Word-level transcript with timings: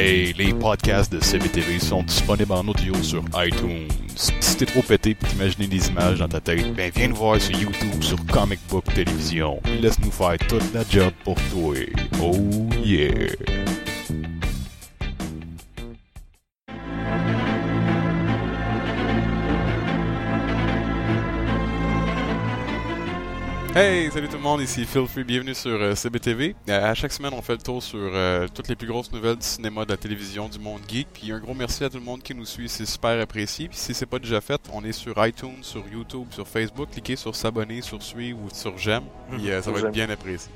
Hey, 0.00 0.32
les 0.34 0.54
podcasts 0.54 1.12
de 1.12 1.18
CBTV 1.18 1.80
sont 1.80 2.04
disponibles 2.04 2.52
en 2.52 2.68
audio 2.68 2.94
sur 3.02 3.20
iTunes. 3.34 3.88
Si 4.14 4.56
t'es 4.56 4.64
trop 4.64 4.80
pété 4.80 5.12
pour 5.16 5.28
t'imaginer 5.28 5.66
des 5.66 5.88
images 5.88 6.20
dans 6.20 6.28
ta 6.28 6.40
tête, 6.40 6.72
ben 6.72 6.92
viens 6.94 7.08
nous 7.08 7.16
voir 7.16 7.40
sur 7.40 7.58
YouTube 7.58 8.00
sur 8.00 8.24
Comic 8.26 8.60
Book 8.68 8.84
Télévision. 8.94 9.60
Laisse-nous 9.80 10.12
faire 10.12 10.38
toute 10.38 10.72
la 10.72 10.84
job 10.88 11.12
pour 11.24 11.34
toi. 11.50 11.74
Oh 12.22 12.36
yeah! 12.80 13.26
Hey, 23.80 24.10
salut 24.10 24.26
tout 24.26 24.38
le 24.38 24.42
monde, 24.42 24.60
ici 24.60 24.84
Phil 24.84 25.06
Free, 25.06 25.22
bienvenue 25.22 25.54
sur 25.54 25.70
euh, 25.70 25.94
CBTV. 25.94 26.56
Euh, 26.68 26.90
à 26.90 26.94
chaque 26.94 27.12
semaine, 27.12 27.32
on 27.32 27.40
fait 27.40 27.52
le 27.52 27.62
tour 27.62 27.80
sur 27.80 27.96
euh, 27.96 28.48
toutes 28.52 28.66
les 28.66 28.74
plus 28.74 28.88
grosses 28.88 29.12
nouvelles 29.12 29.36
du 29.36 29.46
cinéma, 29.46 29.84
de 29.84 29.92
la 29.92 29.96
télévision, 29.96 30.48
du 30.48 30.58
monde 30.58 30.80
geek. 30.88 31.06
Puis 31.14 31.30
un 31.30 31.38
gros 31.38 31.54
merci 31.54 31.84
à 31.84 31.88
tout 31.88 31.98
le 31.98 32.02
monde 32.02 32.20
qui 32.20 32.34
nous 32.34 32.44
suit, 32.44 32.68
c'est 32.68 32.84
super 32.84 33.20
apprécié. 33.20 33.68
Puis 33.68 33.78
si 33.78 33.94
c'est 33.94 34.04
pas 34.04 34.18
déjà 34.18 34.40
fait, 34.40 34.60
on 34.72 34.84
est 34.84 34.90
sur 34.90 35.24
iTunes, 35.24 35.62
sur 35.62 35.84
YouTube, 35.86 36.26
sur 36.32 36.48
Facebook. 36.48 36.88
Cliquez 36.90 37.14
sur 37.14 37.36
s'abonner, 37.36 37.80
sur 37.80 38.02
suivre 38.02 38.40
ou 38.40 38.48
sur 38.52 38.76
j'aime. 38.76 39.04
Puis 39.30 39.46
ça 39.62 39.70
va 39.70 39.78
être 39.78 39.92
bien 39.92 40.10
apprécié. 40.10 40.50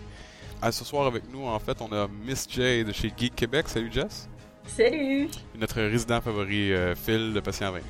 À 0.61 0.73
ce 0.73 0.85
soir 0.85 1.07
avec 1.07 1.23
nous, 1.33 1.47
en 1.47 1.61
fait, 1.61 1.81
on 1.81 1.93
a 1.93 2.09
Miss 2.27 2.49
J 2.51 2.85
de 2.85 2.91
chez 2.91 3.13
Geek 3.17 3.37
Québec. 3.37 3.69
Salut 3.69 3.93
Jess. 3.93 4.29
Salut. 4.67 5.29
Notre 5.57 5.81
résident 5.81 6.21
favori, 6.21 6.73
Phil, 6.97 7.33
le 7.33 7.41
patient 7.41 7.71
29. 7.71 7.85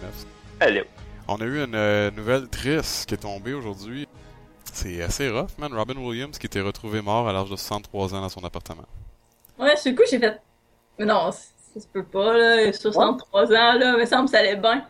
Hello. 0.60 0.82
On 1.26 1.36
a 1.36 1.44
eu 1.46 1.64
une 1.64 2.14
nouvelle 2.16 2.48
triste 2.48 3.08
qui 3.08 3.14
est 3.14 3.22
tombée 3.22 3.54
aujourd'hui. 3.54 4.06
C'est 4.72 5.02
assez 5.02 5.28
rough, 5.28 5.50
man. 5.58 5.72
Robin 5.74 5.98
Williams 5.98 6.38
qui 6.38 6.46
était 6.46 6.60
retrouvé 6.60 7.02
mort 7.02 7.28
à 7.28 7.32
l'âge 7.32 7.50
de 7.50 7.56
63 7.56 8.14
ans 8.14 8.22
dans 8.22 8.28
son 8.28 8.42
appartement. 8.42 8.86
Ouais, 9.58 9.76
ce 9.76 9.90
coup, 9.90 10.02
j'ai 10.10 10.18
fait. 10.18 10.40
Mais 10.98 11.04
non, 11.04 11.30
ça 11.30 11.80
se 11.80 11.86
peut 11.86 12.04
pas, 12.04 12.36
là. 12.36 12.72
63 12.72 13.46
ans, 13.48 13.72
là. 13.74 13.96
Mais 13.98 14.06
ça 14.06 14.16
me 14.16 14.26
semble 14.26 14.28
ça 14.30 14.38
allait 14.38 14.56
bien. 14.56 14.86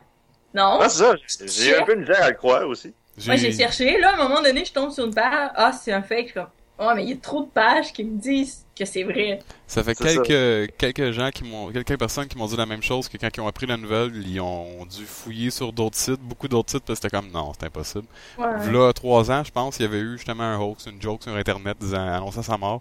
Non. 0.55 0.79
Ah, 0.81 0.89
c'est 0.89 1.03
ça. 1.03 1.15
J'ai 1.47 1.77
un 1.77 1.85
peu 1.85 1.95
une 1.95 2.01
misère 2.01 2.23
à 2.23 2.31
le 2.31 2.37
croire 2.37 2.67
aussi. 2.69 2.95
Moi, 3.27 3.37
j'ai 3.37 3.53
cherché, 3.53 3.99
là. 3.99 4.11
À 4.11 4.15
un 4.15 4.29
moment 4.29 4.41
donné, 4.41 4.65
je 4.65 4.73
tombe 4.73 4.91
sur 4.93 5.05
une 5.05 5.15
page. 5.15 5.51
Ah, 5.55 5.73
c'est 5.73 5.93
un 5.93 6.03
fake. 6.03 6.33
Comme... 6.35 6.47
Oh, 6.79 6.93
mais 6.97 7.05
il 7.05 7.11
y 7.11 7.13
a 7.13 7.17
trop 7.17 7.43
de 7.43 7.49
pages 7.49 7.93
qui 7.93 8.03
me 8.03 8.19
disent 8.19 8.65
que 8.77 8.85
c'est 8.85 9.05
vrai. 9.05 9.39
Ça 9.67 9.85
fait 9.85 9.95
quelques, 9.95 10.75
quelques 10.77 11.11
gens 11.13 11.31
qui 11.31 11.45
m'ont, 11.45 11.71
quelques 11.71 11.99
personnes 11.99 12.27
qui 12.27 12.37
m'ont 12.37 12.47
dit 12.47 12.57
la 12.57 12.67
même 12.67 12.83
chose 12.83 13.09
que 13.09 13.17
quand 13.19 13.29
ils 13.37 13.41
ont 13.41 13.47
appris 13.47 13.67
la 13.67 13.77
nouvelle, 13.77 14.13
ils 14.27 14.41
ont 14.41 14.85
dû 14.87 15.05
fouiller 15.05 15.51
sur 15.51 15.73
d'autres 15.73 15.99
sites, 15.99 16.21
beaucoup 16.21 16.49
d'autres 16.49 16.71
sites, 16.71 16.85
parce 16.85 16.99
que 16.99 17.09
c'était 17.09 17.17
comme 17.17 17.31
non, 17.31 17.53
c'est 17.59 17.67
impossible. 17.67 18.07
Ouais. 18.39 18.73
Là, 18.73 18.93
trois 18.93 19.31
ans, 19.31 19.45
je 19.45 19.53
pense, 19.53 19.79
il 19.79 19.83
y 19.83 19.85
avait 19.85 20.01
eu 20.01 20.17
justement 20.17 20.45
un 20.45 20.59
hoax, 20.59 20.87
une 20.87 21.01
joke 21.01 21.23
sur 21.23 21.35
Internet 21.37 21.77
disant, 21.79 22.07
annonçant 22.07 22.43
sa 22.43 22.57
mort, 22.57 22.81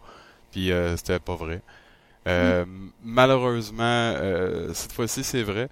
puis 0.52 0.72
euh, 0.72 0.95
c'était 0.97 1.19
pas 1.19 1.36
vrai. 1.36 1.62
Euh, 2.28 2.66
mm. 2.66 2.92
Malheureusement, 3.03 3.84
euh, 3.84 4.73
cette 4.73 4.94
fois-ci, 4.94 5.23
c'est 5.23 5.44
vrai. 5.44 5.69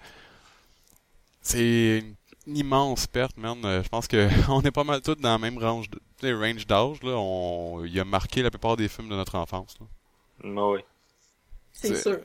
C'est 1.42 2.04
une 2.48 2.58
immense 2.58 3.08
perte, 3.08 3.38
man. 3.38 3.58
Euh, 3.64 3.84
je 3.84 3.90
pense 3.90 4.08
que 4.08 4.28
on 4.50 4.62
est 4.62 4.72
pas 4.72 4.84
mal 4.84 5.02
tous 5.02 5.16
dans 5.16 5.32
la 5.32 5.38
même 5.38 5.58
range 5.58 5.90
de, 5.90 6.00
range 6.24 6.68
d'âge. 6.68 7.02
Là, 7.04 7.18
on, 7.18 7.84
il 7.86 8.00
a 8.00 8.06
marqué 8.06 8.42
la 8.42 8.50
plupart 8.50 8.78
des 8.78 8.88
films 8.88 9.10
de 9.10 9.16
notre 9.16 9.36
enfance. 9.36 9.76
Là. 9.80 9.88
Bah 10.44 10.70
oui. 10.70 10.80
C'est 11.72 11.96
sûr. 11.96 12.20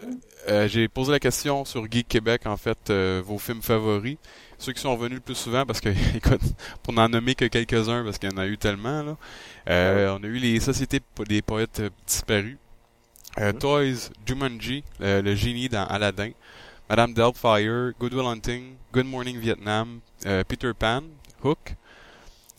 Euh, 0.48 0.66
j'ai 0.68 0.88
posé 0.88 1.12
la 1.12 1.20
question 1.20 1.64
sur 1.64 1.86
Geek 1.90 2.08
Québec, 2.08 2.42
en 2.46 2.56
fait, 2.56 2.90
euh, 2.90 3.22
vos 3.24 3.38
films 3.38 3.62
favoris. 3.62 4.16
Ceux 4.58 4.72
qui 4.72 4.80
sont 4.80 4.96
venus 4.96 5.16
le 5.16 5.20
plus 5.20 5.34
souvent, 5.34 5.64
parce 5.64 5.80
que, 5.80 5.88
écoute, 6.16 6.40
pour 6.82 6.92
n'en 6.92 7.08
nommer 7.08 7.34
que 7.34 7.44
quelques-uns, 7.44 8.04
parce 8.04 8.18
qu'il 8.18 8.30
y 8.30 8.34
en 8.34 8.38
a 8.38 8.46
eu 8.46 8.58
tellement, 8.58 9.02
là. 9.02 9.16
Euh, 9.68 10.16
on 10.18 10.24
a 10.24 10.26
eu 10.26 10.38
les 10.38 10.60
Sociétés 10.60 11.00
des 11.28 11.42
poètes 11.42 11.82
disparus. 12.06 12.56
Mm-hmm. 13.36 13.58
Toys, 13.58 14.10
Jumanji, 14.26 14.84
le 15.00 15.34
génie 15.34 15.68
dans 15.68 15.84
Aladdin. 15.86 16.30
Madame 16.88 17.14
Doubtfire, 17.14 17.92
Good 17.98 18.12
Will 18.12 18.26
Hunting, 18.26 18.74
Good 18.92 19.06
Morning 19.06 19.38
Vietnam, 19.38 20.00
Peter 20.46 20.72
Pan, 20.78 21.02
Hook, 21.42 21.74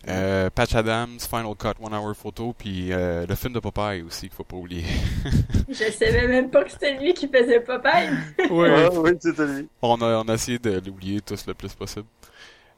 euh, 0.07 0.49
Patch 0.53 0.75
Adams, 0.75 1.19
Final 1.19 1.55
Cut, 1.55 1.73
One 1.81 1.93
Hour 1.93 2.15
Photo, 2.15 2.53
puis 2.57 2.91
euh, 2.91 3.25
le 3.27 3.35
film 3.35 3.53
de 3.53 3.59
Popeye 3.59 4.03
aussi 4.03 4.27
qu'il 4.27 4.35
faut 4.35 4.43
pas 4.43 4.57
oublier. 4.57 4.83
je 5.69 5.91
savais 5.91 6.27
même 6.27 6.49
pas 6.49 6.63
que 6.63 6.71
c'était 6.71 6.97
lui 6.97 7.13
qui 7.13 7.27
faisait 7.27 7.59
Popeye. 7.59 8.09
oui, 8.49 8.69
ah, 8.69 8.89
oui 8.93 9.11
c'était 9.19 9.47
lui. 9.47 9.67
On 9.81 9.99
a, 10.01 10.23
on 10.23 10.29
a 10.29 10.33
essayé 10.33 10.59
de 10.59 10.81
l'oublier 10.85 11.21
tous 11.21 11.47
le 11.47 11.53
plus 11.53 11.73
possible. 11.73 12.05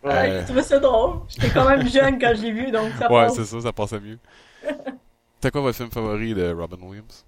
Ouais, 0.03 0.13
euh... 0.13 0.39
j'ai 0.39 0.45
trouvé 0.45 0.63
ça 0.63 0.79
drôle. 0.79 1.19
J'étais 1.27 1.49
quand 1.49 1.67
même 1.67 1.87
jeune 1.87 2.19
quand 2.19 2.33
j'ai 2.35 2.51
vu, 2.51 2.71
donc 2.71 2.91
ça 2.97 3.11
Ouais, 3.11 3.29
c'est 3.29 3.45
ça, 3.45 3.59
ça 3.61 3.73
passait 3.73 3.99
mieux. 3.99 4.19
C'était 5.35 5.51
quoi 5.51 5.61
votre 5.61 5.77
film 5.77 5.91
favori 5.91 6.33
de 6.33 6.51
Robin 6.51 6.77
Williams? 6.81 7.25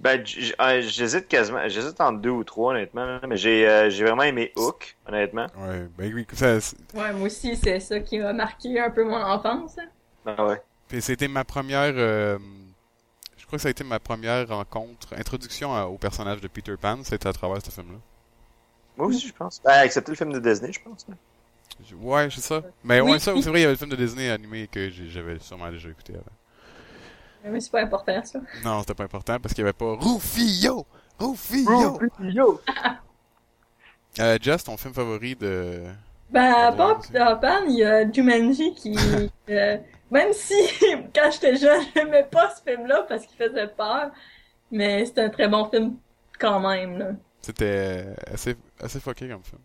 Ben, 0.00 0.22
euh, 0.60 0.82
j'hésite 0.82 1.28
quasiment. 1.28 1.68
J'hésite 1.68 2.00
entre 2.00 2.20
deux 2.20 2.30
ou 2.30 2.44
trois, 2.44 2.72
honnêtement. 2.72 3.20
Mais 3.26 3.36
j'ai 3.36 3.68
euh, 3.68 3.88
j'ai 3.88 4.04
vraiment 4.04 4.24
aimé 4.24 4.52
Hook, 4.56 4.96
honnêtement. 5.06 5.46
Ouais, 5.56 5.86
ben 5.96 6.12
oui, 6.12 6.26
ça. 6.32 6.56
Ouais, 6.94 7.12
moi 7.12 7.26
aussi, 7.26 7.56
c'est 7.56 7.78
ça 7.80 8.00
qui 8.00 8.18
m'a 8.18 8.32
marqué 8.32 8.80
un 8.80 8.90
peu 8.90 9.04
mon 9.04 9.22
enfance. 9.22 9.76
Ah 10.26 10.44
ouais. 10.44 10.60
Puis 10.88 11.00
c'était 11.00 11.28
ma 11.28 11.44
première. 11.44 11.92
Euh, 11.96 12.36
je 13.36 13.46
crois 13.46 13.58
que 13.58 13.62
ça 13.62 13.68
a 13.68 13.70
été 13.70 13.84
ma 13.84 14.00
première 14.00 14.48
rencontre, 14.48 15.14
introduction 15.16 15.72
au 15.84 15.98
personnage 15.98 16.40
de 16.40 16.48
Peter 16.48 16.74
Pan, 16.80 16.98
c'était 17.04 17.28
à 17.28 17.32
travers 17.32 17.64
ce 17.64 17.70
film-là. 17.70 17.98
Moi 18.96 19.06
aussi, 19.06 19.28
je 19.28 19.32
pense. 19.32 19.62
Ben, 19.64 19.82
excepté 19.84 20.10
le 20.10 20.16
film 20.16 20.32
de 20.32 20.40
Disney, 20.40 20.72
je 20.72 20.80
pense. 20.80 21.06
Ouais, 22.00 22.28
c'est 22.30 22.40
ça. 22.40 22.62
Mais 22.82 23.00
ouais, 23.00 23.20
ça, 23.20 23.34
c'est 23.40 23.48
vrai, 23.50 23.60
il 23.60 23.62
y 23.62 23.64
avait 23.64 23.74
le 23.74 23.78
film 23.78 23.90
de 23.90 23.96
Disney 23.96 24.30
animé 24.30 24.66
que 24.66 24.90
j'avais 24.90 25.38
sûrement 25.38 25.70
déjà 25.70 25.88
écouté 25.88 26.14
avant. 26.14 26.24
Mais 27.44 27.60
c'est 27.60 27.70
pas 27.70 27.82
important, 27.82 28.24
ça. 28.24 28.40
Non, 28.64 28.80
c'était 28.80 28.94
pas 28.94 29.04
important 29.04 29.38
parce 29.40 29.54
qu'il 29.54 29.62
y 29.62 29.66
avait 29.66 29.72
pas 29.72 29.96
Rufio! 29.96 30.86
Rufio! 31.18 31.98
Rufio! 31.98 32.60
euh, 34.20 34.38
Jess, 34.40 34.64
ton 34.64 34.76
film 34.76 34.94
favori 34.94 35.36
de... 35.36 35.82
Bah, 36.30 36.72
pas 36.72 36.96
Peter 36.96 37.34
Pan, 37.40 37.64
il 37.68 37.78
y 37.78 37.84
a 37.84 38.10
Jumanji 38.10 38.74
qui... 38.74 38.96
euh, 39.50 39.78
même 40.10 40.32
si, 40.32 40.54
quand 41.14 41.30
j'étais 41.30 41.56
jeune, 41.56 41.82
j'aimais 41.94 42.24
pas 42.24 42.54
ce 42.54 42.62
film-là 42.62 43.04
parce 43.08 43.26
qu'il 43.26 43.36
faisait 43.36 43.68
peur, 43.68 44.10
mais 44.70 45.04
c'était 45.04 45.22
un 45.22 45.30
très 45.30 45.48
bon 45.48 45.68
film 45.68 45.96
quand 46.38 46.60
même, 46.60 46.98
là. 46.98 47.10
C'était 47.42 48.06
assez, 48.32 48.56
assez 48.80 48.98
fucké 48.98 49.28
comme 49.28 49.42
film. 49.44 49.60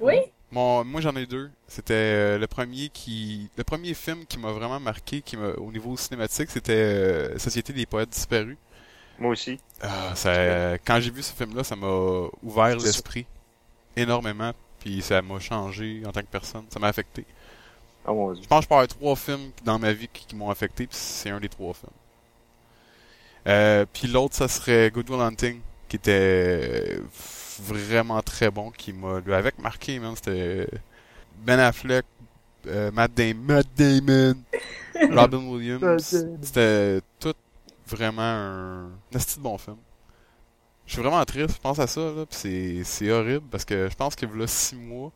Oui? 0.00 0.32
Mon, 0.50 0.84
moi 0.84 1.00
j'en 1.00 1.14
ai 1.16 1.26
deux. 1.26 1.50
C'était 1.66 1.94
euh, 1.94 2.38
le 2.38 2.46
premier 2.46 2.88
qui, 2.88 3.50
le 3.56 3.64
premier 3.64 3.94
film 3.94 4.24
qui 4.26 4.38
m'a 4.38 4.50
vraiment 4.52 4.80
marqué, 4.80 5.20
qui 5.20 5.36
m'a, 5.36 5.48
au 5.50 5.70
niveau 5.70 5.96
cinématique, 5.96 6.50
c'était 6.50 6.72
euh, 6.72 7.38
Société 7.38 7.72
des 7.72 7.86
poètes 7.86 8.10
disparus. 8.10 8.56
Moi 9.18 9.32
aussi. 9.32 9.58
Ah, 9.82 10.14
ça, 10.14 10.78
quand 10.78 11.00
j'ai 11.00 11.10
vu 11.10 11.22
ce 11.22 11.32
film-là, 11.32 11.64
ça 11.64 11.76
m'a 11.76 12.28
ouvert 12.42 12.76
l'esprit 12.76 13.26
énormément, 13.96 14.52
puis 14.80 15.02
ça 15.02 15.20
m'a 15.20 15.40
changé 15.40 16.02
en 16.06 16.12
tant 16.12 16.20
que 16.20 16.26
personne. 16.26 16.64
Ça 16.70 16.78
m'a 16.78 16.88
affecté. 16.88 17.24
Oh, 18.06 18.14
mon 18.14 18.32
Dieu. 18.32 18.42
Je 18.42 18.48
pense 18.48 18.66
que 18.66 18.80
je 18.80 18.86
trois 18.86 19.16
films 19.16 19.50
dans 19.64 19.78
ma 19.78 19.92
vie 19.92 20.08
qui, 20.08 20.34
m'ont 20.34 20.50
affecté, 20.50 20.86
puis 20.86 20.96
c'est 20.96 21.30
un 21.30 21.40
des 21.40 21.48
trois 21.48 21.74
films. 21.74 21.90
Euh, 23.46 23.84
puis 23.92 24.08
l'autre, 24.08 24.34
ça 24.34 24.48
serait 24.48 24.90
Good 24.90 25.10
Will 25.10 25.20
Hunting, 25.20 25.60
qui 25.88 25.96
était 25.96 26.98
vraiment 27.60 28.22
très 28.22 28.50
bon 28.50 28.70
qui 28.70 28.92
m'a 28.92 29.16
avec 29.34 29.58
marqué 29.58 29.98
même 29.98 30.16
c'était 30.16 30.68
Ben 31.44 31.58
Affleck 31.58 32.04
euh, 32.66 32.90
Matt, 32.90 33.14
Damon, 33.14 33.44
Matt 33.44 33.66
Damon 33.76 34.34
Robin 35.14 35.46
Williams. 35.48 36.24
C'était 36.42 37.00
tout 37.20 37.34
vraiment 37.86 38.22
un 38.22 38.86
un 38.86 39.18
de 39.18 39.40
bon 39.40 39.56
film. 39.58 39.76
Je 40.86 40.94
suis 40.94 41.02
vraiment 41.02 41.24
triste 41.24 41.56
je 41.56 41.60
pense 41.60 41.78
à 41.78 41.86
ça 41.86 42.00
là 42.00 42.24
c'est 42.30 42.82
c'est 42.84 43.10
horrible 43.10 43.46
parce 43.50 43.64
que 43.64 43.88
je 43.90 43.94
pense 43.94 44.16
que 44.16 44.26
là 44.26 44.46
six 44.46 44.76
mois 44.76 45.12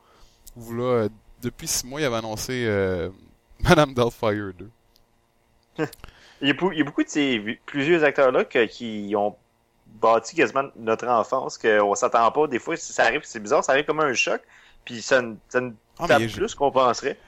ou 0.57 0.75
là 0.75 1.09
depuis 1.43 1.67
six 1.67 1.87
mois 1.87 2.01
il 2.01 2.05
avait 2.05 2.17
annoncé 2.17 2.65
euh, 2.67 3.09
Madame 3.61 3.95
Doubtfire 3.95 4.53
2 4.59 4.71
il, 6.43 6.49
y 6.49 6.51
a, 6.51 6.55
il 6.73 6.79
y 6.79 6.81
a 6.83 6.85
beaucoup 6.85 7.03
de 7.03 7.09
ces 7.09 7.59
plusieurs 7.65 8.05
acteurs 8.05 8.33
là 8.33 8.45
qui 8.45 9.15
ont 9.17 9.35
bâti 10.01 10.37
quasiment 10.37 10.65
notre 10.77 11.07
enfance, 11.09 11.59
qu'on 11.59 11.95
s'attend 11.95 12.31
pas. 12.31 12.47
Des 12.47 12.59
fois, 12.59 12.77
ça 12.77 13.05
arrive, 13.05 13.23
c'est 13.25 13.41
bizarre, 13.41 13.65
ça 13.65 13.73
arrive 13.73 13.85
comme 13.85 14.01
un 14.01 14.13
choc, 14.15 14.41
puis 14.85 15.03
ça, 15.03 15.23
ça 15.49 15.61
nous 15.61 15.75
ah, 15.99 16.09
tape 16.09 16.27
plus 16.29 16.55
qu'on 16.55 16.71
penserait. 16.71 17.19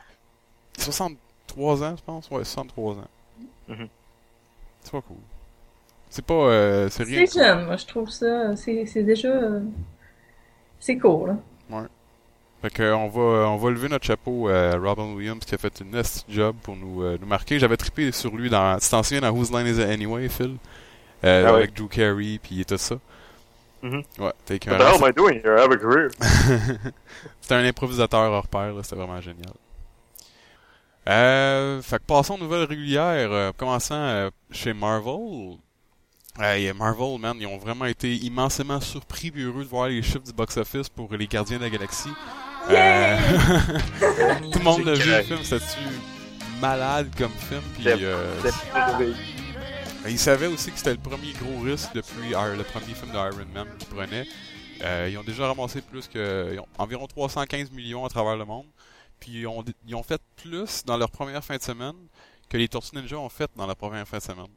63 0.79 1.83
ans, 1.83 1.95
je 1.97 2.03
pense. 2.03 2.31
Ouais, 2.31 2.45
63 2.45 2.95
ans. 2.95 3.05
Mm-hmm. 3.69 3.89
C'est 4.83 4.93
pas 4.93 5.01
cool. 5.03 5.17
C'est 6.11 6.25
pas... 6.25 6.35
Euh, 6.35 6.89
c'est 6.91 7.05
rien. 7.05 7.27
C'est 7.27 7.41
jeune, 7.41 7.67
moi, 7.67 7.77
je 7.77 7.87
trouve 7.87 8.11
ça. 8.11 8.57
C'est 8.57 9.03
déjà... 9.03 9.29
Euh, 9.29 9.61
c'est 10.81 10.99
cool, 10.99 11.29
là. 11.29 11.37
Ouais. 11.71 11.87
Fait 12.63 12.71
que 12.71 12.95
on 12.95 13.09
va, 13.09 13.49
on 13.49 13.57
va 13.57 13.71
lever 13.71 13.89
notre 13.89 14.07
chapeau 14.07 14.49
à 14.49 14.77
Robin 14.77 15.13
Williams 15.15 15.45
qui 15.45 15.55
a 15.55 15.59
fait 15.59 15.81
une 15.81 15.97
nice 15.97 16.25
job 16.29 16.57
pour 16.63 16.77
nous, 16.77 17.03
euh, 17.03 17.19
nous 17.21 17.27
marquer. 17.27 17.59
J'avais 17.59 17.77
trippé 17.77 18.11
sur 18.11 18.35
lui 18.35 18.49
dans... 18.49 18.79
Tu 18.79 18.89
t'en 18.89 19.03
souviens 19.03 19.21
dans 19.21 19.31
Whose 19.31 19.53
Line 19.53 19.67
Is 19.67 19.81
It 19.81 19.89
Anyway, 19.89 20.29
Phil? 20.29 20.57
Euh, 21.25 21.45
ah 21.47 21.55
avec 21.55 21.75
Drew 21.75 21.89
Carey 21.89 22.39
puis 22.43 22.65
tout 22.65 22.77
ça. 22.77 22.97
Mm 23.83 23.91
-hmm. 23.91 24.05
Ouais, 24.19 24.25
What 24.25 24.33
the 24.49 24.67
hell 24.67 25.03
am 25.03 25.05
I 25.09 25.13
doing 25.13 25.41
here? 25.43 25.57
I 25.57 25.61
have 25.61 25.73
a 25.73 25.77
career. 25.77 26.11
C'était 27.41 27.55
un 27.55 27.65
improvisateur 27.65 28.33
hors 28.33 28.49
pair, 28.49 28.73
c'était 28.83 28.97
vraiment 28.97 29.21
génial. 29.21 29.55
Euh, 31.07 31.83
fait 31.83 31.99
que 31.99 32.05
passons 32.07 32.35
aux 32.35 32.39
nouvelles 32.39 32.65
régulières, 32.65 33.31
euh, 33.31 33.53
commençant 33.57 33.95
euh, 33.95 34.31
chez 34.51 34.73
Marvel. 34.73 35.59
Hey, 36.41 36.73
Marvel, 36.73 37.19
man, 37.21 37.37
ils 37.39 37.47
ont 37.47 37.59
vraiment 37.59 37.85
été 37.85 38.15
immensément 38.17 38.81
surpris 38.81 39.31
et 39.37 39.43
heureux 39.43 39.65
de 39.65 39.69
voir 39.69 39.89
les 39.89 40.03
chiffres 40.03 40.25
du 40.25 40.33
box-office 40.33 40.89
pour 40.89 41.13
les 41.15 41.27
Gardiens 41.27 41.59
de 41.59 41.65
la 41.65 41.71
Galaxie. 41.71 42.09
Yeah! 42.71 43.19
Euh, 44.03 44.35
Tout 44.53 44.59
le 44.59 44.65
monde 44.65 44.85
l'a 44.85 44.95
vu, 44.95 45.03
C'est 45.03 45.17
le 45.19 45.23
film, 45.23 45.43
c'était 45.43 45.65
malade 46.61 47.11
comme 47.19 47.33
film. 47.33 47.63
Puis, 47.75 47.85
Ils 50.07 50.19
savaient 50.19 50.47
aussi 50.49 50.71
que 50.71 50.79
c'était 50.79 50.93
le 50.93 50.99
premier 51.01 51.33
gros 51.33 51.61
risque 51.61 51.93
depuis 51.95 52.31
Iron- 52.31 52.57
le 52.57 52.65
premier 52.65 52.95
film 52.95 53.11
d'Iron 53.11 53.47
Man 53.53 53.69
qu'ils 53.79 53.89
prenaient. 53.89 54.27
Euh, 54.83 55.09
ils 55.11 55.19
ont 55.19 55.25
déjà 55.25 55.47
ramassé 55.49 55.83
plus 55.83 56.09
que 56.09 56.59
ont 56.59 56.67
environ 56.79 57.07
315 57.07 57.71
millions 57.71 58.05
à 58.05 58.09
travers 58.09 58.37
le 58.37 58.45
monde. 58.45 58.67
Puis 59.21 59.33
ils 59.41 59.47
ont, 59.47 59.65
ils 59.87 59.95
ont 59.95 60.03
fait 60.03 60.21
plus 60.37 60.85
dans 60.85 60.97
leur 60.99 61.11
première 61.11 61.45
fin 61.45 61.57
de 61.57 61.63
semaine 61.63 61.97
que 62.49 62.57
les 62.59 62.69
Tortues 62.69 62.97
Ninja 62.97 63.19
ont 63.19 63.29
fait 63.31 63.51
dans 63.57 63.67
la 63.67 63.75
première 63.75 64.07
fin 64.09 64.19
de 64.19 64.23
semaine. 64.23 64.49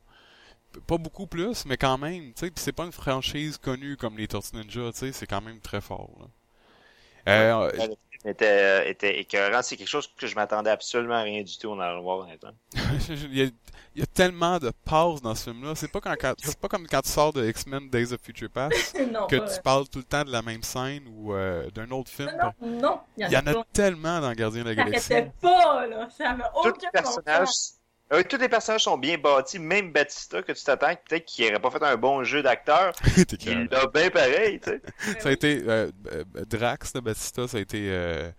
Pas 0.87 0.97
beaucoup 0.97 1.27
plus, 1.27 1.65
mais 1.65 1.77
quand 1.77 1.97
même, 1.97 2.33
tu 2.33 2.47
sais, 2.47 2.51
c'est 2.55 2.71
pas 2.73 2.85
une 2.85 2.91
franchise 2.91 3.57
connue 3.57 3.97
comme 3.97 4.17
les 4.17 4.27
Tortues 4.27 4.55
Ninja, 4.57 4.91
tu 4.93 4.99
sais, 4.99 5.11
c'est 5.13 5.27
quand 5.27 5.41
même 5.41 5.59
très 5.61 5.81
fort. 5.81 6.11
là. 6.19 6.25
Euh, 7.27 7.71
était, 8.27 8.89
était 8.89 9.19
écœurant. 9.19 9.61
C'est 9.61 9.77
quelque 9.77 9.87
chose 9.87 10.09
que 10.17 10.27
je 10.27 10.35
m'attendais 10.35 10.69
absolument 10.69 11.15
à 11.15 11.21
rien 11.21 11.43
du 11.43 11.57
tout 11.57 11.69
en 11.71 11.79
allant 11.79 11.95
le 11.97 12.01
voir, 12.03 12.19
honnêtement. 12.19 12.51
il, 13.09 13.37
y 13.37 13.41
a, 13.43 13.45
il 13.95 13.99
y 13.99 14.03
a 14.03 14.05
tellement 14.05 14.57
de 14.59 14.71
pauses 14.85 15.21
dans 15.21 15.33
ce 15.35 15.45
film-là. 15.51 15.73
C'est 15.75 15.91
pas, 15.91 15.99
quand, 16.01 16.13
quand- 16.19 16.33
c'est 16.37 16.59
pas 16.59 16.67
comme 16.67 16.87
quand 16.87 17.01
tu 17.01 17.09
sors 17.09 17.33
de 17.33 17.47
X-Men 17.47 17.89
Days 17.89 18.13
of 18.13 18.21
Future 18.21 18.49
Past 18.49 18.97
non, 19.11 19.27
que 19.27 19.35
tu 19.35 19.61
parles 19.61 19.87
tout 19.89 19.99
le 19.99 20.05
temps 20.05 20.23
de 20.23 20.31
la 20.31 20.41
même 20.41 20.63
scène 20.63 21.03
ou 21.09 21.33
euh, 21.33 21.69
d'un 21.71 21.89
autre 21.91 22.11
film. 22.11 22.31
Non, 22.41 22.51
non, 22.67 22.79
non, 22.81 22.99
Il 23.17 23.31
y 23.31 23.37
en 23.37 23.47
a 23.47 23.63
tellement 23.73 24.19
dans 24.19 24.31
Gardien 24.33 24.63
de 24.63 24.69
la 24.69 24.75
Ça 24.75 24.83
Galaxie. 24.83 25.13
arrêtait 25.13 25.31
pas, 25.41 25.87
là. 25.87 26.07
Ça 26.15 26.29
avait 26.31 26.43
aucun 26.55 26.73
les 26.83 26.89
personnages. 26.91 27.47
Euh, 28.13 28.23
tous 28.29 28.37
les 28.37 28.49
personnages 28.49 28.83
sont 28.83 28.97
bien 28.97 29.17
bâtis, 29.17 29.59
même 29.59 29.91
Batista 29.91 30.41
que 30.41 30.51
tu 30.51 30.63
t'attends, 30.63 30.95
peut-être 31.07 31.25
qu'il 31.25 31.45
n'aurait 31.45 31.59
pas 31.61 31.71
fait 31.71 31.83
un 31.83 31.97
bon 31.97 32.23
jeu 32.23 32.41
d'acteur, 32.41 32.93
il 33.45 33.67
l'a 33.71 33.87
bien 33.87 34.09
pareil, 34.09 34.59
tu 34.59 34.69
sais. 34.71 34.81
sens. 35.13 35.15
Ça 35.23 35.29
a 35.29 35.31
été 35.31 35.63
euh, 35.67 35.91
euh, 36.11 36.23
Drax 36.45 36.93
de 36.93 36.99
Batista, 36.99 37.47
ça 37.47 37.57
a 37.57 37.59
été 37.59 37.89
euh, 37.89 38.31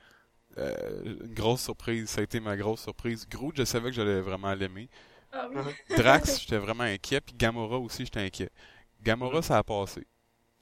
euh, 0.58 1.02
une 1.04 1.34
grosse 1.34 1.62
surprise. 1.62 2.08
Ça 2.10 2.20
a 2.20 2.24
été 2.24 2.40
ma 2.40 2.56
grosse 2.56 2.82
surprise. 2.82 3.26
Groot, 3.28 3.56
je 3.56 3.64
savais 3.64 3.90
que 3.90 3.96
j'allais 3.96 4.20
vraiment 4.20 4.54
l'aimer. 4.54 4.88
Ah 5.32 5.48
oui. 5.52 5.62
Drax, 5.96 6.40
j'étais 6.40 6.58
vraiment 6.58 6.84
inquiet. 6.84 7.20
Puis 7.20 7.34
Gamora 7.36 7.78
aussi, 7.78 8.04
j'étais 8.04 8.20
inquiet. 8.20 8.50
Gamora, 9.02 9.42
ça 9.42 9.58
a 9.58 9.62
passé. 9.62 10.06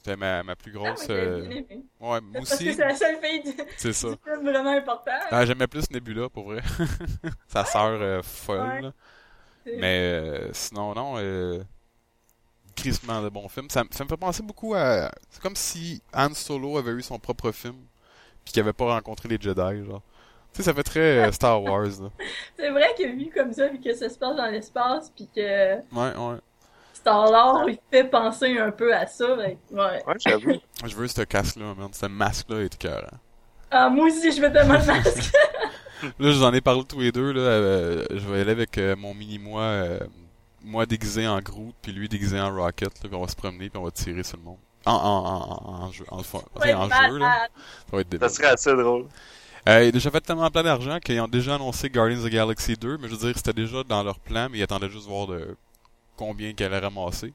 C'était 0.06 0.16
ma, 0.18 0.40
ma 0.44 0.54
plus 0.54 0.72
Ah, 0.76 0.78
grosse. 0.78 1.06
euh, 1.10 1.40
bien 1.48 1.56
aimé. 1.56 1.66
Ouais, 1.98 2.20
moi 2.20 2.20
Parce 2.34 2.50
que 2.50 2.54
aussi. 2.54 2.74
c'est 2.74 2.84
la 2.84 2.94
seule 2.94 3.16
fille 3.20 3.42
du, 3.42 3.50
C'est 3.76 3.92
ça. 3.92 4.08
du 4.10 4.14
film 4.22 4.48
vraiment 4.48 4.70
important. 4.70 5.10
Ah, 5.32 5.44
j'aimais 5.44 5.66
plus 5.66 5.90
Nebula, 5.90 6.28
pour 6.28 6.44
vrai. 6.44 6.62
Sa 7.48 7.64
sœur 7.64 7.98
euh, 8.00 8.22
folle, 8.22 8.92
Ouais. 9.66 9.76
Mais 9.78 9.98
euh, 10.12 10.52
sinon, 10.52 10.94
non, 10.94 11.14
euh, 11.18 11.60
crissement 12.76 13.20
de 13.20 13.28
bons 13.30 13.48
films. 13.48 13.68
Ça, 13.68 13.82
ça 13.90 14.04
me 14.04 14.08
fait 14.08 14.16
penser 14.16 14.44
beaucoup 14.44 14.74
à... 14.76 15.10
C'est 15.28 15.42
comme 15.42 15.56
si 15.56 16.00
Han 16.14 16.32
Solo 16.34 16.78
avait 16.78 16.92
eu 16.92 17.02
son 17.02 17.18
propre 17.18 17.50
film, 17.50 17.74
puis 18.44 18.52
qu'il 18.52 18.60
avait 18.62 18.72
pas 18.72 18.84
rencontré 18.94 19.28
les 19.28 19.40
Jedi, 19.40 19.84
genre. 19.84 20.02
Tu 20.52 20.58
sais, 20.58 20.62
ça 20.62 20.72
fait 20.72 20.84
très 20.84 21.32
Star 21.32 21.60
Wars, 21.60 21.82
là. 22.00 22.10
C'est 22.56 22.70
vrai 22.70 22.94
que 22.96 23.08
vu 23.08 23.28
comme 23.34 23.52
ça, 23.52 23.66
vu 23.66 23.80
que 23.80 23.92
ça 23.92 24.08
se 24.08 24.16
passe 24.16 24.36
dans 24.36 24.46
l'espace, 24.46 25.10
puis 25.10 25.28
que 25.34 25.74
Ouais, 25.78 26.16
ouais. 26.16 26.38
Star-Lord, 27.10 27.68
il 27.68 27.78
fait 27.90 28.04
penser 28.04 28.58
un 28.58 28.70
peu 28.72 28.92
à 28.94 29.06
ça, 29.06 29.36
ben, 29.36 29.56
ouais. 29.70 30.02
Ouais, 30.06 30.14
j'avoue. 30.26 30.54
Je 30.84 30.94
veux 30.96 31.06
ce 31.06 31.22
casque-là, 31.22 31.74
man. 31.78 31.88
Ce 31.92 32.06
masque-là 32.06 32.62
est 32.62 32.74
écœurant. 32.74 33.06
Ah, 33.70 33.88
moi 33.88 34.06
aussi, 34.06 34.32
je 34.32 34.40
veux 34.40 34.52
tellement 34.52 34.74
le 34.74 34.84
masque. 34.86 35.32
Là, 36.02 36.10
je 36.30 36.36
vous 36.36 36.42
en 36.44 36.52
ai 36.52 36.60
parlé 36.60 36.82
tous 36.84 37.00
les 37.00 37.12
deux, 37.12 37.32
là. 37.32 37.40
euh, 37.40 38.04
je 38.10 38.18
vais 38.28 38.40
aller 38.40 38.50
avec 38.50 38.76
euh, 38.78 38.96
mon 38.96 39.14
mini-moi, 39.14 39.62
euh, 39.62 40.00
moi 40.62 40.84
déguisé 40.84 41.26
en 41.28 41.40
Groot, 41.40 41.74
puis 41.80 41.92
lui 41.92 42.08
déguisé 42.08 42.38
en 42.40 42.54
Rocket, 42.54 42.88
là, 43.02 43.08
puis 43.08 43.14
on 43.14 43.22
va 43.22 43.28
se 43.28 43.36
promener, 43.36 43.70
puis 43.70 43.78
on 43.78 43.84
va 43.84 43.90
tirer 43.92 44.22
sur 44.22 44.36
le 44.36 44.42
monde. 44.42 44.58
En, 44.84 44.92
en, 44.92 44.96
en, 44.96 45.70
en, 45.82 45.84
en 45.86 45.92
jeu, 45.92 46.04
en, 46.10 46.22
fun- 46.22 46.42
Ouais, 46.60 46.74
en 46.74 46.84
jeu, 46.88 47.18
là. 47.18 47.46
Ça 47.90 47.96
va 47.96 48.00
être 48.00 48.06
Ça 48.12 48.18
débile. 48.18 48.30
serait 48.30 48.46
assez 48.48 48.74
drôle. 48.76 49.06
Euh, 49.68 49.84
ils 49.84 49.88
ont 49.88 49.92
déjà 49.92 50.10
fait 50.10 50.20
tellement 50.20 50.50
plein 50.50 50.62
d'argent 50.62 50.98
qu'ils 51.00 51.20
ont 51.20 51.26
déjà 51.28 51.54
annoncé 51.56 51.88
Guardians 51.88 52.18
of 52.18 52.24
the 52.26 52.32
Galaxy 52.32 52.74
2, 52.74 52.98
mais 52.98 53.08
je 53.08 53.14
veux 53.14 53.26
dire, 53.28 53.36
c'était 53.36 53.52
déjà 53.52 53.82
dans 53.82 54.02
leur 54.02 54.18
plan, 54.20 54.48
mais 54.50 54.58
ils 54.58 54.62
attendaient 54.62 54.90
juste 54.90 55.08
voir 55.08 55.26
de 55.28 55.56
combien 56.16 56.52
qu'elle 56.52 56.72
allait 56.74 56.86
ramasser. 56.86 57.32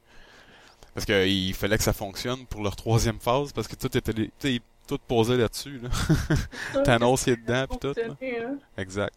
Parce 0.93 1.05
qu'il 1.05 1.53
fallait 1.53 1.77
que 1.77 1.83
ça 1.83 1.93
fonctionne 1.93 2.45
pour 2.47 2.61
leur 2.63 2.75
troisième 2.75 3.19
phase, 3.19 3.53
parce 3.53 3.67
que 3.67 3.75
tout 3.75 3.95
était, 3.97 4.13
tu 4.13 4.29
sais, 4.39 4.59
tout 4.87 4.99
posé 5.07 5.37
là-dessus, 5.37 5.79
là. 5.79 5.89
Thanos 6.83 7.27
il 7.27 7.33
est 7.33 7.35
dedans, 7.37 7.65
pis 7.69 7.77
tout, 7.79 7.93
là. 7.95 8.15
Hein. 8.21 8.57
Exact. 8.77 9.13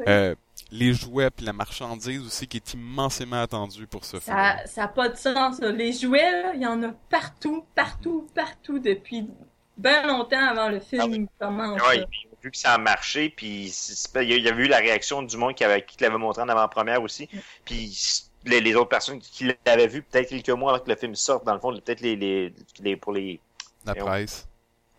Ouais. 0.00 0.04
Euh, 0.08 0.34
les 0.72 0.92
jouets 0.92 1.30
puis 1.30 1.46
la 1.46 1.52
marchandise 1.52 2.20
aussi 2.26 2.48
qui 2.48 2.56
est 2.56 2.74
immensément 2.74 3.40
attendue 3.42 3.86
pour 3.86 4.04
ce 4.04 4.18
film. 4.18 4.34
Ça, 4.36 4.56
ça 4.66 4.84
a 4.84 4.88
pas 4.88 5.08
de 5.08 5.16
sens, 5.16 5.60
là. 5.60 5.70
Les 5.70 5.92
jouets, 5.92 6.42
là, 6.42 6.52
il 6.56 6.62
y 6.62 6.66
en 6.66 6.82
a 6.82 6.88
partout, 7.10 7.64
partout, 7.76 8.26
partout 8.34 8.80
depuis 8.80 9.28
bien 9.76 10.04
longtemps 10.06 10.44
avant 10.48 10.68
le 10.68 10.80
film 10.80 11.02
Ah 11.02 11.06
oui. 11.08 11.26
commence. 11.38 11.80
Ouais, 11.82 11.98
là. 11.98 12.06
puis 12.10 12.26
vu 12.42 12.50
que 12.50 12.56
ça 12.58 12.72
a 12.74 12.78
marché, 12.78 13.28
puis 13.30 13.72
il 14.16 14.22
y 14.28 14.32
a- 14.32 14.36
y 14.38 14.48
a 14.48 14.52
vu 14.52 14.66
la 14.66 14.78
réaction 14.78 15.22
du 15.22 15.36
monde 15.36 15.54
qui, 15.54 15.62
avait, 15.64 15.82
qui 15.84 15.96
l'avait 16.02 16.18
montré 16.18 16.42
en 16.42 16.48
avant-première 16.48 17.02
aussi. 17.02 17.28
Puis 17.64 18.24
les, 18.46 18.60
les 18.60 18.74
autres 18.74 18.88
personnes 18.88 19.18
qui 19.20 19.50
l'avaient 19.66 19.86
vu 19.86 20.02
peut-être 20.02 20.28
quelques 20.28 20.50
mois 20.50 20.74
avant 20.74 20.84
que 20.84 20.90
le 20.90 20.96
film 20.96 21.14
sorte, 21.14 21.44
dans 21.44 21.54
le 21.54 21.60
fond, 21.60 21.72
peut-être 21.72 22.00
les, 22.00 22.16
les, 22.16 22.52
les- 22.80 22.96
pour 22.96 23.12
les 23.12 23.40
La 23.84 23.94
presse. 23.94 24.46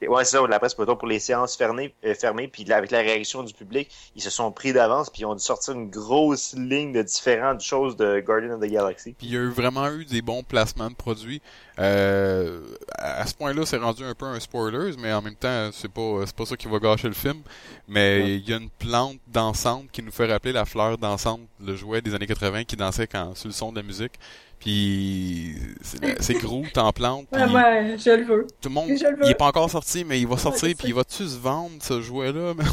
Ouais, 0.07 0.25
c'est 0.25 0.38
ça, 0.38 0.48
la 0.48 0.60
presse 0.60 0.74
plutôt 0.74 0.96
pour 0.96 1.07
les 1.07 1.19
séances 1.19 1.56
fermées, 1.56 1.94
euh, 2.06 2.13
fermées 2.16 2.48
puis 2.48 2.63
là, 2.63 2.78
avec 2.78 2.92
la 2.92 3.00
réaction 3.00 3.44
du 3.44 3.54
public, 3.54 3.90
ils 4.16 4.22
se 4.22 4.30
sont 4.30 4.52
pris 4.52 4.74
d'avance, 4.74 5.10
puis 5.10 5.22
ils 5.22 5.25
ont 5.25 5.36
dû 5.36 5.44
sortir 5.44 5.74
une 5.74 5.90
grosse 5.90 6.54
ligne 6.54 6.92
de 6.94 7.02
différentes 7.02 7.62
choses 7.62 7.96
de 7.96 8.19
Guardian 8.19 8.52
of 8.56 8.60
the 8.62 8.72
Galaxy. 8.72 9.13
Puis 9.18 9.28
il 9.28 9.34
y 9.34 9.38
a 9.38 9.42
eu 9.42 9.50
vraiment 9.50 9.88
eu 9.92 10.06
des 10.06 10.22
bons 10.22 10.44
placements 10.44 10.90
de 10.90 10.96
produits. 10.96 11.42
Euh, 11.80 12.62
à 12.98 13.25
ce 13.28 13.34
point-là, 13.36 13.66
c'est 13.66 13.78
rendu 13.78 14.04
un 14.04 14.13
peu 14.16 14.25
un 14.25 14.40
spoilers, 14.40 14.96
mais 14.98 15.12
en 15.12 15.22
même 15.22 15.36
temps, 15.36 15.69
c'est 15.74 15.92
pas 15.92 16.24
c'est 16.25 16.36
pas 16.36 16.46
ça 16.46 16.56
qui 16.56 16.68
va 16.68 16.80
gâcher 16.80 17.07
le 17.07 17.13
film. 17.13 17.42
Mais 17.88 18.22
Ouais. 18.22 18.36
il 18.36 18.50
y 18.50 18.54
a 18.54 18.57
une 18.57 18.69
plante 18.69 19.18
dansante 19.28 19.92
qui 19.92 20.02
nous 20.02 20.12
fait 20.12 20.25
rappeler 20.31 20.52
la 20.54 20.66
fleur 20.66 20.98
dansante, 20.98 21.42
le 21.63 21.75
jouet 21.75 22.02
des 22.02 22.16
années 22.16 22.28
80 22.28 22.63
qui 22.63 22.75
dansait 22.75 23.07
quand 23.07 23.36
sur 23.36 23.48
le 23.48 23.54
son 23.54 23.72
de 23.72 23.78
la 23.78 23.84
musique. 23.84 24.13
Puis 24.60 25.56
c'est 25.81 26.22
c'est 26.22 26.34
Groot 26.36 26.75
en 26.78 26.92
plante. 26.92 27.28
puis 27.31 27.42
Ouais, 27.44 27.52
ouais, 27.54 27.98
je 27.98 28.10
le 28.12 28.24
veux. 28.24 28.48
tout 28.62 28.69
le 28.69 28.74
monde, 28.74 28.90
je 28.90 29.06
le 29.07 29.16
veux. 29.18 29.25
il 29.25 29.31
est 29.31 29.36
pas 29.36 29.46
encore 29.46 29.69
sorti, 29.69 30.04
mais 30.04 30.19
il 30.19 30.28
va 30.28 30.38
sortir. 30.38 30.74
puis 30.78 30.88
il 30.90 30.94
va-tu 30.94 31.28
se 31.28 31.38
vendre 31.38 31.75
ce 31.81 32.02
jouet-là? 32.02 32.54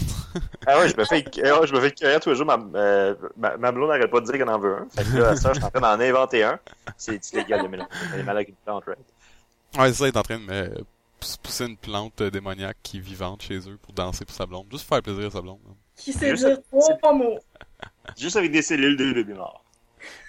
Ah 0.66 0.78
ouais, 0.78 0.88
je 0.88 0.96
me 0.96 1.04
fais, 1.04 1.22
euh, 1.44 1.66
je 1.66 1.74
me 1.74 1.80
fais 1.80 1.90
cueillir 1.90 2.20
tous 2.20 2.30
les 2.30 2.36
jours. 2.36 2.46
Ma, 2.46 2.56
euh, 2.76 3.14
ma, 3.36 3.56
ma 3.58 3.72
blonde 3.72 3.88
n'arrête 3.90 4.10
pas 4.10 4.20
de 4.20 4.24
dire 4.26 4.34
qu'elle 4.38 4.48
en 4.48 4.58
veut 4.58 4.76
un. 4.76 4.86
Fait 4.94 5.04
que 5.04 5.18
là, 5.18 5.36
ça, 5.36 5.50
je 5.52 5.58
suis 5.58 5.64
en 5.64 5.70
train 5.70 5.80
d'en 5.80 6.00
inventer 6.02 6.42
un. 6.44 6.58
C'est 6.96 7.22
c'est 7.22 7.36
légal 7.36 7.62
de 7.64 7.68
mélanger. 7.68 7.90
Elle 8.14 8.20
est 8.20 8.22
malade 8.22 8.36
avec 8.36 8.48
une 8.50 8.54
plante, 8.64 8.84
right? 8.86 8.98
Ouais, 9.76 9.88
c'est 9.88 9.94
ça, 9.98 10.04
il 10.06 10.14
est 10.14 10.16
en 10.16 10.22
train 10.22 10.38
de 10.38 10.44
me 10.44 10.84
pousser 11.42 11.66
une 11.66 11.76
plante 11.76 12.20
euh, 12.22 12.30
démoniaque 12.30 12.76
qui 12.82 12.98
est 12.98 13.00
vivante 13.00 13.42
chez 13.42 13.58
eux 13.58 13.76
pour 13.82 13.92
danser 13.92 14.24
pour 14.24 14.34
sa 14.34 14.46
blonde. 14.46 14.66
Juste 14.70 14.86
pour 14.86 14.96
faire 14.96 15.02
plaisir 15.02 15.26
à 15.26 15.30
sa 15.30 15.40
blonde. 15.42 15.58
hein. 15.68 15.74
Qui 15.96 16.12
sait 16.12 16.30
Juste- 16.30 16.46
dire 16.46 16.58
trois 16.98 17.12
mots. 17.12 17.38
Juste 18.16 18.36
avec 18.36 18.52
des 18.52 18.62
cellules 18.62 18.96
de 18.96 19.12
bébé 19.12 19.34
mort. 19.34 19.61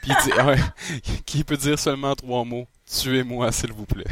Puis 0.01 0.11
il 0.11 0.23
dit, 0.23 0.39
ouais, 0.39 0.57
qui 1.25 1.43
peut 1.43 1.57
dire 1.57 1.79
seulement 1.79 2.15
trois 2.15 2.43
mots? 2.43 2.67
Tuez-moi, 2.85 3.51
s'il 3.51 3.73
vous 3.73 3.85
plaît. 3.85 4.05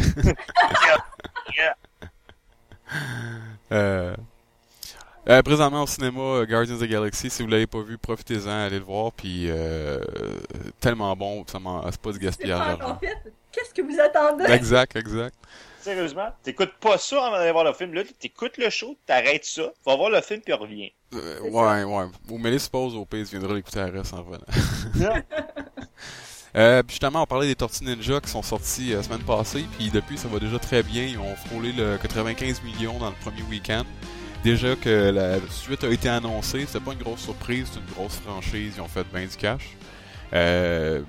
Yeah. 1.57 1.75
Euh, 3.71 4.13
euh, 5.29 5.41
présentement 5.43 5.83
au 5.83 5.87
cinéma, 5.87 6.19
euh, 6.19 6.45
Guardians 6.45 6.75
of 6.75 6.81
the 6.81 6.87
Galaxy, 6.87 7.29
si 7.29 7.43
vous 7.43 7.47
l'avez 7.47 7.67
pas 7.67 7.81
vu, 7.81 7.97
profitez-en, 7.97 8.49
allez 8.49 8.79
le 8.79 8.85
voir, 8.85 9.11
puis 9.11 9.45
euh, 9.49 9.99
tellement 10.79 11.15
bon, 11.15 11.45
ça 11.47 11.59
c'est 11.91 12.01
pas 12.01 12.11
du 12.11 12.19
gaspillage. 12.19 12.79
Qu'est-ce 13.51 13.73
que 13.73 13.81
vous 13.81 13.99
attendez? 13.99 14.45
Exact, 14.45 14.95
exact. 14.95 15.35
Sérieusement, 15.79 16.29
t'écoutes 16.43 16.73
pas 16.79 16.97
ça 16.97 17.25
avant 17.25 17.37
d'aller 17.37 17.51
voir 17.51 17.63
le 17.63 17.73
film. 17.73 17.93
Là, 17.93 18.03
t'écoutes 18.19 18.57
le 18.57 18.69
show, 18.69 18.97
t'arrêtes 19.05 19.45
ça, 19.45 19.71
va 19.85 19.95
voir 19.95 20.09
le 20.09 20.21
film 20.21 20.41
puis 20.41 20.53
reviens. 20.53 20.89
Euh, 21.13 21.39
C'est 21.41 21.49
ouais, 21.49 21.83
ouais. 21.83 22.05
Vous 22.25 22.37
mettez 22.37 22.59
suppose 22.59 22.95
au 22.95 23.05
pays, 23.05 23.25
tu 23.25 23.37
viendras 23.37 23.55
l'écouter 23.55 23.79
à 23.79 23.85
reste 23.85 24.13
en 24.13 24.23
revenant. 24.23 24.45
Euh, 26.53 26.83
puis 26.83 26.95
justement, 26.95 27.23
on 27.23 27.25
parlait 27.25 27.47
des 27.47 27.55
Tortues 27.55 27.85
Ninja 27.85 28.19
qui 28.19 28.29
sont 28.29 28.41
sortis 28.41 28.89
la 28.89 28.97
euh, 28.97 29.03
semaine 29.03 29.23
passée, 29.23 29.65
puis 29.77 29.89
depuis, 29.89 30.17
ça 30.17 30.27
va 30.27 30.37
déjà 30.37 30.59
très 30.59 30.83
bien. 30.83 31.03
Ils 31.05 31.17
ont 31.17 31.33
frôlé 31.47 31.71
le 31.71 31.97
95 31.97 32.61
millions 32.63 32.99
dans 32.99 33.09
le 33.09 33.15
premier 33.21 33.41
week-end. 33.43 33.85
Déjà 34.43 34.75
que 34.75 35.11
la 35.11 35.39
suite 35.49 35.83
a 35.83 35.89
été 35.89 36.09
annoncée, 36.09 36.65
c'était 36.65 36.83
pas 36.83 36.93
une 36.93 36.99
grosse 36.99 37.21
surprise, 37.21 37.69
c'est 37.71 37.79
une 37.79 37.85
grosse 37.93 38.15
franchise, 38.15 38.73
ils 38.75 38.81
ont 38.81 38.87
fait 38.87 39.05
bien 39.13 39.25
du 39.25 39.37
cash. 39.37 39.77
Euh, 40.33 41.03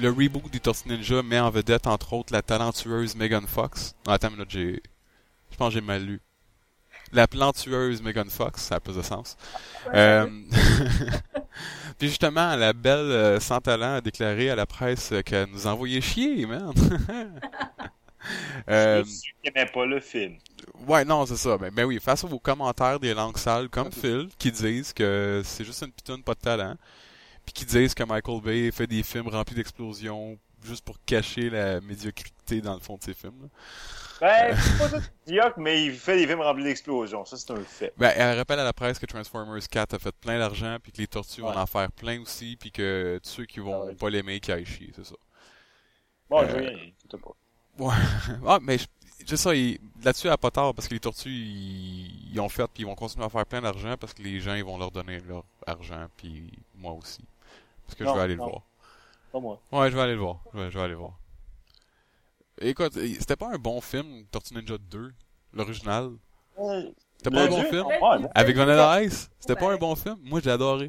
le 0.00 0.08
reboot 0.10 0.50
des 0.50 0.60
Tortues 0.60 0.88
Ninja 0.88 1.22
met 1.22 1.38
en 1.38 1.50
vedette, 1.50 1.86
entre 1.86 2.12
autres, 2.12 2.32
la 2.32 2.42
talentueuse 2.42 3.14
Megan 3.14 3.46
Fox. 3.46 3.94
Non, 4.06 4.12
attends, 4.12 4.30
mais 4.32 4.38
là, 4.38 4.44
j'ai... 4.48 4.82
Je 5.50 5.56
pense 5.56 5.68
que 5.68 5.74
j'ai 5.74 5.80
mal 5.80 6.02
lu. 6.04 6.20
La 7.14 7.28
plantueuse 7.28 8.02
Megan 8.02 8.28
Fox, 8.28 8.62
ça 8.62 8.76
a 8.76 8.80
plus 8.80 8.96
de 8.96 9.02
sens. 9.02 9.36
Euh, 9.94 10.26
Puis 11.98 12.08
justement, 12.08 12.56
la 12.56 12.72
belle 12.72 12.98
euh, 12.98 13.40
sans 13.40 13.60
talent 13.60 13.94
a 13.94 14.00
déclaré 14.00 14.50
à 14.50 14.56
la 14.56 14.66
presse 14.66 15.14
qu'elle 15.24 15.48
nous 15.48 15.68
envoyait 15.68 16.00
chier, 16.00 16.44
man. 16.44 16.72
euh, 18.68 19.04
qu'il 19.04 19.52
aimait 19.54 19.70
pas 19.72 19.86
le 19.86 20.00
film. 20.00 20.34
ouais, 20.88 21.04
non, 21.04 21.24
c'est 21.24 21.36
ça. 21.36 21.56
Ben, 21.56 21.72
ben 21.72 21.84
oui, 21.84 22.00
face 22.00 22.24
aux 22.24 22.38
commentaires 22.40 22.98
des 22.98 23.14
langues 23.14 23.38
sales 23.38 23.68
comme 23.68 23.92
Phil, 23.92 24.28
qui 24.36 24.50
disent 24.50 24.92
que 24.92 25.42
c'est 25.44 25.64
juste 25.64 25.82
une 25.82 25.92
pitoune 25.92 26.24
pas 26.24 26.34
de 26.34 26.40
talent, 26.40 26.74
puis 27.46 27.52
qui 27.52 27.64
disent 27.64 27.94
que 27.94 28.02
Michael 28.02 28.40
Bay 28.40 28.70
fait 28.72 28.88
des 28.88 29.04
films 29.04 29.28
remplis 29.28 29.54
d'explosions, 29.54 30.36
juste 30.64 30.84
pour 30.84 30.96
cacher 31.04 31.50
la 31.50 31.80
médiocrité 31.80 32.60
dans 32.60 32.74
le 32.74 32.80
fond 32.80 32.96
de 32.96 33.02
ses 33.02 33.14
films. 33.14 33.34
là. 33.42 33.48
Ben, 34.20 34.56
c'est 34.56 34.78
pas 34.78 34.88
tout 35.00 35.04
médiocre, 35.26 35.58
mais 35.58 35.84
il 35.84 35.92
fait 35.92 36.16
des 36.16 36.26
films 36.26 36.40
remplis 36.40 36.64
d'explosions. 36.64 37.24
Ça, 37.24 37.36
c'est 37.36 37.50
un 37.50 37.60
fait. 37.62 37.92
Ben, 37.96 38.12
elle 38.16 38.38
rappelle 38.38 38.60
à 38.60 38.64
la 38.64 38.72
presse 38.72 38.98
que 38.98 39.06
Transformers 39.06 39.68
4 39.68 39.94
a 39.94 39.98
fait 39.98 40.14
plein 40.14 40.38
d'argent, 40.38 40.78
puis 40.82 40.92
que 40.92 40.98
les 40.98 41.06
tortues 41.06 41.40
vont 41.40 41.54
en 41.56 41.66
faire 41.66 41.90
plein 41.92 42.20
aussi, 42.22 42.56
puis 42.58 42.70
que 42.70 43.20
tous 43.22 43.28
ceux 43.30 43.44
qui 43.44 43.60
vont 43.60 43.82
Ah 43.82 43.84
ouais. 43.86 43.94
pas 43.94 44.10
l'aimer, 44.10 44.40
qui 44.40 44.52
aillent 44.52 44.64
chier, 44.64 44.90
c'est 44.94 45.04
ça. 45.04 45.16
Bon, 46.30 46.40
Euh, 46.42 46.48
je 46.48 46.52
veux 46.54 46.60
rien. 46.60 46.90
tout 47.08 47.18
pas. 47.18 47.30
Ouais. 47.78 47.94
ah, 48.46 48.58
mais 48.62 48.78
je, 49.26 49.36
ça, 49.36 49.54
il- 49.54 49.78
là-dessus, 50.02 50.28
elle 50.28 50.32
a 50.32 50.38
pas 50.38 50.50
tort, 50.52 50.74
parce 50.74 50.86
que 50.88 50.94
les 50.94 51.00
tortues, 51.00 51.28
ils, 51.30 52.32
ils 52.32 52.40
ont 52.40 52.48
fait, 52.48 52.64
puis 52.72 52.84
ils 52.84 52.86
vont 52.86 52.94
continuer 52.94 53.24
à 53.26 53.28
faire 53.28 53.44
plein 53.44 53.60
d'argent, 53.62 53.96
parce 53.98 54.14
que 54.14 54.22
les 54.22 54.38
gens, 54.40 54.54
ils 54.54 54.64
vont 54.64 54.78
leur 54.78 54.90
donner 54.92 55.18
leur 55.28 55.44
argent, 55.66 56.06
puis 56.16 56.50
moi 56.76 56.92
aussi. 56.92 57.24
Parce 57.86 57.98
que 57.98 58.04
Non, 58.04 58.12
je 58.12 58.16
vais 58.18 58.22
aller 58.24 58.36
non. 58.36 58.44
le 58.46 58.50
voir. 58.52 58.62
Pas 59.34 59.40
moi. 59.40 59.60
Ouais, 59.72 59.90
je 59.90 59.96
vais 59.96 60.02
aller 60.02 60.14
le 60.14 60.20
voir. 60.20 60.38
Je 60.54 60.58
vais, 60.60 60.70
je 60.70 60.78
vais 60.78 60.84
aller 60.84 60.92
le 60.92 60.98
voir. 61.00 61.18
Écoute, 62.60 62.92
c'était 62.94 63.34
pas 63.34 63.48
un 63.52 63.58
bon 63.58 63.80
film, 63.80 64.24
Tortue 64.30 64.54
Ninja 64.54 64.78
2, 64.78 65.12
l'original? 65.52 66.12
C'était 67.16 67.30
pas 67.30 67.40
Le 67.40 67.46
un 67.46 67.48
bon 67.48 67.62
film? 67.64 67.84
ouais. 67.86 68.28
Avec 68.32 68.56
Vanilla 68.56 69.02
Ice? 69.02 69.28
C'était 69.40 69.56
pas 69.56 69.66
Ouais. 69.66 69.74
un 69.74 69.76
bon 69.78 69.96
film? 69.96 70.16
Moi, 70.22 70.40
j'ai 70.40 70.52
adoré. 70.52 70.88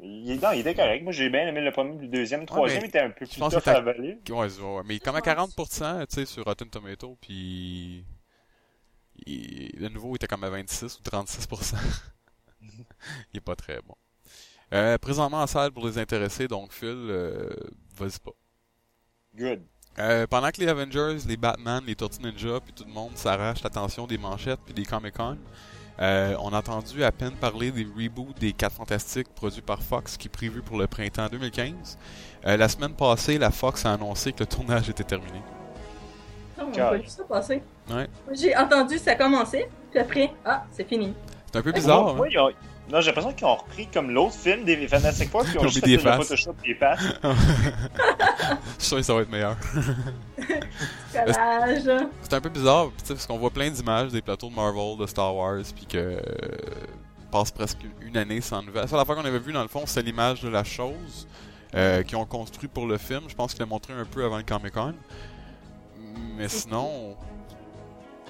Il, 0.00 0.38
non, 0.38 0.52
il 0.52 0.60
était 0.60 0.74
correct. 0.74 1.02
Moi, 1.02 1.12
j'ai 1.12 1.30
bien 1.30 1.46
aimé 1.48 1.62
le 1.62 1.72
premier, 1.72 1.96
le 1.96 2.08
deuxième. 2.08 2.40
Le 2.40 2.46
troisième 2.46 2.82
mais 2.82 2.88
était 2.88 3.00
un 3.00 3.08
peu 3.10 3.24
plus 3.24 3.38
tough 3.38 3.66
à 3.66 3.70
avaler. 3.76 4.18
Ouais, 4.28 4.60
ouais, 4.60 4.82
mais 4.84 4.98
comme 4.98 5.16
à 5.16 5.20
40%, 5.22 6.06
tu 6.08 6.14
sais, 6.14 6.26
sur 6.26 6.44
Rotten 6.44 6.68
Tomato, 6.68 7.16
puis 7.22 8.04
il- 9.24 9.70
le 9.80 9.88
nouveau 9.88 10.14
était 10.16 10.26
comme 10.26 10.44
à 10.44 10.50
26 10.50 10.98
ou 10.98 11.02
36%. 11.02 11.76
il 13.32 13.38
est 13.38 13.40
pas 13.40 13.56
très 13.56 13.80
bon. 13.80 13.94
Euh, 14.72 14.96
présentement 14.98 15.42
en 15.42 15.46
salle 15.46 15.70
pour 15.70 15.86
les 15.86 15.98
intéressés, 15.98 16.48
donc 16.48 16.72
Phil, 16.72 16.88
euh, 16.88 17.50
vas-y 17.96 18.18
pas. 18.18 18.32
Good. 19.36 19.60
Euh, 19.98 20.26
pendant 20.26 20.50
que 20.50 20.60
les 20.60 20.68
Avengers, 20.68 21.18
les 21.26 21.36
Batman, 21.36 21.82
les 21.86 21.94
Tortues 21.94 22.22
Ninja, 22.22 22.60
puis 22.64 22.72
tout 22.72 22.84
le 22.86 22.92
monde 22.92 23.10
s'arrache 23.14 23.62
l'attention 23.62 24.06
des 24.06 24.16
manchettes 24.16 24.60
puis 24.64 24.72
des 24.72 24.84
Comic 24.84 25.14
Con, 25.14 25.36
euh, 26.00 26.34
on 26.40 26.52
a 26.54 26.58
entendu 26.58 27.04
à 27.04 27.12
peine 27.12 27.32
parler 27.32 27.70
des 27.70 27.84
reboots 27.84 28.34
des 28.40 28.54
4 28.54 28.72
Fantastiques 28.72 29.28
produits 29.34 29.60
par 29.60 29.82
Fox 29.82 30.16
qui 30.16 30.28
est 30.28 30.30
prévu 30.30 30.62
pour 30.62 30.78
le 30.78 30.86
printemps 30.86 31.28
2015. 31.30 31.98
Euh, 32.46 32.56
la 32.56 32.68
semaine 32.68 32.94
passée, 32.94 33.36
la 33.36 33.50
Fox 33.50 33.84
a 33.84 33.92
annoncé 33.92 34.32
que 34.32 34.40
le 34.40 34.46
tournage 34.46 34.88
était 34.88 35.04
terminé. 35.04 35.42
Non, 36.58 36.68
on 36.68 36.72
a 36.72 36.90
pas 36.90 36.96
vu 36.96 37.06
ça 37.06 37.24
passer. 37.24 37.62
Ouais. 37.90 38.08
J'ai 38.32 38.56
entendu 38.56 38.96
ça 38.96 39.14
commencer, 39.14 39.68
puis 39.90 40.00
après, 40.00 40.32
ah, 40.46 40.64
c'est 40.72 40.88
fini. 40.88 41.12
C'est 41.46 41.58
un 41.58 41.62
peu 41.62 41.72
bizarre, 41.72 42.14
Moi, 42.14 42.28
hein? 42.34 42.50
Non, 42.90 43.00
j'ai 43.00 43.06
l'impression 43.06 43.32
qu'ils 43.32 43.46
ont 43.46 43.54
repris 43.54 43.86
comme 43.86 44.10
l'autre 44.10 44.34
film 44.34 44.64
des 44.64 44.88
Fantastic 44.88 45.30
Four, 45.30 45.44
puis 45.44 45.52
ils 45.54 45.58
ont 45.60 45.68
juste 45.68 45.84
fait 45.84 45.96
des. 45.96 45.98
Photoshop 45.98 46.54
des 46.64 46.74
faces. 46.74 47.00
Je 48.78 48.84
suis 48.84 48.88
sûr 48.88 48.96
que 48.98 49.02
ça 49.02 49.14
va 49.14 49.22
être 49.22 49.30
meilleur. 49.30 49.56
C'est 51.12 52.34
un 52.34 52.40
peu 52.40 52.48
bizarre, 52.48 52.90
parce 53.06 53.26
qu'on 53.26 53.38
voit 53.38 53.50
plein 53.50 53.70
d'images 53.70 54.10
des 54.10 54.20
plateaux 54.20 54.48
de 54.48 54.54
Marvel, 54.54 54.98
de 54.98 55.06
Star 55.06 55.34
Wars, 55.34 55.62
puis 55.74 55.86
que 55.86 55.96
euh, 55.98 56.20
passe 57.30 57.50
presque 57.50 57.78
une 58.00 58.16
année 58.16 58.40
sans 58.40 58.62
nouvelles. 58.62 58.82
La 58.82 58.88
seule 58.88 59.00
affaire 59.00 59.16
qu'on 59.16 59.24
avait 59.24 59.38
vu 59.38 59.52
dans 59.52 59.62
le 59.62 59.68
fond, 59.68 59.84
c'est 59.86 60.02
l'image 60.02 60.42
de 60.42 60.48
la 60.48 60.64
chose 60.64 61.26
euh, 61.74 62.02
qu'ils 62.02 62.16
ont 62.16 62.26
construit 62.26 62.68
pour 62.68 62.86
le 62.86 62.98
film. 62.98 63.22
Je 63.28 63.34
pense 63.34 63.54
qu'ils 63.54 63.62
l'ont 63.62 63.68
montré 63.68 63.92
un 63.94 64.04
peu 64.04 64.24
avant 64.24 64.36
le 64.36 64.42
Comic 64.42 64.72
Con. 64.72 64.94
Mais 66.36 66.48
sinon, 66.48 67.16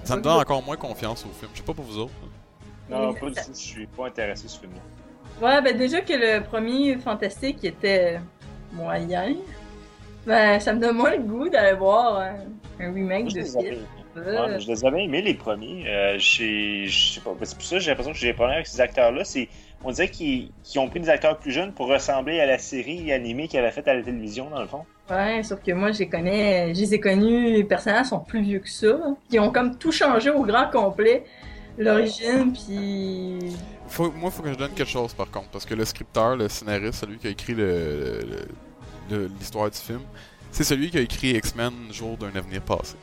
ça 0.05 0.17
me 0.17 0.23
donne 0.23 0.39
encore 0.39 0.63
moins 0.63 0.77
confiance 0.77 1.25
au 1.25 1.33
film. 1.39 1.51
Je 1.53 1.59
sais 1.59 1.65
pas 1.65 1.75
pour 1.75 1.85
vous 1.85 1.99
autres. 1.99 2.13
Non, 2.93 3.15
pas 3.15 3.31
du 3.31 3.41
tout. 3.41 3.53
Je 3.55 3.59
suis 3.59 3.87
pas 3.87 4.07
intéressé 4.09 4.49
ce 4.49 4.59
film-là. 4.61 4.83
Ouais, 5.41 5.63
ben 5.63 5.77
déjà 5.77 6.01
que 6.03 6.13
le 6.13 6.43
premier 6.45 6.97
Fantastique 6.99 7.65
était 7.65 8.21
moyen, 8.71 9.35
ben 10.27 10.61
ça 10.61 10.73
me 10.75 10.81
donne 10.81 10.97
moins 10.97 11.11
le 11.17 11.23
goût 11.23 11.49
d'aller 11.49 11.77
voir 11.77 12.19
un, 12.21 12.37
un 12.81 12.93
remake 12.93 13.25
Moi, 13.25 13.33
de 13.33 13.43
film. 13.43 13.87
Ouais, 14.15 14.51
Euh, 14.51 14.59
je 14.59 14.67
les 14.69 14.85
avais 14.85 15.05
aimés 15.05 15.23
les 15.23 15.35
premiers. 15.35 15.85
Euh, 15.89 16.19
je 16.19 17.15
sais 17.15 17.21
pas. 17.21 17.35
C'est 17.43 17.55
pour 17.57 17.65
ça 17.65 17.77
que 17.77 17.83
j'ai 17.83 17.91
l'impression 17.91 18.13
que 18.13 18.19
j'ai 18.19 18.29
des 18.29 18.35
problèmes 18.35 18.57
avec 18.57 18.67
ces 18.67 18.81
acteurs-là. 18.81 19.25
C'est, 19.25 19.49
on 19.83 19.91
dirait 19.91 20.11
qu'ils, 20.11 20.53
qu'ils 20.63 20.81
ont 20.81 20.89
pris 20.91 21.01
des 21.01 21.09
acteurs 21.09 21.39
plus 21.39 21.51
jeunes 21.51 21.73
pour 21.73 21.89
ressembler 21.89 22.39
à 22.41 22.47
la 22.47 22.59
série 22.59 23.11
animée 23.13 23.49
qu'ils 23.49 23.59
avaient 23.61 23.71
faite 23.73 23.89
à 23.89 23.95
la 23.95 24.03
télévision, 24.03 24.51
dans 24.51 24.61
le 24.61 24.67
fond. 24.69 24.85
Ouais, 25.11 25.43
sauf 25.43 25.63
que 25.63 25.73
moi, 25.73 25.93
je 25.93 26.01
les 26.01 26.09
connais, 26.09 26.75
je 26.75 26.81
les 26.81 26.95
ai 26.95 27.01
connus, 27.01 27.53
les 27.53 27.65
personnages 27.65 28.07
sont 28.07 28.21
plus 28.21 28.43
vieux 28.43 28.61
que 28.61 28.69
ça. 28.69 28.99
Ils 29.31 29.41
ont 29.41 29.51
comme 29.51 29.79
tout 29.79 29.93
changé 29.93 30.31
au 30.31 30.43
grand 30.45 30.71
complet. 30.71 31.25
L'origine, 31.79 32.53
puis... 32.53 33.57
Faut, 33.89 34.11
moi, 34.13 34.31
faut 34.31 34.43
que 34.43 34.51
je 34.53 34.59
donne 34.59 34.73
quelque 34.73 34.89
chose 34.89 35.13
par 35.15 35.31
contre, 35.31 35.49
parce 35.49 35.65
que 35.67 35.75
le 35.75 35.85
scripteur, 35.85 36.37
le 36.37 36.49
scénariste, 36.49 37.01
celui 37.01 37.19
qui 37.19 37.27
a 37.27 37.31
écrit 37.31 37.55
le- 37.55 38.47
l'histoire 39.39 39.71
du 39.71 39.77
film, 39.79 40.01
c'est 40.51 40.65
celui 40.65 40.91
qui 40.91 40.99
a 40.99 41.01
écrit 41.01 41.31
X-Men 41.31 41.73
Jour 41.91 42.17
d'un 42.17 42.35
avenir 42.35 42.63
passé. 42.63 42.95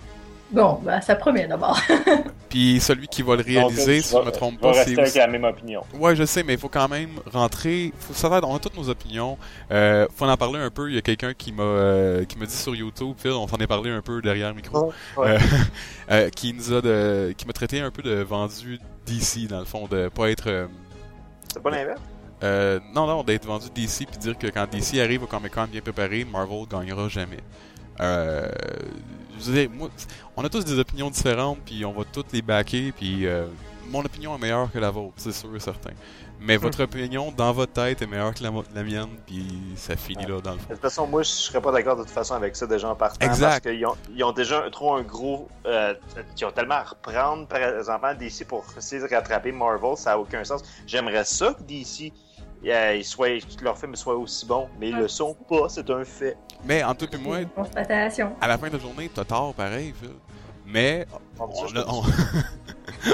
Bon, 0.51 0.79
ben 0.83 0.99
ça 1.01 1.15
promet 1.15 1.47
d'abord. 1.47 1.79
Puis 2.49 2.79
celui 2.79 3.07
qui 3.07 3.21
va 3.21 3.35
le 3.35 3.43
réaliser, 3.43 3.97
Donc, 3.97 4.03
si 4.03 4.09
tu 4.09 4.15
je 4.15 4.19
vas- 4.19 4.25
me 4.25 4.31
trompe 4.31 4.59
vas 4.59 4.71
pas, 4.71 4.83
c'est 4.83 4.99
aussi... 4.99 5.17
la 5.19 5.27
même 5.27 5.43
opinion. 5.43 5.83
Ouais, 5.93 6.15
je 6.15 6.23
sais, 6.23 6.41
mais 6.41 6.53
il 6.53 6.59
faut 6.59 6.69
quand 6.69 6.87
même 6.89 7.19
rentrer. 7.31 7.93
Faut 7.99 8.15
savoir, 8.15 8.41
on 8.49 8.55
a 8.55 8.59
toutes 8.59 8.75
nos 8.75 8.89
opinions. 8.89 9.37
Euh, 9.71 10.07
faut 10.15 10.25
en 10.25 10.35
parler 10.37 10.59
un 10.59 10.71
peu. 10.71 10.89
Il 10.89 10.95
y 10.95 10.97
a 10.97 11.01
quelqu'un 11.01 11.35
qui 11.35 11.51
m'a 11.51 11.61
euh, 11.61 12.25
qui 12.25 12.39
m'a 12.39 12.47
dit 12.47 12.55
sur 12.55 12.73
YouTube, 12.75 13.13
Phil, 13.19 13.31
on 13.31 13.47
s'en 13.47 13.57
est 13.57 13.67
parlé 13.67 13.91
un 13.91 14.01
peu 14.01 14.21
derrière 14.23 14.49
le 14.49 14.55
micro, 14.55 14.91
Ouais. 15.17 15.27
euh, 15.35 15.39
euh, 16.11 16.29
qui 16.31 16.53
nous 16.53 16.73
a 16.73 16.81
de, 16.81 17.33
qui 17.37 17.45
m'a 17.45 17.53
traité 17.53 17.81
un 17.81 17.91
peu 17.91 18.01
de 18.01 18.15
vendu 18.23 18.79
DC 19.05 19.47
dans 19.47 19.59
le 19.59 19.65
fond, 19.65 19.87
de 19.87 20.09
pas 20.09 20.31
être 20.31 20.47
euh, 20.47 20.65
C'est 21.53 21.61
pas 21.61 21.69
l'inverse? 21.69 22.01
euh, 22.43 22.79
non, 22.95 23.05
non, 23.05 23.21
d'être 23.23 23.45
vendu 23.45 23.67
DC 23.75 24.07
puis 24.09 24.17
dire 24.17 24.35
que 24.37 24.47
quand 24.47 24.65
DC 24.71 24.99
arrive 24.99 25.21
au 25.23 25.27
Comic 25.27 25.53
Con 25.53 25.67
bien 25.71 25.81
préparé, 25.81 26.25
Marvel 26.25 26.65
gagnera 26.67 27.07
jamais. 27.09 27.37
Euh, 28.01 28.49
je 29.39 29.45
veux 29.51 29.53
dire, 29.53 29.69
moi, 29.69 29.89
on 30.35 30.43
a 30.43 30.49
tous 30.49 30.63
des 30.65 30.77
opinions 30.79 31.09
différentes 31.09 31.59
puis 31.65 31.85
on 31.85 31.93
va 31.93 32.03
toutes 32.11 32.31
les 32.33 32.41
backer 32.41 32.91
puis 32.91 33.25
euh, 33.25 33.45
mon 33.89 34.03
opinion 34.03 34.35
est 34.35 34.39
meilleure 34.39 34.71
que 34.71 34.79
la 34.79 34.91
vôtre, 34.91 35.13
c'est 35.17 35.31
sûr 35.31 35.55
et 35.55 35.59
certain. 35.59 35.91
Mais 36.41 36.55
votre 36.55 36.83
opinion 36.83 37.33
dans 37.35 37.51
votre 37.51 37.73
tête 37.73 38.01
est 38.01 38.07
meilleure 38.07 38.33
que 38.33 38.41
la, 38.43 38.83
mienne 38.83 39.09
puis 39.25 39.45
ça 39.75 39.97
finit 39.97 40.25
là 40.25 40.39
dans 40.39 40.51
le 40.51 40.57
De 40.57 40.61
fond. 40.61 40.69
toute 40.69 40.79
façon, 40.81 41.05
moi, 41.07 41.21
je 41.21 41.29
serais 41.29 41.61
pas 41.61 41.71
d'accord 41.71 41.97
de 41.97 42.03
toute 42.03 42.11
façon 42.11 42.33
avec 42.33 42.55
ça 42.55 42.65
déjà 42.65 42.87
en 42.87 42.95
partant. 42.95 43.25
Exact. 43.25 43.61
Parce 43.63 43.75
qu'ils 43.75 43.85
ont, 43.85 43.95
ils 44.15 44.23
ont 44.23 44.31
déjà 44.31 44.63
un- 44.63 44.69
trop 44.69 44.93
un 44.95 45.01
gros. 45.01 45.49
Euh, 45.65 45.93
ils 46.37 46.45
ont 46.45 46.51
tellement 46.51 46.75
à 46.75 46.83
reprendre, 46.83 47.45
par 47.47 47.59
exemple, 47.59 48.15
DC 48.17 48.45
pour 48.47 48.63
essayer 48.77 49.01
de 49.01 49.13
rattraper 49.13 49.51
Marvel, 49.51 49.97
ça 49.97 50.13
a 50.13 50.17
aucun 50.17 50.43
sens. 50.45 50.61
J'aimerais 50.87 51.25
ça 51.25 51.53
que 51.53 51.63
DC. 51.63 52.13
Euh, 52.65 52.95
ils 52.95 53.05
soient, 53.05 53.27
que 53.39 53.63
leurs 53.63 53.77
films 53.77 53.95
soient 53.95 54.17
aussi 54.17 54.45
bons, 54.45 54.67
mais 54.79 54.89
ils 54.89 54.95
le 54.97 55.07
sont 55.07 55.33
pas, 55.33 55.69
c'est 55.69 55.89
un 55.89 56.03
fait. 56.03 56.35
Mais 56.65 56.83
en 56.83 56.93
tout 56.93 57.07
et 57.13 57.17
moi, 57.17 57.45
Constatation. 57.55 58.35
à 58.41 58.47
la 58.47 58.57
fin 58.57 58.67
de 58.67 58.73
la 58.73 58.79
journée, 58.79 59.09
t'as 59.13 59.23
tort 59.23 59.53
pareil, 59.53 59.93
Phil. 59.99 60.11
Mais 60.65 61.07
Bon, 61.37 61.49
ça, 61.53 61.63
on 61.63 61.67
je 61.67 61.77
a, 61.77 61.83
te 61.83 61.89
on, 61.89 62.01
dis. 62.01 62.11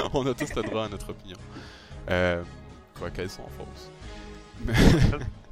on 0.14 0.26
a 0.26 0.34
tous 0.34 0.54
le 0.54 0.62
droit 0.64 0.84
à 0.86 0.88
notre 0.88 1.10
opinion. 1.10 1.36
Euh, 2.10 2.42
quoi 2.98 3.10
qu'elles 3.10 3.30
sont 3.30 3.42
fausses. 3.56 3.90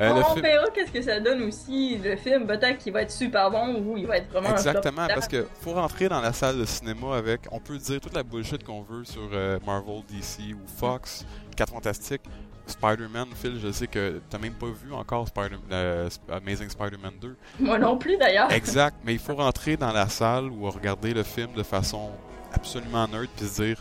Euh, 0.00 0.22
on 0.28 0.34
verra 0.34 0.68
qu'est-ce 0.70 0.90
que 0.90 1.02
ça 1.02 1.20
donne 1.20 1.42
aussi. 1.42 1.98
Le 1.98 2.16
film, 2.16 2.46
peut-être 2.46 2.78
qu'il 2.78 2.92
va 2.92 3.02
être 3.02 3.10
super 3.10 3.50
bon 3.50 3.74
ou 3.76 3.96
il 3.96 4.06
va 4.06 4.18
être 4.18 4.30
vraiment 4.30 4.50
Exactement, 4.50 5.06
parce 5.06 5.28
que 5.28 5.46
faut 5.60 5.72
rentrer 5.72 6.08
dans 6.08 6.20
la 6.20 6.32
salle 6.32 6.58
de 6.58 6.64
cinéma 6.64 7.16
avec, 7.16 7.40
on 7.50 7.60
peut 7.60 7.78
dire 7.78 8.00
toute 8.00 8.14
la 8.14 8.22
bullshit 8.22 8.64
qu'on 8.64 8.82
veut 8.82 9.04
sur 9.04 9.28
euh, 9.32 9.58
Marvel, 9.66 10.02
DC 10.08 10.54
ou 10.54 10.66
Fox, 10.78 11.24
4 11.56 11.72
Fantastiques, 11.72 12.22
Spider-Man, 12.66 13.28
Phil, 13.34 13.58
je 13.60 13.70
sais 13.70 13.86
que 13.86 14.20
t'as 14.30 14.38
même 14.38 14.54
pas 14.54 14.66
vu 14.66 14.92
encore 14.92 15.28
Spider 15.28 15.56
euh, 15.70 16.08
Amazing 16.30 16.68
Spider-Man 16.68 17.14
2. 17.20 17.36
Moi 17.60 17.78
non 17.78 17.98
plus 17.98 18.16
d'ailleurs. 18.16 18.50
Exact, 18.52 18.96
mais 19.04 19.12
il 19.12 19.18
faut 19.18 19.34
rentrer 19.34 19.76
dans 19.76 19.92
la 19.92 20.08
salle 20.08 20.46
ou 20.46 20.70
regarder 20.70 21.12
le 21.12 21.22
film 21.22 21.52
de 21.54 21.62
façon 21.62 22.10
absolument 22.52 23.06
neutre 23.08 23.32
puis 23.36 23.46
se 23.46 23.62
dire, 23.62 23.80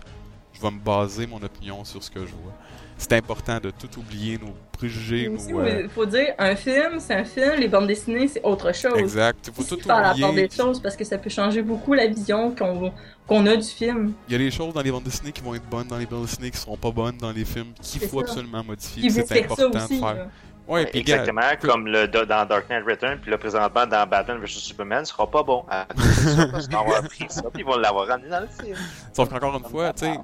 je 0.53 0.62
vais 0.62 0.71
me 0.71 0.79
baser 0.79 1.27
mon 1.27 1.41
opinion 1.41 1.85
sur 1.85 2.03
ce 2.03 2.12
que 2.12 2.19
je 2.21 2.33
vois. 2.33 2.53
C'est 2.97 3.13
important 3.13 3.59
de 3.59 3.71
tout 3.71 4.00
oublier, 4.00 4.38
nos 4.38 4.53
préjugés, 4.71 5.29
nos... 5.29 5.59
euh, 5.59 5.81
il 5.83 5.89
faut 5.89 6.05
dire, 6.05 6.33
un 6.38 6.55
film, 6.55 7.00
c'est 7.00 7.13
un 7.15 7.23
film, 7.23 7.53
les 7.59 7.67
bandes 7.67 7.88
dessinées, 7.88 8.27
c'est 8.27 8.43
autre 8.43 8.73
chose. 8.73 8.97
Exact, 8.97 9.47
il 9.47 9.53
faut 9.53 9.63
tout 9.63 9.81
faire 9.81 10.01
la 10.01 10.13
part 10.13 10.29
oublier. 10.29 10.47
des 10.47 10.55
choses 10.55 10.81
parce 10.81 10.95
que 10.95 11.03
ça 11.03 11.17
peut 11.17 11.29
changer 11.29 11.62
beaucoup 11.62 11.93
la 11.93 12.07
vision 12.07 12.53
qu'on 12.55 12.91
qu'on 13.25 13.45
a 13.45 13.55
du 13.55 13.67
film. 13.67 14.13
Il 14.27 14.33
y 14.33 14.35
a 14.35 14.38
des 14.38 14.51
choses 14.51 14.73
dans 14.73 14.81
les 14.81 14.91
bandes 14.91 15.03
dessinées 15.03 15.31
qui 15.31 15.41
vont 15.41 15.55
être 15.55 15.67
bonnes 15.69 15.88
dans 15.88 15.97
les 15.97 16.05
bandes 16.05 16.25
dessinées 16.25 16.51
qui 16.51 16.57
seront 16.57 16.75
pas 16.77 16.91
bonnes 16.91 17.17
dans 17.17 17.31
les 17.31 17.45
films 17.45 17.73
qu'il 17.81 18.01
faut 18.01 18.19
ça. 18.19 18.31
absolument 18.31 18.63
modifier. 18.63 19.09
C'est 19.09 19.43
important 19.45 19.69
aussi. 19.79 19.95
de 19.95 20.00
faire. 20.00 20.13
là. 20.15 20.27
Ouais, 20.67 20.85
puis 20.85 21.03
gars, 21.03 21.15
Exactement, 21.15 21.41
comme 21.62 21.88
le, 21.88 22.07
dans 22.07 22.45
Dark 22.45 22.69
Knight 22.69 22.85
Return, 22.85 23.19
puis 23.19 23.31
là, 23.31 23.38
présentement, 23.38 23.85
dans 23.85 24.07
Batman 24.07 24.38
vs 24.39 24.47
Superman, 24.47 25.03
ce 25.03 25.12
sera 25.12 25.29
pas 25.29 25.43
bon. 25.43 25.65
À 25.69 25.85
ça, 25.97 26.47
parce 26.47 26.67
qu'ils 26.67 26.77
vont 26.77 26.83
avoir 26.83 27.03
pris 27.03 27.25
ça, 27.27 27.43
puis 27.53 27.63
ils 27.63 27.65
vont 27.65 27.75
l'avoir 27.75 28.07
ramené 28.07 28.29
dans 28.29 28.39
le 28.39 28.47
film. 28.47 28.77
Sauf 29.12 29.27
qu'encore 29.29 29.57
une 29.57 29.69
fois, 29.69 29.91
tu 29.91 30.05
sais, 30.05 30.17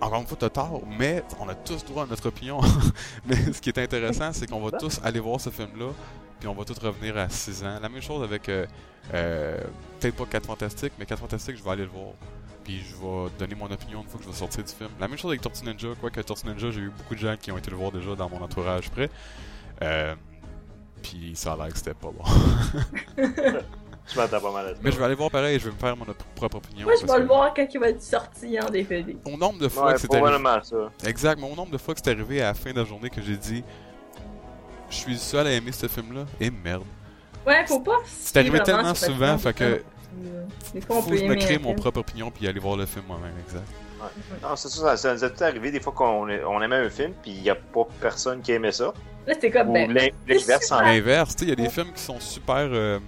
encore 0.00 0.20
une 0.20 0.26
fois, 0.26 0.36
t'as 0.40 0.50
tort, 0.50 0.82
mais 0.98 1.22
on 1.38 1.48
a 1.48 1.54
tous 1.54 1.84
droit 1.84 2.04
à 2.04 2.06
notre 2.06 2.28
opinion. 2.28 2.60
mais 3.26 3.52
ce 3.52 3.60
qui 3.60 3.68
est 3.68 3.78
intéressant, 3.78 4.32
c'est 4.32 4.48
qu'on 4.48 4.60
va 4.60 4.76
tous 4.78 5.00
aller 5.04 5.20
voir 5.20 5.40
ce 5.40 5.50
film-là, 5.50 5.90
puis 6.38 6.48
on 6.48 6.54
va 6.54 6.64
tous 6.64 6.78
revenir 6.78 7.16
à 7.16 7.28
6 7.28 7.64
ans. 7.64 7.78
La 7.80 7.88
même 7.88 8.02
chose 8.02 8.22
avec, 8.22 8.48
euh, 8.48 8.66
euh, 9.14 9.62
peut-être 9.98 10.16
pas 10.16 10.26
4 10.26 10.46
Fantastiques, 10.46 10.92
mais 10.98 11.06
4 11.06 11.18
Fantastiques, 11.18 11.56
je 11.56 11.62
vais 11.62 11.70
aller 11.70 11.84
le 11.84 11.90
voir. 11.90 12.14
Puis 12.64 12.80
je 12.80 12.94
vais 12.96 13.30
donner 13.38 13.54
mon 13.54 13.70
opinion 13.70 14.02
une 14.02 14.08
fois 14.08 14.18
que 14.18 14.24
je 14.24 14.30
vais 14.30 14.36
sortir 14.36 14.64
du 14.64 14.72
film. 14.72 14.90
La 14.98 15.08
même 15.08 15.18
chose 15.18 15.30
avec 15.30 15.40
Tortue 15.40 15.64
Ninja, 15.64 15.88
quoique 16.00 16.20
Tortue 16.20 16.46
Ninja, 16.46 16.70
j'ai 16.70 16.80
eu 16.80 16.90
beaucoup 16.90 17.14
de 17.14 17.20
gens 17.20 17.36
qui 17.40 17.52
ont 17.52 17.58
été 17.58 17.70
le 17.70 17.76
voir 17.76 17.92
déjà 17.92 18.14
dans 18.14 18.28
mon 18.28 18.40
entourage 18.42 18.90
près. 18.90 19.10
Euh, 19.82 20.14
puis 21.02 21.32
ça 21.34 21.54
a 21.54 21.56
l'air 21.56 21.68
que 21.68 21.78
c'était 21.78 21.94
pas 21.94 22.10
bon. 22.10 22.24
Je 24.12 24.18
m'attends 24.18 24.40
pas 24.40 24.52
mal 24.52 24.66
à 24.66 24.70
ça. 24.70 24.76
Mais 24.82 24.90
je 24.92 24.98
vais 24.98 25.04
aller 25.04 25.14
voir 25.14 25.30
pareil, 25.30 25.58
je 25.58 25.66
vais 25.66 25.74
me 25.74 25.78
faire 25.78 25.96
mon 25.96 26.04
op- 26.08 26.22
propre 26.34 26.56
opinion. 26.56 26.84
Moi, 26.84 26.94
je 27.00 27.06
vais 27.06 27.18
le 27.20 27.26
voir 27.26 27.52
quand 27.54 27.66
il 27.72 27.80
va 27.80 27.88
être 27.90 28.02
sorti 28.02 28.58
en 28.60 28.68
DVD. 28.68 29.16
Au 29.24 29.36
nombre 29.36 29.58
de 29.58 29.68
fois 29.68 29.86
Ouais, 29.86 29.94
que 29.94 30.00
c'est 30.00 30.12
arrivé. 30.12 30.22
probablement 30.30 30.62
ça. 30.64 31.08
Exact, 31.08 31.38
mais 31.40 31.50
au 31.50 31.54
nombre 31.54 31.70
de 31.70 31.78
fois 31.78 31.94
que 31.94 32.00
c'est 32.02 32.10
arrivé 32.10 32.40
à 32.42 32.46
la 32.46 32.54
fin 32.54 32.72
de 32.72 32.78
la 32.80 32.84
journée 32.84 33.10
que 33.10 33.22
j'ai 33.22 33.36
dit 33.36 33.62
je 34.88 34.96
suis 34.96 35.12
le 35.12 35.18
seul 35.18 35.46
à 35.46 35.52
aimer 35.52 35.70
ce 35.72 35.86
film-là, 35.86 36.24
et 36.40 36.50
merde. 36.50 36.82
Ouais, 37.46 37.64
faut 37.66 37.80
pas. 37.80 37.98
C'est 38.06 38.36
arrivé 38.38 38.60
tellement 38.62 38.94
souvent, 38.94 39.38
fait 39.38 39.52
que 39.54 39.82
Des 40.74 40.80
fois, 40.80 40.96
on 40.96 41.02
faut 41.02 41.10
peut 41.10 41.14
que 41.16 41.20
je 41.22 41.26
me 41.26 41.34
crée 41.36 41.58
mon 41.58 41.74
propre 41.74 42.00
opinion 42.00 42.30
puis 42.30 42.48
aller 42.48 42.58
voir 42.60 42.76
le 42.76 42.86
film 42.86 43.04
moi-même, 43.06 43.34
exact. 43.46 43.64
Non, 44.42 44.56
c'est 44.56 44.68
ça, 44.68 44.80
ça, 44.80 44.96
ça 44.96 45.14
nous 45.14 45.24
est 45.24 45.30
tout 45.36 45.44
arrivé 45.44 45.70
des 45.70 45.78
fois 45.80 45.92
qu'on 45.92 46.26
on 46.28 46.60
aimait 46.62 46.76
un 46.76 46.90
film, 46.90 47.12
puis 47.22 47.30
il 47.32 47.42
y 47.42 47.50
a 47.50 47.54
pas 47.54 47.86
personne 48.00 48.40
qui 48.40 48.50
aimait 48.52 48.72
ça. 48.72 48.92
Là, 49.26 49.34
c'était 49.34 49.50
comme, 49.50 49.68
Ou 49.70 49.72
ben, 49.74 49.92
l'in- 49.92 50.08
l'inverse 50.26 50.72
en 50.72 50.80
L'inverse, 50.80 51.36
tu 51.36 51.40
sais, 51.40 51.44
il 51.44 51.48
y 51.50 51.52
a 51.52 51.54
des 51.54 51.68
films 51.68 51.92
qui 51.92 52.02
sont 52.02 52.18
super 52.18 52.56
euh, 52.72 52.98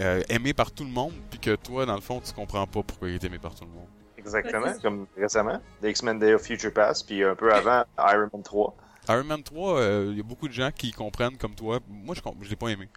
euh, 0.00 0.22
aimés 0.28 0.54
par 0.54 0.72
tout 0.72 0.84
le 0.84 0.90
monde, 0.90 1.12
puis 1.30 1.38
que 1.38 1.54
toi, 1.56 1.86
dans 1.86 1.94
le 1.94 2.00
fond, 2.00 2.20
tu 2.20 2.32
comprends 2.32 2.66
pas 2.66 2.82
pourquoi 2.82 3.08
il 3.08 3.14
est 3.16 3.24
aimé 3.24 3.38
par 3.38 3.54
tout 3.54 3.64
le 3.64 3.70
monde. 3.70 3.86
Exactement, 4.18 4.72
comme 4.80 5.06
récemment. 5.16 5.60
The 5.82 5.86
X-Men 5.86 6.18
Day 6.18 6.34
of 6.34 6.42
Future 6.42 6.72
Past, 6.72 7.06
puis 7.06 7.22
un 7.22 7.34
peu 7.34 7.52
avant 7.52 7.84
Iron 7.98 8.28
Man 8.32 8.42
3. 8.42 8.74
Iron 9.10 9.24
Man 9.24 9.42
3, 9.42 9.78
euh, 9.80 10.08
il 10.12 10.16
y 10.16 10.20
a 10.20 10.22
beaucoup 10.22 10.48
de 10.48 10.52
gens 10.54 10.70
qui 10.74 10.90
comprennent 10.92 11.36
comme 11.36 11.54
toi. 11.54 11.78
Moi, 11.88 12.14
je, 12.14 12.22
comp- 12.22 12.36
je 12.42 12.48
l'ai 12.48 12.56
pas 12.56 12.68
aimé. 12.68 12.88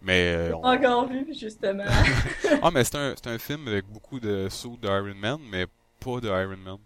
Mais 0.00 0.32
euh, 0.34 0.54
on- 0.54 0.64
encore 0.64 1.08
vu, 1.08 1.26
justement. 1.38 1.84
ah, 2.62 2.70
mais 2.72 2.84
c'est 2.84 2.96
un, 2.96 3.14
c'est 3.16 3.28
un 3.30 3.38
film 3.38 3.66
avec 3.68 3.86
beaucoup 3.86 4.20
de 4.20 4.48
sauts 4.48 4.78
de 4.80 4.86
Iron 4.88 5.14
Man, 5.16 5.38
mais 5.50 5.66
pas 5.98 6.20
de 6.20 6.28
Iron 6.28 6.56
Man. 6.56 6.78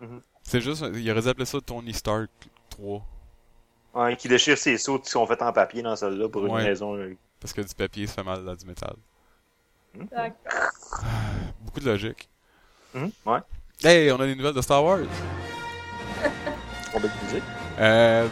Mhm. 0.00 0.20
C'est 0.42 0.60
juste, 0.60 0.84
il 0.92 1.10
aurait 1.10 1.22
dû 1.22 1.28
appeler 1.28 1.46
ça 1.46 1.58
Tony 1.60 1.94
Stark 1.94 2.28
3. 2.70 3.00
Ouais, 3.94 4.16
qui 4.16 4.26
déchire 4.28 4.58
ses 4.58 4.76
sauts 4.76 4.98
qui 4.98 5.08
sont 5.08 5.24
faits 5.26 5.40
en 5.40 5.52
papier 5.52 5.80
dans 5.82 5.94
celle-là 5.94 6.28
pour 6.28 6.42
Ouais. 6.42 6.48
une 6.50 6.66
raison. 6.66 6.96
Parce 7.44 7.52
que 7.52 7.60
du 7.60 7.74
papier, 7.74 8.06
ça 8.06 8.14
fait 8.14 8.22
mal 8.22 8.42
dans 8.42 8.54
du 8.54 8.64
métal. 8.64 8.94
D'accord. 9.94 10.70
Beaucoup 11.60 11.80
de 11.80 11.84
logique. 11.84 12.26
mhm, 12.94 13.10
Ouais, 13.26 13.40
Hey, 13.82 14.10
on 14.12 14.18
a 14.18 14.24
des 14.24 14.34
nouvelles 14.34 14.54
de 14.54 14.62
Star 14.62 14.82
Wars. 14.82 15.00
on 16.94 16.98
va 17.00 17.02
le 17.06 17.30
dire. 17.30 17.42
Euh, 17.80 18.26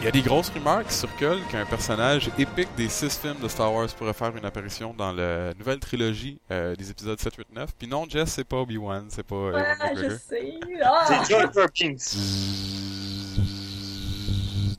Il 0.00 0.04
y 0.06 0.08
a 0.08 0.10
des 0.10 0.22
grosses 0.22 0.48
rumeurs 0.48 0.84
qui 0.86 0.94
circulent 0.94 1.44
qu'un 1.50 1.66
personnage 1.66 2.30
épique 2.38 2.74
des 2.78 2.88
six 2.88 3.14
films 3.18 3.40
de 3.42 3.48
Star 3.48 3.70
Wars 3.74 3.88
pourrait 3.94 4.14
faire 4.14 4.34
une 4.34 4.46
apparition 4.46 4.94
dans 4.94 5.12
la 5.12 5.52
nouvelle 5.52 5.78
trilogie 5.78 6.40
euh, 6.50 6.74
des 6.76 6.90
épisodes 6.90 7.20
7, 7.20 7.34
8, 7.36 7.46
9. 7.54 7.74
Puis 7.78 7.86
non, 7.86 8.06
Jess, 8.08 8.30
c'est 8.32 8.44
pas 8.44 8.56
Obi-Wan, 8.56 9.04
c'est 9.10 9.22
pas 9.22 9.34
euh, 9.36 9.52
Ouais, 9.52 9.74
je 9.96 10.16
sais. 10.16 10.54
Ah! 10.82 11.04
C'est 11.08 11.30
Jar 11.30 11.50
Binks. 11.78 12.16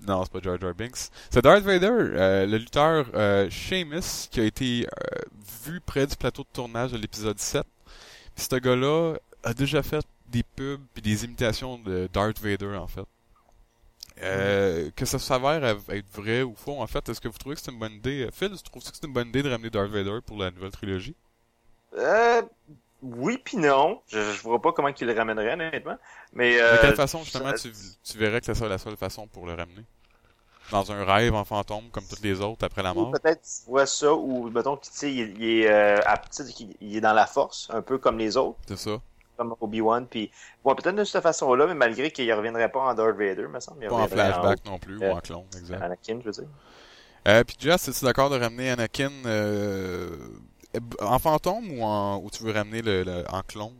Non, 0.08 0.24
c'est 0.24 0.32
pas 0.32 0.40
Jar 0.42 0.60
Jar 0.60 0.74
Binks. 0.74 1.10
C'est 1.30 1.42
Darth 1.42 1.64
Vader, 1.64 1.88
euh, 1.92 2.46
le 2.46 2.58
lutteur 2.58 3.08
euh, 3.14 3.50
Sheamus, 3.50 4.28
qui 4.32 4.40
a 4.40 4.44
été 4.46 4.86
euh, 4.88 5.20
vu 5.66 5.82
près 5.82 6.08
du 6.08 6.16
plateau 6.16 6.44
de 6.44 6.48
tournage 6.54 6.92
de 6.94 6.98
l'épisode 6.98 7.38
7. 7.40 7.64
Puis 8.36 8.46
ce 8.50 8.56
gars-là 8.56 9.16
a 9.44 9.54
déjà 9.54 9.84
fait 9.84 10.06
des 10.30 10.44
pubs 10.44 10.82
puis 10.94 11.02
des 11.02 11.26
imitations 11.26 11.78
de 11.80 12.08
Darth 12.14 12.40
Vader, 12.40 12.76
en 12.78 12.88
fait. 12.88 13.06
Euh, 14.24 14.90
que 14.96 15.06
ça 15.06 15.20
s'avère 15.20 15.64
être 15.64 16.06
vrai 16.14 16.42
ou 16.42 16.56
faux, 16.56 16.82
en 16.82 16.88
fait, 16.88 17.08
est-ce 17.10 17.22
que 17.22 17.28
vous 17.28 17.38
trouvez 17.38 17.56
que 17.56 17.62
c'est 17.62 17.72
une 17.72 17.78
bonne 17.80 17.94
idée? 17.94 18.28
Phil, 18.34 18.50
tu 18.50 18.64
trouves 18.64 18.82
que 18.84 18.90
c'est 18.92 19.06
une 19.06 19.14
bonne 19.14 19.28
idée 19.28 19.44
de 19.44 19.50
ramener 19.50 19.70
Darth 19.70 19.92
Vader 19.92 20.20
pour 20.26 20.38
la 20.38 20.50
nouvelle 20.50 20.72
trilogie? 20.72 21.16
Euh, 21.98 22.42
oui 23.04 23.38
puis 23.44 23.58
non. 23.58 24.02
Je, 24.08 24.20
je 24.20 24.42
vois 24.42 24.62
pas 24.62 24.72
comment 24.72 24.92
qu'il 24.92 25.08
le 25.08 25.14
ramènerait, 25.14 25.54
honnêtement. 25.54 25.98
Mais, 26.34 26.56
De 26.56 26.62
euh, 26.62 26.78
quelle 26.82 26.96
façon, 26.96 27.24
justement, 27.24 27.52
ça- 27.56 27.58
tu, 27.58 27.72
tu 28.04 28.18
verrais 28.18 28.40
que 28.40 28.46
c'est 28.48 28.56
ça 28.56 28.68
la 28.68 28.78
seule 28.80 28.98
façon 28.98 29.28
pour 29.28 29.46
le 29.46 29.54
ramener? 29.54 29.84
Dans 30.70 30.92
un 30.92 31.04
rêve 31.04 31.34
en 31.36 31.44
fantôme, 31.46 31.90
comme 31.92 32.06
toutes 32.08 32.22
les 32.22 32.40
autres, 32.42 32.66
après 32.66 32.84
la 32.84 32.94
mort? 32.94 33.12
peut-être 33.12 33.42
tu 33.44 33.70
vois 33.70 33.86
ça, 33.86 34.14
ou 34.14 34.50
mettons 34.50 34.78
sais, 34.92 35.14
il, 35.14 35.38
il 35.42 35.44
est 35.62 35.68
euh, 35.70 36.00
à- 36.06 36.18
qu'il- 36.54 36.76
il 36.82 36.96
est 36.98 37.02
dans 37.02 37.14
la 37.14 37.28
force, 37.28 37.68
un 37.72 37.82
peu 37.82 37.98
comme 37.98 38.18
les 38.18 38.38
autres, 38.38 38.60
C'est 38.68 38.78
ça. 38.78 39.02
comme 39.38 39.56
Obi-Wan, 39.62 40.08
puis 40.08 40.32
bon, 40.64 40.76
peut-être 40.76 40.96
de 40.96 41.03
cette 41.06 41.24
façon-là, 41.24 41.68
mais 41.68 41.75
malgré 41.75 42.12
qu'il 42.12 42.32
reviendrait 42.34 42.72
pas 42.72 42.82
en 42.82 42.94
Darth 42.96 43.18
Vader, 43.18 43.48
me 43.50 43.60
semble. 43.60 43.84
il 43.84 43.88
Pas 43.90 43.96
en 43.98 44.08
flashback 44.08 44.66
non 44.66 44.80
plus, 44.80 44.98
euh, 45.01 45.10
ou 45.10 45.12
en 45.14 45.20
clone, 45.20 45.48
exact. 45.58 45.86
Anakin, 45.86 46.20
je 46.22 46.25
veux 46.25 46.32
dire. 46.32 46.50
Euh, 47.27 47.44
puis 47.44 47.58
Jess, 47.60 47.88
es-tu 47.90 48.06
d'accord 48.06 48.30
de 48.30 48.38
ramener 48.40 48.70
Anakin 48.70 49.12
euh, 49.25 50.16
en 51.01 51.20
fantôme 51.20 51.72
ou, 51.72 51.84
en, 51.84 52.18
ou 52.24 52.30
tu 52.30 52.44
veux 52.44 52.51
ramener 52.51 52.82
le, 52.82 53.03
le- 53.03 53.25
en 53.30 53.42
clone? 53.42 53.75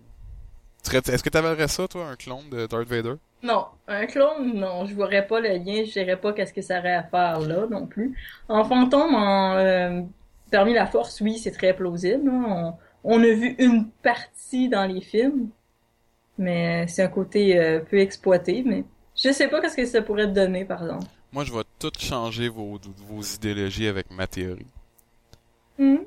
Est-ce 0.94 1.24
que 1.24 1.30
tu 1.30 1.38
avais 1.38 1.68
ça, 1.68 1.88
toi, 1.88 2.08
un 2.08 2.16
clone 2.16 2.50
de 2.52 2.66
Darth 2.68 2.88
Vader? 2.88 3.16
Non, 3.44 3.66
un 3.88 4.06
clone, 4.08 4.54
non, 4.56 4.86
je 4.86 4.96
verrais 4.96 5.28
pas 5.28 5.40
le 5.40 5.50
lien, 5.50 5.84
je 5.86 5.92
dirais 5.92 6.18
pas 6.18 6.34
qu'est-ce 6.34 6.54
que 6.54 6.62
ça 6.62 6.80
aurait 6.80 6.96
à 6.96 7.04
faire 7.04 7.40
là 7.42 7.68
non 7.70 7.86
plus. 7.86 8.18
En 8.50 8.64
fantôme, 8.64 9.14
en 9.14 9.56
euh, 9.58 10.02
parmi 10.52 10.74
la 10.74 10.88
force, 10.88 11.22
oui, 11.22 11.38
c'est 11.38 11.52
très 11.52 11.76
plausible. 11.76 12.30
hein. 12.30 12.76
On, 13.04 13.16
on 13.20 13.22
a 13.24 13.28
vu 13.34 13.56
une 13.60 13.90
partie 13.90 14.70
dans 14.70 14.86
les 14.86 15.02
films, 15.02 15.50
mais 16.38 16.88
c'est 16.88 17.04
un 17.04 17.08
côté 17.10 17.58
euh, 17.60 17.80
peu 17.80 18.00
exploité. 18.00 18.64
Mais 18.66 18.84
je 19.16 19.32
sais 19.32 19.48
pas 19.48 19.62
qu'est-ce 19.62 19.76
que 19.78 19.86
ça 19.86 20.02
pourrait 20.02 20.28
te 20.28 20.34
donner, 20.34 20.66
par 20.66 20.82
exemple. 20.82 21.06
Moi, 21.32 21.44
je 21.44 21.54
vais 21.54 21.64
tout 21.80 21.92
changer 22.00 22.50
vos, 22.50 22.80
vos 23.08 23.22
idéologies 23.22 23.88
avec 23.88 24.10
ma 24.12 24.26
théorie. 24.28 24.66
Hmm. 25.78 25.98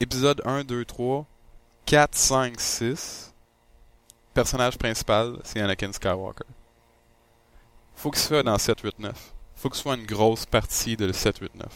Épisode 0.00 0.42
1, 0.44 0.64
2, 0.64 0.84
3, 0.84 1.26
4, 1.86 2.14
5, 2.14 2.60
6. 2.60 3.31
Personnage 4.34 4.78
principal, 4.78 5.38
c'est 5.44 5.60
Anakin 5.60 5.92
Skywalker. 5.92 6.44
Faut 7.94 8.10
que 8.10 8.16
ce 8.18 8.28
soit 8.28 8.42
dans 8.42 8.56
7, 8.58 8.80
8, 8.80 8.98
9. 8.98 9.32
Faut 9.56 9.68
que 9.68 9.76
ce 9.76 9.82
soit 9.82 9.94
une 9.94 10.06
grosse 10.06 10.46
partie 10.46 10.96
de 10.96 11.12
7, 11.12 11.38
8, 11.38 11.54
9. 11.54 11.66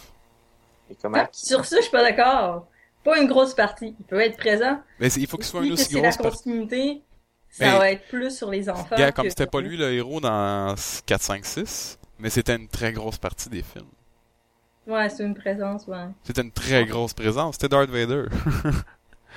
Et 0.90 0.96
comment 1.00 1.18
Ah, 1.20 1.28
sur 1.32 1.64
ça, 1.64 1.76
je 1.76 1.82
suis 1.82 1.90
pas 1.90 2.02
d'accord. 2.02 2.66
Pas 3.04 3.20
une 3.20 3.28
grosse 3.28 3.54
partie. 3.54 3.94
Il 3.98 4.04
peut 4.06 4.20
être 4.20 4.36
présent. 4.38 4.80
Mais 4.98 5.08
il 5.12 5.26
faut 5.26 5.36
que 5.36 5.44
ce 5.44 5.50
soit 5.50 5.64
une 5.64 5.72
aussi 5.72 5.92
grosse 5.94 6.16
partie. 6.16 6.38
continuité. 6.38 7.02
Ça 7.50 7.66
Mais- 7.72 7.78
va 7.78 7.90
être 7.92 8.08
plus 8.08 8.36
sur 8.36 8.50
les 8.50 8.68
enfants. 8.68 8.96
Gars, 8.96 9.12
comme 9.12 9.24
que- 9.24 9.30
c'était 9.30 9.46
pas 9.46 9.60
lui 9.60 9.76
le 9.76 9.92
héros 9.92 10.20
dans 10.20 10.74
4, 11.06 11.22
5, 11.22 11.44
6, 11.44 11.98
mais 12.18 12.30
c'était 12.30 12.56
une 12.56 12.68
très 12.68 12.92
grosse 12.92 13.18
partie 13.18 13.48
des 13.48 13.62
films. 13.62 13.86
Ouais, 14.86 15.08
c'est 15.08 15.24
une 15.24 15.34
présence, 15.34 15.86
ouais. 15.86 16.06
C'était 16.24 16.42
une 16.42 16.52
très 16.52 16.84
grosse 16.86 17.12
présence. 17.14 17.54
C'était 17.54 17.68
Darth 17.68 17.90
Vader. 17.90 18.24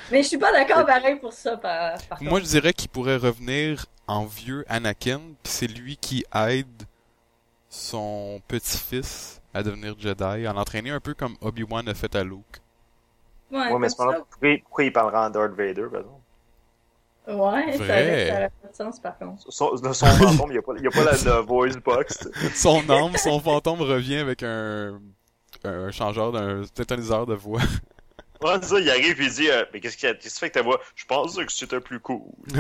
Mais 0.10 0.24
je 0.24 0.28
suis 0.30 0.38
pas 0.38 0.52
d'accord 0.52 0.86
pareil 0.86 1.20
pour 1.20 1.34
ça, 1.34 1.58
par, 1.58 1.98
par 2.08 2.20
Moi, 2.22 2.40
je 2.40 2.46
dirais 2.46 2.72
qu'il 2.74 2.90
pourrait 2.90 3.18
revenir 3.18 3.86
en 4.08 4.26
vieux 4.26 4.64
Anakin, 4.70 5.20
puis 5.44 5.52
c'est 5.52 5.68
lui 5.68 5.98
qui 5.98 6.24
aide 6.34 6.84
son 7.70 8.42
petit-fils 8.48 9.42
à 9.54 9.64
devenir 9.64 10.00
Jedi, 10.00 10.24
à 10.48 10.54
l'entraîner 10.54 10.92
un 10.92 11.00
peu 11.02 11.14
comme 11.16 11.38
Obi-Wan 11.42 11.88
a 11.90 11.94
fait 11.96 12.16
à 12.16 12.24
Luke. 12.24 12.62
Ouais, 13.52 13.60
Ouais, 13.68 13.80
mais 13.80 13.90
c'est 13.90 13.98
pas 13.98 14.14
pourquoi, 14.14 14.58
pourquoi 14.64 14.84
il 14.86 14.94
parlera 14.94 15.28
en 15.28 15.30
Darth 15.30 15.54
Vader, 15.54 15.88
par 15.92 16.02
exemple? 16.02 16.22
Ouais, 17.28 17.72
ça 17.74 17.78
Vrai. 17.78 18.02
aurait, 18.02 18.18
ça 18.18 18.34
aurait 18.36 18.50
pas 18.62 18.68
de 18.70 18.76
sens, 18.76 19.00
par 19.00 19.18
contre. 19.18 19.44
Son, 19.52 19.78
son 19.94 20.16
fantôme, 20.18 20.50
il 20.50 20.54
n'y 20.54 20.58
a 20.58 20.62
pas, 20.62 20.74
il 20.78 20.84
y 20.84 20.88
a 20.88 20.92
pas 20.92 21.04
la, 21.04 21.16
la 21.18 21.42
voice 21.42 21.78
box. 21.84 22.28
Son 22.54 22.90
âme, 22.90 23.18
son 23.18 23.40
fantôme 23.40 23.82
revient 23.82 24.18
avec 24.18 24.44
un, 24.44 25.00
un 25.64 25.92
changeur 25.92 26.32
d'un 26.32 26.64
tétaniseur 26.74 27.26
de 27.26 27.36
voix. 27.36 27.62
Ouais, 28.42 28.56
c'est 28.62 28.70
ça, 28.70 28.80
il 28.80 28.90
arrive 28.90 29.22
et 29.22 29.26
il 29.26 29.32
dit, 29.32 29.50
euh, 29.50 29.66
mais 29.74 29.82
qu'est-ce 29.82 29.98
qui 29.98 30.08
qu'est-ce 30.08 30.18
que 30.18 30.24
tu 30.24 30.40
fais 30.40 30.50
que 30.50 30.54
ta 30.56 30.62
voix? 30.62 30.80
Je 30.96 31.06
pense 31.06 31.36
que 31.36 31.52
c'était 31.52 31.80
plus 31.80 32.00
cool. 32.00 32.22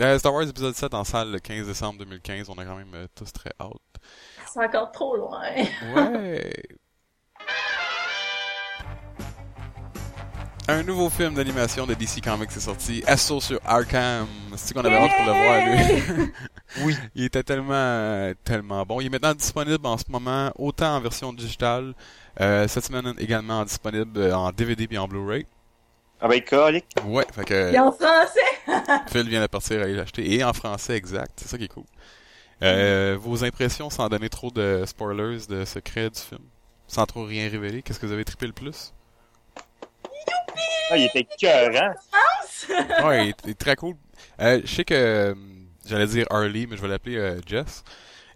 Euh, 0.00 0.18
Star 0.18 0.34
Wars 0.34 0.48
épisode 0.48 0.74
7 0.74 0.92
en 0.94 1.04
salle 1.04 1.30
le 1.30 1.38
15 1.38 1.66
décembre 1.66 2.00
2015, 2.00 2.48
on 2.48 2.54
a 2.54 2.64
quand 2.64 2.76
même 2.76 2.94
euh, 2.94 3.06
tous 3.14 3.32
très 3.32 3.50
hâte. 3.60 3.70
C'est 4.52 4.60
encore 4.60 4.90
trop 4.90 5.16
loin. 5.16 5.40
Ouais. 5.94 6.52
Un 10.66 10.82
nouveau 10.82 11.10
film 11.10 11.34
d'animation 11.34 11.86
de 11.86 11.92
DC 11.92 12.22
Comics 12.22 12.48
est 12.56 12.60
sorti, 12.60 13.04
Assault 13.06 13.40
sur 13.40 13.60
Arkham. 13.66 14.26
C'est 14.56 14.72
qu'on 14.72 14.80
avait 14.80 14.96
hâte 14.96 15.10
pour 15.14 15.26
le 15.26 15.32
voir, 15.32 16.16
lui? 16.16 16.32
oui. 16.84 16.96
Il 17.14 17.24
était 17.24 17.42
tellement, 17.42 18.32
tellement 18.44 18.82
bon. 18.86 18.98
Il 19.02 19.06
est 19.06 19.10
maintenant 19.10 19.34
disponible 19.34 19.86
en 19.86 19.98
ce 19.98 20.04
moment, 20.08 20.50
autant 20.56 20.96
en 20.96 21.00
version 21.00 21.34
digitale, 21.34 21.92
euh, 22.40 22.66
cette 22.66 22.86
semaine 22.86 23.12
également 23.18 23.62
disponible 23.64 24.18
euh, 24.18 24.34
en 24.34 24.52
DVD 24.52 24.88
et 24.90 24.96
en 24.96 25.06
Blu-ray. 25.06 25.46
Avec 26.18 26.48
colique. 26.48 26.86
Ouais, 27.04 27.26
fait 27.30 27.44
que 27.44 27.74
Et 27.74 27.78
en 27.78 27.92
français? 27.92 28.40
Phil 29.08 29.28
vient 29.28 29.42
de 29.42 29.46
partir 29.48 29.80
à 29.80 29.84
aller 29.84 29.94
l'acheter. 29.96 30.32
Et 30.32 30.42
en 30.42 30.54
français, 30.54 30.96
exact. 30.96 31.32
C'est 31.36 31.48
ça 31.48 31.58
qui 31.58 31.64
est 31.64 31.68
cool. 31.68 31.84
Euh, 32.62 33.18
vos 33.20 33.44
impressions 33.44 33.90
sans 33.90 34.08
donner 34.08 34.30
trop 34.30 34.50
de 34.50 34.84
spoilers, 34.86 35.46
de 35.46 35.66
secrets 35.66 36.08
du 36.08 36.20
film? 36.20 36.40
Sans 36.86 37.04
trop 37.04 37.24
rien 37.24 37.50
révéler, 37.50 37.82
qu'est-ce 37.82 38.00
que 38.00 38.06
vous 38.06 38.12
avez 38.12 38.24
trippé 38.24 38.46
le 38.46 38.54
plus? 38.54 38.94
Ah, 40.90 40.96
il 40.96 41.04
était 41.06 41.20
écœurant. 41.20 41.94
Ouais, 43.08 43.26
il 43.26 43.28
est, 43.30 43.36
il 43.44 43.50
est 43.50 43.58
très 43.58 43.76
cool. 43.76 43.94
Euh, 44.40 44.60
je 44.64 44.74
sais 44.74 44.84
que 44.84 44.94
euh, 44.94 45.34
j'allais 45.86 46.06
dire 46.06 46.26
Harley, 46.30 46.66
mais 46.68 46.76
je 46.76 46.82
vais 46.82 46.88
l'appeler 46.88 47.16
euh, 47.16 47.40
Jess. 47.46 47.84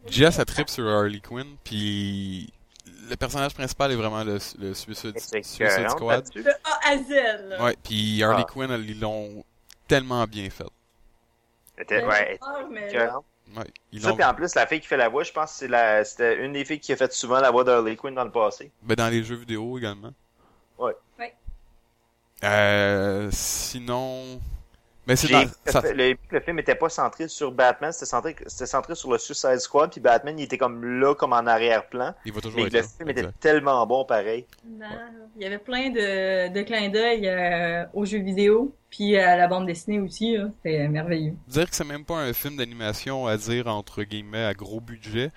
Jess 0.07 0.39
a 0.39 0.45
trip 0.45 0.69
sur 0.69 0.87
Harley 0.89 1.21
Quinn, 1.21 1.57
puis 1.65 2.53
le 3.11 3.17
personnage 3.17 3.55
principal 3.55 3.93
est 3.93 3.97
vraiment 3.97 4.23
le, 4.25 4.39
le 4.59 4.75
Suicide, 4.75 5.15
C'est 5.19 5.43
Suicide 5.45 5.67
écœurant 5.67 5.89
Squad. 5.91 6.31
De 6.35 6.51
A 6.51 6.91
à 6.93 6.97
Z, 6.97 7.49
là. 7.49 7.65
Ouais, 7.65 7.77
puis 7.83 8.23
Harley 8.23 8.45
Ah. 8.47 8.51
Quinn, 8.53 8.85
ils 8.87 9.01
l'ont 9.01 9.45
tellement 9.87 10.25
bien 10.25 10.49
fait. 10.51 10.65
Elle 11.77 11.83
était, 11.85 12.05
ouais, 12.05 12.39
Ah, 12.43 12.61
mais 12.71 12.89
écœurante. 12.89 13.25
Ouais, 13.57 13.65
ils 13.93 14.03
Ça, 14.03 14.13
puis 14.13 14.25
en 14.25 14.35
plus, 14.35 14.55
la 14.55 14.67
fille 14.67 14.81
qui 14.81 14.87
fait 14.87 14.97
la 14.99 15.09
voix, 15.09 15.23
je 15.25 15.33
pense 15.33 15.53
que 15.53 15.59
c'est 15.59 15.69
la... 15.69 16.05
c'était 16.05 16.37
une 16.45 16.53
des 16.53 16.65
filles 16.67 16.81
qui 16.81 16.93
a 16.93 16.97
fait 16.97 17.11
souvent 17.13 17.41
la 17.41 17.51
voix 17.51 17.65
d'Harley 17.65 17.97
Quinn 17.97 18.15
dans 18.15 18.25
le 18.25 18.31
passé. 18.31 18.71
Ben, 18.83 18.95
dans 18.95 19.09
les 19.09 19.23
jeux 19.25 19.37
vidéo 19.37 19.79
également. 19.79 20.13
Euh, 22.45 23.29
sinon... 23.33 24.41
Mais 25.07 25.17
c'est 25.17 25.29
dans... 25.29 25.45
ça- 25.67 25.81
le, 25.91 26.17
film 26.45 26.59
était 26.59 26.75
pas 26.75 26.91
centré 26.91 27.29
sur 27.29 27.51
Batman, 27.51 27.93
c'était 27.93 28.05
centré, 28.05 28.37
c'était 28.47 28.67
centré 28.67 28.95
sur 28.95 29.11
le 29.11 29.17
Suicide 29.17 29.59
Squad, 29.59 29.91
puis 29.91 30.03
Batman, 30.03 30.39
il 30.39 30.43
était 30.43 30.59
comme 30.59 30.85
là, 31.01 31.15
comme 31.15 31.33
en 31.33 31.47
arrière-plan. 31.47 32.13
Il 32.27 32.33
va 32.33 32.43
toujours 32.43 32.61
Mais 32.61 32.67
être 32.67 32.75
le 32.75 32.81
là. 32.81 32.87
film 32.99 33.09
était 33.09 33.27
tellement 33.41 33.87
bon, 33.87 34.05
pareil. 34.05 34.45
Non, 34.67 34.87
il 35.37 35.43
y 35.43 35.47
avait 35.47 35.57
plein 35.59 35.89
de, 35.89 36.53
de 36.53 36.63
clins 36.63 36.91
d'œil 36.91 37.27
euh, 37.27 37.87
aux 37.95 38.05
jeux 38.05 38.19
vidéo, 38.21 38.75
puis 38.91 39.17
à 39.17 39.35
la 39.39 39.49
bande 39.49 39.65
dessinée 39.65 39.99
aussi. 39.99 40.37
là. 40.37 40.51
C'était 40.57 40.87
merveilleux. 40.89 41.33
Dire 41.47 41.71
que 41.71 41.75
c'est 41.75 41.85
même 41.85 42.05
pas 42.05 42.17
un 42.19 42.35
film 42.35 42.57
d'animation 42.59 43.27
à 43.27 43.39
dire 43.39 43.67
entre 43.67 44.03
guillemets 44.03 44.45
à 44.45 44.53
gros 44.53 44.81
budget 44.83 45.31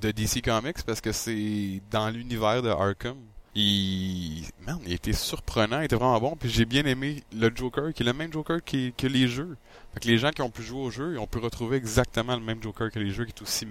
de 0.00 0.12
DC 0.12 0.40
Comics 0.44 0.84
parce 0.86 1.00
que 1.00 1.10
c'est 1.10 1.80
dans 1.90 2.10
l'univers 2.10 2.62
de 2.62 2.68
Arkham. 2.68 3.16
Il, 3.56 4.44
man, 4.66 4.78
il 4.84 4.92
était 4.92 5.12
surprenant, 5.12 5.80
il 5.80 5.84
était 5.84 5.96
vraiment 5.96 6.20
bon. 6.20 6.36
Puis 6.36 6.48
j'ai 6.50 6.64
bien 6.64 6.84
aimé 6.86 7.22
le 7.36 7.50
Joker, 7.54 7.92
qui 7.94 8.02
est 8.02 8.06
le 8.06 8.12
même 8.12 8.32
Joker 8.32 8.62
qui- 8.64 8.92
que 8.96 9.06
les 9.06 9.28
jeux. 9.28 9.56
Fait 9.94 10.00
que 10.00 10.08
les 10.08 10.18
gens 10.18 10.30
qui 10.30 10.42
ont 10.42 10.50
pu 10.50 10.62
jouer 10.62 10.80
au 10.80 10.90
jeu, 10.90 11.16
on 11.20 11.26
peut 11.28 11.38
retrouver 11.38 11.76
exactement 11.76 12.34
le 12.34 12.42
même 12.42 12.60
Joker 12.62 12.90
que 12.90 12.98
les 12.98 13.10
jeux, 13.10 13.24
qui 13.26 13.30
est 13.32 13.42
aussi 13.42 13.66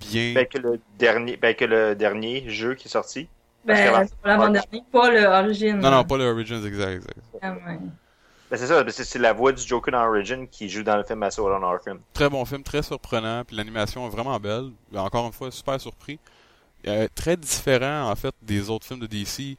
bien. 0.00 0.34
Ben, 0.34 0.46
que 0.46 0.58
le 0.58 0.80
dernier, 0.98 1.36
ben, 1.36 1.52
que 1.54 1.64
le 1.64 1.96
dernier 1.96 2.48
jeu 2.48 2.74
qui 2.74 2.86
est 2.86 2.90
sorti. 2.90 3.26
Ben, 3.64 3.74
qu'avant- 3.76 4.06
pour 4.06 4.26
l'avant-dernier, 4.28 4.84
pas 4.92 5.10
le 5.10 5.24
Origin. 5.24 5.78
Non, 5.80 5.90
non, 5.90 6.04
pas 6.04 6.16
le 6.16 6.24
Origins 6.30 6.64
exact, 6.64 6.92
exact. 6.96 7.18
Ah, 7.42 7.52
ouais. 7.54 7.78
Ben, 8.50 8.56
c'est 8.58 8.66
ça, 8.68 8.84
c'est 8.88 9.04
c'est 9.04 9.18
la 9.18 9.32
voix 9.32 9.50
du 9.52 9.62
Joker 9.66 9.90
dans 9.92 10.06
Origin 10.06 10.46
qui 10.46 10.68
joue 10.68 10.84
dans 10.84 10.96
le 10.96 11.02
film 11.02 11.22
Assault 11.24 11.48
on 11.50 11.62
Arkham. 11.64 11.98
Très 12.12 12.28
bon 12.28 12.44
film, 12.44 12.62
très 12.62 12.82
surprenant, 12.84 13.42
puis 13.44 13.56
l'animation 13.56 14.06
est 14.06 14.10
vraiment 14.10 14.38
belle. 14.38 14.70
Encore 14.94 15.26
une 15.26 15.32
fois, 15.32 15.50
super 15.50 15.80
surpris. 15.80 16.20
Euh, 16.86 17.08
très 17.14 17.36
différent 17.36 18.10
en 18.10 18.16
fait 18.16 18.34
des 18.42 18.68
autres 18.70 18.86
films 18.86 19.00
de 19.00 19.06
DC, 19.06 19.56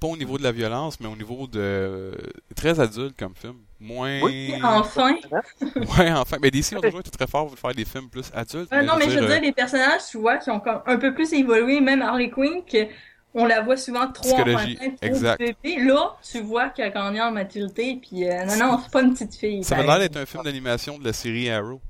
pas 0.00 0.06
au 0.06 0.16
niveau 0.16 0.38
de 0.38 0.42
la 0.44 0.52
violence, 0.52 1.00
mais 1.00 1.08
au 1.08 1.16
niveau 1.16 1.46
de 1.46 2.12
très 2.54 2.78
adulte 2.78 3.16
comme 3.18 3.34
film. 3.34 3.56
Moins. 3.80 4.20
Oui, 4.22 4.54
Enfin. 4.62 5.14
Ouais, 5.98 6.10
enfin. 6.12 6.36
Mais 6.42 6.50
DC 6.50 6.72
ont 6.76 6.80
toujours 6.80 7.00
été 7.00 7.10
très 7.10 7.26
forts 7.26 7.46
pour 7.48 7.58
faire 7.58 7.74
des 7.74 7.84
films 7.84 8.08
plus 8.08 8.30
adultes. 8.34 8.72
Euh, 8.72 8.82
non, 8.82 8.94
mais 8.98 9.08
je 9.10 9.18
veux 9.18 9.24
euh, 9.24 9.28
dire, 9.28 9.40
les 9.40 9.52
personnages, 9.52 10.02
tu 10.10 10.18
vois, 10.18 10.38
qui 10.38 10.50
ont 10.50 10.58
comme 10.60 10.80
un 10.86 10.96
peu 10.98 11.14
plus 11.14 11.32
évolué, 11.32 11.80
même 11.80 12.02
Harley 12.02 12.30
Quinn, 12.30 12.64
que 12.64 12.86
on 13.34 13.44
la 13.44 13.60
voit 13.60 13.76
souvent 13.76 14.10
trop 14.10 14.24
Psychologie, 14.24 14.78
enfantin, 14.80 14.96
trop 14.96 15.06
exact. 15.06 15.38
bébé. 15.38 15.84
Là, 15.84 16.16
tu 16.28 16.40
vois 16.40 16.70
qu'elle 16.70 16.92
grandit 16.92 17.20
en 17.20 17.30
maturité, 17.30 18.00
puis 18.00 18.28
euh, 18.28 18.44
non, 18.46 18.56
non, 18.56 18.80
c'est 18.82 18.90
pas 18.90 19.02
une 19.02 19.12
petite 19.12 19.34
fille. 19.36 19.62
Ça 19.62 19.76
pareil. 19.76 19.86
l'air 19.88 19.98
d'être 20.00 20.16
un 20.16 20.26
film 20.26 20.42
d'animation 20.42 20.98
de 20.98 21.04
la 21.04 21.12
série 21.12 21.50
Arrow. 21.50 21.80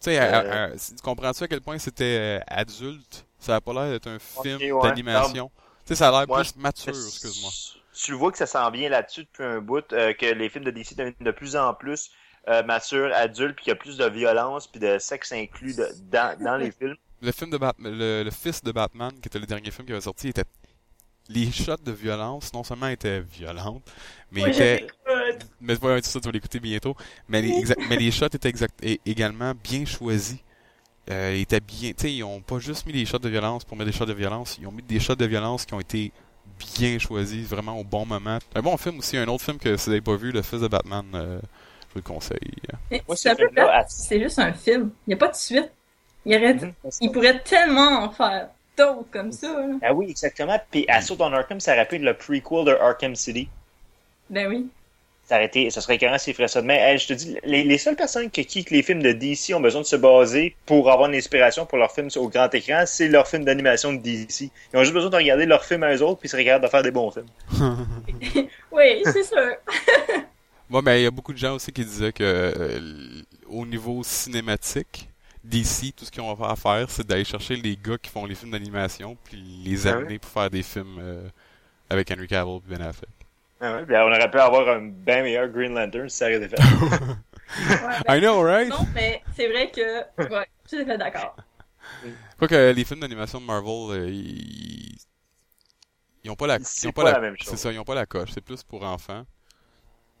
Tu 0.00 0.10
sais, 0.10 0.18
Euh. 0.20 0.76
comprends-tu 1.02 1.44
à 1.44 1.48
quel 1.48 1.60
point 1.60 1.78
c'était 1.78 2.38
euh, 2.38 2.40
adulte? 2.46 3.24
Ça 3.44 3.56
a 3.56 3.60
pas 3.60 3.72
l'air 3.74 3.90
d'être 3.90 4.06
un 4.08 4.18
film 4.18 4.58
ouais. 4.72 4.82
d'animation. 4.88 5.50
Tu 5.84 5.88
sais, 5.88 5.96
ça 5.96 6.08
a 6.08 6.24
l'air 6.24 6.34
plus 6.34 6.56
mature, 6.56 6.94
excuse-moi. 6.94 7.50
Tu 7.92 8.10
le 8.12 8.16
vois 8.16 8.32
que 8.32 8.38
ça 8.38 8.46
s'en 8.46 8.70
vient 8.70 8.88
là-dessus 8.88 9.24
depuis 9.24 9.44
un 9.44 9.60
bout, 9.60 9.84
euh, 9.92 10.14
que 10.14 10.26
les 10.26 10.48
films 10.48 10.64
de 10.64 10.70
DC 10.70 10.96
deviennent 10.96 11.14
de 11.20 11.30
plus 11.30 11.54
en 11.56 11.74
plus 11.74 12.10
euh, 12.48 12.62
matures, 12.62 13.10
adultes, 13.14 13.54
puis 13.56 13.64
qu'il 13.64 13.70
y 13.70 13.74
a 13.74 13.76
plus 13.76 13.96
de 13.98 14.06
violence, 14.06 14.66
puis 14.66 14.80
de 14.80 14.98
sexe 14.98 15.32
inclus 15.32 15.76
de- 15.76 15.88
dans, 16.10 16.36
dans 16.42 16.56
les 16.56 16.70
films. 16.72 16.96
Le 17.22 17.32
film 17.32 17.50
de 17.50 17.58
Batman, 17.58 17.96
le, 17.96 18.22
le 18.24 18.30
fils 18.30 18.62
de 18.62 18.72
Batman, 18.72 19.12
qui 19.12 19.28
était 19.28 19.38
le 19.38 19.46
dernier 19.46 19.70
film 19.70 19.86
qui 19.86 19.92
avait 19.92 20.00
sorti, 20.00 20.28
était. 20.28 20.44
Les 21.28 21.50
shots 21.52 21.76
de 21.82 21.92
violence, 21.92 22.52
non 22.52 22.64
seulement 22.64 22.88
étaient 22.88 23.20
violentes, 23.20 23.82
mais 24.30 24.42
Ouais, 24.42 24.50
étaient. 24.50 24.86
Mais 25.60 25.78
ouais, 25.82 26.02
tout 26.02 26.08
ça, 26.08 26.20
tu 26.20 26.26
vas 26.26 26.32
l'écouter 26.32 26.60
bientôt. 26.60 26.94
Mais 27.28 27.40
les, 27.40 27.50
exa- 27.50 27.82
mais 27.88 27.96
les 27.96 28.10
shots 28.10 28.26
étaient 28.26 28.48
exact, 28.48 28.74
et- 28.82 29.00
également 29.06 29.54
bien 29.54 29.84
choisis. 29.86 30.38
Euh, 31.10 31.34
ils 31.36 31.42
étaient 31.42 31.60
bien. 31.60 31.90
Tu 31.90 31.94
sais, 31.98 32.12
ils 32.12 32.22
ont 32.22 32.40
pas 32.40 32.58
juste 32.58 32.86
mis 32.86 32.92
des 32.92 33.04
shots 33.04 33.18
de 33.18 33.28
violence 33.28 33.64
pour 33.64 33.76
mettre 33.76 33.90
des 33.90 33.96
shots 33.96 34.06
de 34.06 34.14
violence. 34.14 34.58
Ils 34.60 34.66
ont 34.66 34.72
mis 34.72 34.82
des 34.82 35.00
shots 35.00 35.14
de 35.16 35.26
violence 35.26 35.64
qui 35.66 35.74
ont 35.74 35.80
été 35.80 36.12
bien 36.58 36.98
choisis, 36.98 37.46
vraiment 37.46 37.78
au 37.78 37.84
bon 37.84 38.06
moment. 38.06 38.38
Un 38.54 38.62
bon 38.62 38.76
film 38.76 38.98
aussi, 38.98 39.16
un 39.16 39.28
autre 39.28 39.44
film 39.44 39.58
que 39.58 39.76
si 39.76 39.86
vous 39.86 39.90
n'avez 39.90 40.00
pas 40.00 40.16
vu, 40.16 40.32
Le 40.32 40.42
Fils 40.42 40.60
de 40.60 40.68
Batman, 40.68 41.04
euh, 41.14 41.38
je 41.40 41.94
vous 41.94 41.96
le 41.96 42.02
conseille. 42.02 42.38
C'est 42.90 43.02
ce 43.88 44.18
juste 44.18 44.38
un 44.38 44.52
film. 44.52 44.90
Il 45.06 45.10
n'y 45.10 45.14
a 45.14 45.16
pas 45.18 45.28
de 45.28 45.36
suite. 45.36 45.70
Il, 46.24 46.36
aurait... 46.36 46.54
Mhm. 46.54 46.72
il 47.00 47.12
pourrait 47.12 47.40
tellement 47.40 48.04
en 48.04 48.10
faire 48.10 48.48
d'autres 48.78 49.10
comme 49.10 49.30
ça. 49.30 49.48
là. 49.48 49.74
Ah 49.82 49.92
oui, 49.92 50.06
exactement. 50.08 50.58
Puis 50.70 50.86
Assault 50.88 51.16
on 51.20 51.32
Arkham, 51.32 51.60
ça 51.60 51.76
être 51.76 51.92
le 51.92 52.14
prequel 52.14 52.64
de 52.64 52.72
Arkham 52.72 53.14
City. 53.14 53.48
Ben 54.30 54.48
oui. 54.48 54.68
Ça, 55.26 55.36
aurait 55.36 55.46
été, 55.46 55.70
ça 55.70 55.80
serait 55.80 55.96
carrément 55.96 56.18
s'ils 56.18 56.34
feraient 56.34 56.48
ça 56.48 56.60
demain. 56.60 56.74
Hey, 56.74 56.98
je 56.98 57.06
te 57.06 57.12
dis, 57.14 57.36
les, 57.44 57.64
les 57.64 57.78
seules 57.78 57.96
personnes 57.96 58.30
qui 58.30 58.44
quittent 58.44 58.70
les 58.70 58.82
films 58.82 59.02
de 59.02 59.12
DC 59.12 59.54
ont 59.54 59.60
besoin 59.60 59.80
de 59.80 59.86
se 59.86 59.96
baser 59.96 60.54
pour 60.66 60.90
avoir 60.90 61.08
une 61.08 61.16
inspiration 61.16 61.64
pour 61.64 61.78
leurs 61.78 61.92
films 61.92 62.10
au 62.16 62.28
grand 62.28 62.52
écran, 62.54 62.84
c'est 62.86 63.08
leurs 63.08 63.26
films 63.26 63.44
d'animation 63.44 63.92
de 63.92 63.98
DC. 63.98 64.50
Ils 64.72 64.76
ont 64.76 64.82
juste 64.82 64.92
besoin 64.92 65.10
de 65.10 65.16
regarder 65.16 65.46
leurs 65.46 65.64
films 65.64 65.82
à 65.82 65.94
eux 65.94 66.02
autres, 66.02 66.20
puis 66.20 66.28
ils 66.28 66.30
seraient 66.30 66.44
capables 66.44 66.64
de 66.64 66.70
faire 66.70 66.82
des 66.82 66.90
bons 66.90 67.10
films. 67.10 67.26
Oui, 68.72 69.02
c'est 69.04 69.22
sûr. 69.22 69.38
Moi, 70.68 70.82
mais 70.82 71.00
il 71.00 71.04
y 71.04 71.06
a 71.06 71.10
beaucoup 71.10 71.32
de 71.32 71.38
gens 71.38 71.54
aussi 71.54 71.70
qui 71.72 71.84
disaient 71.84 72.12
que 72.12 72.24
euh, 72.24 73.22
au 73.46 73.64
niveau 73.64 74.02
cinématique, 74.02 75.08
DC, 75.44 75.94
tout 75.94 76.04
ce 76.04 76.10
qu'ils 76.10 76.22
ont 76.22 76.42
à 76.42 76.56
faire, 76.56 76.86
c'est 76.88 77.06
d'aller 77.06 77.24
chercher 77.24 77.56
les 77.56 77.76
gars 77.76 77.98
qui 77.98 78.10
font 78.10 78.24
les 78.24 78.34
films 78.34 78.50
d'animation, 78.50 79.16
puis 79.24 79.36
les 79.64 79.86
Ah 79.86 79.92
amener 79.92 80.18
pour 80.18 80.30
faire 80.30 80.50
des 80.50 80.62
films 80.62 80.98
euh, 80.98 81.28
avec 81.90 82.10
Henry 82.10 82.26
Cavill 82.26 82.60
et 82.66 82.70
Ben 82.76 82.82
Affleck. 82.82 83.10
Ah 83.64 83.76
ouais, 83.76 83.86
puis 83.86 83.96
on 83.96 84.08
aurait 84.08 84.30
pu 84.30 84.38
avoir 84.38 84.68
un 84.68 84.88
bien 84.88 85.22
meilleur 85.22 85.48
Green 85.48 85.74
Lantern 85.74 86.06
si 86.10 86.18
ça 86.18 86.26
avait 86.26 86.36
été 86.36 86.48
fait. 86.48 86.62
Ouais, 87.56 87.76
ben, 88.06 88.16
I 88.16 88.20
know, 88.20 88.42
right? 88.42 88.68
non, 88.68 88.84
mais 88.94 89.22
c'est 89.36 89.46
vrai 89.48 89.70
que... 89.70 89.98
Ouais, 90.28 90.46
tout 90.68 90.76
à 90.76 90.84
fait 90.84 90.98
d'accord. 90.98 91.36
Quoique 92.38 92.72
les 92.72 92.84
films 92.84 93.00
d'animation 93.00 93.40
de 93.40 93.46
Marvel, 93.46 93.90
euh, 93.90 94.10
ils... 94.10 94.96
ils 96.24 96.30
ont 96.30 96.34
pas 96.34 96.48
la, 96.48 96.58
C'est 96.62 96.86
ils 96.86 96.88
ont 96.88 96.92
pas 96.92 97.12
la 97.12 97.20
même 97.20 97.36
chose. 97.36 97.48
C'est 97.48 97.56
ça, 97.56 97.70
ils 97.70 97.78
ont 97.78 97.84
pas 97.84 97.94
la 97.94 98.06
coche. 98.06 98.30
C'est 98.34 98.40
plus 98.40 98.62
pour 98.64 98.82
enfants. 98.82 99.24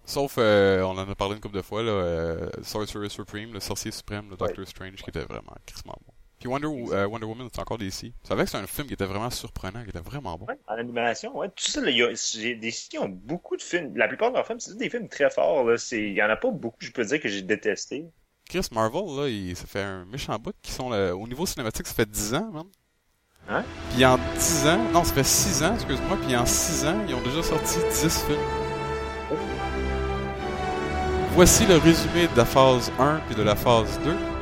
Sauf, 0.06 0.36
euh, 0.38 0.82
on 0.82 0.96
en 0.96 1.10
a 1.10 1.14
parlé 1.14 1.34
une 1.34 1.40
couple 1.40 1.56
de 1.56 1.62
fois, 1.62 1.82
là, 1.82 1.90
euh, 1.90 2.50
Sorcerer 2.62 3.08
Supreme, 3.08 3.52
le 3.52 3.60
sorcier 3.60 3.90
suprême, 3.90 4.30
le 4.30 4.36
Doctor 4.36 4.66
Strange, 4.66 5.02
qui 5.02 5.10
était 5.10 5.24
vraiment 5.24 5.56
crissement 5.66 5.96
bon. 6.06 6.13
Puis 6.44 6.52
Wonder, 6.52 6.68
euh, 6.92 7.06
Wonder 7.06 7.24
Woman, 7.24 7.48
c'est 7.50 7.58
encore 7.62 7.78
DC. 7.78 8.12
C'est 8.22 8.34
vrai 8.34 8.44
que 8.44 8.50
c'est 8.50 8.58
un 8.58 8.66
film 8.66 8.86
qui 8.86 8.92
était 8.92 9.06
vraiment 9.06 9.30
surprenant, 9.30 9.82
qui 9.82 9.88
était 9.88 9.98
vraiment 9.98 10.36
bon. 10.36 10.44
Ouais, 10.44 10.58
en 10.66 10.74
animation, 10.74 11.34
ouais. 11.38 11.48
Tout 11.48 11.64
ça, 11.64 11.80
là, 11.80 11.90
y 11.90 12.02
a, 12.02 12.12
qui 12.12 12.98
ont 12.98 13.08
beaucoup 13.08 13.56
de 13.56 13.62
films. 13.62 13.96
La 13.96 14.08
plupart 14.08 14.28
de 14.28 14.36
leurs 14.36 14.46
films, 14.46 14.60
c'est 14.60 14.76
des 14.76 14.90
films 14.90 15.08
très 15.08 15.30
forts. 15.30 15.66
Il 15.92 16.12
y 16.12 16.22
en 16.22 16.28
a 16.28 16.36
pas 16.36 16.50
beaucoup, 16.50 16.76
je 16.80 16.92
peux 16.92 17.02
dire, 17.02 17.18
que 17.18 17.30
j'ai 17.30 17.40
détesté. 17.40 18.04
Chris 18.46 18.68
Marvel, 18.72 19.06
là, 19.16 19.26
il, 19.26 19.56
ça 19.56 19.64
fait 19.64 19.80
un 19.80 20.04
méchant 20.04 20.38
bout 20.38 20.54
qui 20.60 20.70
sont 20.70 20.90
là, 20.90 21.16
au 21.16 21.26
niveau 21.26 21.46
cinématique, 21.46 21.86
ça 21.86 21.94
fait 21.94 22.10
10 22.10 22.34
ans, 22.34 22.50
man. 22.52 22.66
Hein? 23.48 23.64
Puis 23.94 24.04
en 24.04 24.18
10 24.18 24.66
ans, 24.66 24.84
non, 24.92 25.02
ça 25.02 25.14
fait 25.14 25.24
6 25.24 25.62
ans, 25.62 25.74
excuse-moi, 25.76 26.18
puis 26.26 26.36
en 26.36 26.44
6 26.44 26.84
ans, 26.84 26.98
ils 27.08 27.14
ont 27.14 27.22
déjà 27.22 27.42
sorti 27.42 27.78
10 27.90 28.24
films. 28.26 28.38
Voici 31.30 31.64
le 31.64 31.78
résumé 31.78 32.28
de 32.28 32.36
la 32.36 32.44
phase 32.44 32.92
1 32.98 33.22
puis 33.28 33.34
de 33.34 33.42
la 33.42 33.56
phase 33.56 33.98
2 34.04 34.33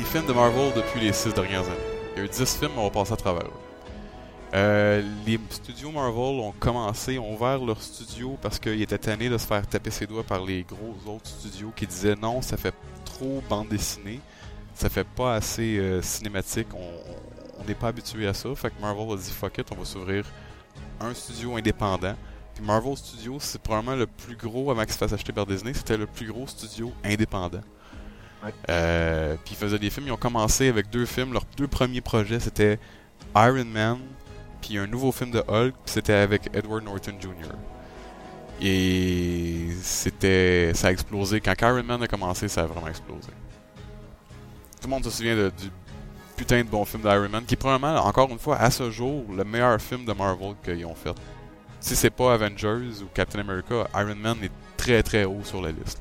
des 0.00 0.06
films 0.06 0.26
de 0.26 0.32
Marvel 0.32 0.72
depuis 0.74 1.00
les 1.00 1.12
6 1.12 1.34
dernières 1.34 1.66
années. 1.66 1.76
Il 2.14 2.18
y 2.18 2.22
a 2.22 2.24
eu 2.24 2.28
10 2.28 2.56
films, 2.58 2.72
on 2.78 2.84
va 2.84 2.90
passer 2.90 3.12
à 3.12 3.16
travers 3.16 3.44
eux. 3.44 5.04
Les 5.26 5.38
studios 5.50 5.90
Marvel 5.90 6.40
ont 6.40 6.52
commencé, 6.58 7.18
ont 7.18 7.34
ouvert 7.34 7.58
leur 7.58 7.82
studio 7.82 8.38
parce 8.40 8.58
qu'ils 8.58 8.80
étaient 8.80 8.96
tannés 8.96 9.28
de 9.28 9.36
se 9.36 9.46
faire 9.46 9.66
taper 9.66 9.90
ses 9.90 10.06
doigts 10.06 10.22
par 10.22 10.42
les 10.42 10.62
gros 10.62 10.96
autres 11.06 11.28
studios 11.28 11.70
qui 11.76 11.86
disaient 11.86 12.14
non, 12.14 12.40
ça 12.40 12.56
fait 12.56 12.74
trop 13.04 13.42
bande 13.48 13.68
dessinée, 13.68 14.20
ça 14.74 14.88
fait 14.88 15.06
pas 15.06 15.34
assez 15.34 15.76
euh, 15.78 16.00
cinématique, 16.00 16.68
on 16.74 17.60
on 17.60 17.64
n'est 17.64 17.74
pas 17.74 17.88
habitué 17.88 18.26
à 18.26 18.32
ça. 18.32 18.48
Fait 18.54 18.70
que 18.70 18.80
Marvel 18.80 19.12
a 19.12 19.16
dit 19.16 19.30
fuck 19.30 19.58
it, 19.58 19.66
on 19.70 19.76
va 19.76 19.84
s'ouvrir 19.84 20.24
un 21.00 21.12
studio 21.12 21.56
indépendant. 21.56 22.14
Puis 22.54 22.64
Marvel 22.64 22.96
Studios, 22.96 23.38
c'est 23.40 23.60
probablement 23.60 23.96
le 23.96 24.06
plus 24.06 24.36
gros, 24.36 24.70
avant 24.70 24.82
qu'il 24.82 24.92
se 24.92 24.98
fasse 24.98 25.12
acheter 25.12 25.32
par 25.32 25.46
Disney, 25.46 25.74
c'était 25.74 25.96
le 25.96 26.06
plus 26.06 26.26
gros 26.26 26.46
studio 26.46 26.92
indépendant. 27.04 27.60
Ouais. 28.44 28.52
Euh, 28.70 29.36
puis 29.44 29.54
ils 29.54 29.56
faisaient 29.56 29.78
des 29.78 29.90
films, 29.90 30.06
ils 30.06 30.12
ont 30.12 30.16
commencé 30.16 30.68
avec 30.68 30.88
deux 30.90 31.06
films. 31.06 31.32
Leurs 31.32 31.44
deux 31.56 31.68
premiers 31.68 32.00
projets, 32.00 32.40
c'était 32.40 32.78
Iron 33.36 33.64
Man, 33.66 33.98
puis 34.62 34.78
un 34.78 34.86
nouveau 34.86 35.12
film 35.12 35.30
de 35.30 35.42
Hulk, 35.46 35.74
c'était 35.84 36.14
avec 36.14 36.48
Edward 36.54 36.82
Norton 36.84 37.12
Jr. 37.20 37.52
Et 38.62 39.68
c'était, 39.82 40.72
ça 40.74 40.88
a 40.88 40.92
explosé. 40.92 41.40
Quand 41.40 41.54
Iron 41.62 41.82
Man 41.82 42.02
a 42.02 42.06
commencé, 42.08 42.48
ça 42.48 42.62
a 42.62 42.66
vraiment 42.66 42.88
explosé. 42.88 43.28
Tout 44.80 44.86
le 44.86 44.88
monde 44.90 45.04
se 45.04 45.10
souvient 45.10 45.36
de- 45.36 45.50
du 45.60 45.70
putain 46.36 46.62
de 46.62 46.68
bon 46.68 46.84
film 46.86 47.02
d'Iron 47.02 47.28
Man, 47.28 47.44
qui 47.44 47.54
est 47.54 47.56
probablement, 47.58 47.96
encore 48.04 48.30
une 48.30 48.38
fois, 48.38 48.56
à 48.56 48.70
ce 48.70 48.90
jour, 48.90 49.24
le 49.34 49.44
meilleur 49.44 49.80
film 49.80 50.04
de 50.06 50.12
Marvel 50.12 50.54
qu'ils 50.64 50.84
ont 50.86 50.94
fait. 50.94 51.14
Si 51.80 51.96
c'est 51.96 52.10
pas 52.10 52.34
Avengers 52.34 53.02
ou 53.02 53.06
Captain 53.14 53.40
America, 53.40 53.86
Iron 53.94 54.14
Man 54.16 54.36
est 54.42 54.50
très 54.76 55.02
très 55.02 55.24
haut 55.24 55.40
sur 55.44 55.60
la 55.62 55.70
liste. 55.72 56.00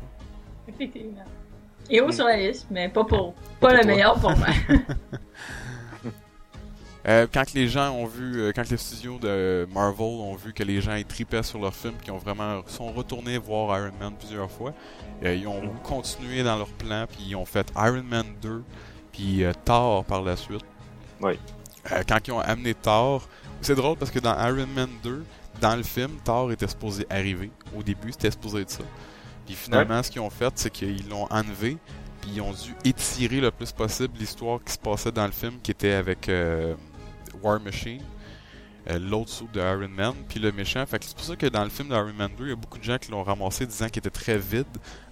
Et 1.89 2.01
haut 2.01 2.11
sur 2.11 2.25
la 2.25 2.37
liste, 2.37 2.67
mais 2.69 2.89
pas 2.89 3.03
pour... 3.03 3.33
Pas 3.59 3.69
Pas, 3.69 3.69
pour 3.69 3.77
le 3.77 3.81
toi. 3.81 3.85
meilleur 3.85 4.19
pour 4.19 4.35
moi. 4.37 4.47
Euh, 7.07 7.27
quand 7.33 7.53
les 7.53 7.69
gens 7.69 7.91
ont 7.91 8.05
vu, 8.05 8.41
euh, 8.41 8.51
quand 8.53 8.69
les 8.69 8.75
studios 8.75 9.17
de 9.19 9.65
Marvel 9.73 10.05
ont 10.05 10.35
vu 10.35 10.51
que 10.51 10.63
les 10.63 10.81
gens 10.81 11.01
tripaient 11.07 11.43
sur 11.43 11.57
leur 11.59 11.73
film, 11.73 11.93
qui 12.03 12.11
ont 12.11 12.17
vraiment 12.17 12.61
sont 12.67 12.91
retournés 12.91 13.37
voir 13.37 13.79
Iron 13.79 13.93
Man 13.99 14.13
plusieurs 14.19 14.51
fois, 14.51 14.73
euh, 15.23 15.33
ils 15.33 15.47
ont 15.47 15.61
continué 15.81 16.43
dans 16.43 16.57
leur 16.57 16.67
plan, 16.67 17.05
puis 17.09 17.19
ils 17.29 17.35
ont 17.37 17.45
fait 17.45 17.71
Iron 17.77 18.03
Man 18.03 18.25
2, 18.41 18.63
puis 19.13 19.43
euh, 19.45 19.53
Thor 19.63 20.03
par 20.05 20.21
la 20.21 20.35
suite. 20.35 20.65
Oui. 21.21 21.39
Euh, 21.91 22.03
quand 22.07 22.19
ils 22.27 22.31
ont 22.31 22.41
amené 22.41 22.73
Thor, 22.73 23.27
c'est 23.61 23.75
drôle 23.75 23.97
parce 23.97 24.11
que 24.11 24.19
dans 24.19 24.35
Iron 24.47 24.67
Man 24.75 24.89
2, 25.01 25.23
dans 25.61 25.75
le 25.77 25.83
film, 25.83 26.11
Thor 26.23 26.51
était 26.51 26.67
supposé 26.67 27.05
arriver. 27.09 27.49
Au 27.75 27.81
début, 27.81 28.11
c'était 28.11 28.31
supposé 28.31 28.61
être 28.61 28.71
ça. 28.71 28.83
Puis 29.49 29.55
finalement, 29.57 30.03
ce 30.03 30.11
qu'ils 30.11 30.21
ont 30.21 30.29
fait, 30.29 30.51
c'est 30.57 30.69
qu'ils 30.69 31.09
l'ont 31.09 31.25
enlevé, 31.31 31.77
puis 32.21 32.29
ils 32.35 32.41
ont 32.41 32.51
dû 32.51 32.75
étirer 32.85 33.41
le 33.41 33.49
plus 33.49 33.71
possible 33.71 34.13
l'histoire 34.19 34.59
qui 34.63 34.71
se 34.73 34.77
passait 34.77 35.11
dans 35.11 35.25
le 35.25 35.31
film, 35.31 35.53
qui 35.63 35.71
était 35.71 35.93
avec 35.93 36.29
euh, 36.29 36.75
War 37.41 37.59
Machine, 37.59 38.03
euh, 38.91 38.99
l'autre 38.99 39.29
sous 39.31 39.47
de 39.51 39.59
Iron 39.59 39.87
Man, 39.89 40.13
puis 40.27 40.39
le 40.39 40.51
méchant. 40.51 40.85
Fait 40.85 40.99
que 40.99 41.05
c'est 41.05 41.15
pour 41.15 41.25
ça 41.25 41.35
que 41.35 41.47
dans 41.47 41.63
le 41.63 41.71
film 41.71 41.87
d'Iron 41.89 42.13
Man 42.15 42.29
2, 42.37 42.43
il 42.45 42.49
y 42.49 42.53
a 42.53 42.55
beaucoup 42.55 42.77
de 42.77 42.83
gens 42.83 42.99
qui 42.99 43.09
l'ont 43.09 43.23
ramassé 43.23 43.65
disant 43.65 43.87
qu'il 43.87 43.97
était 44.01 44.11
très 44.11 44.37
vide. 44.37 44.67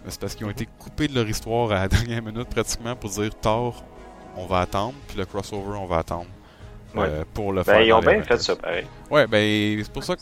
Mais 0.05 0.11
C'est 0.11 0.19
parce 0.21 0.35
qu'ils 0.35 0.45
ont 0.45 0.51
été 0.51 0.67
coupés 0.77 1.07
de 1.07 1.15
leur 1.15 1.27
histoire 1.27 1.71
à 1.71 1.79
la 1.79 1.87
dernière 1.87 2.21
minute 2.21 2.47
pratiquement 2.47 2.95
pour 2.95 3.09
dire 3.09 3.31
Thor, 3.41 3.83
on 4.35 4.45
va 4.45 4.59
attendre, 4.59 4.93
puis 5.07 5.17
le 5.17 5.25
crossover, 5.25 5.79
on 5.79 5.87
va 5.87 5.97
attendre. 5.97 6.27
euh, 6.95 7.23
pour 7.33 7.53
le 7.53 7.63
faire. 7.63 7.73
Ben, 7.79 7.81
ils 7.81 7.89
dans 7.89 7.97
ont 7.97 8.01
bien 8.01 8.21
fait 8.21 8.37
ça, 8.37 8.55
pareil. 8.55 8.85
Ouais, 9.09 9.25
ben 9.25 9.81
c'est 9.83 9.91
pour 9.91 10.03
ça 10.03 10.15
que 10.15 10.21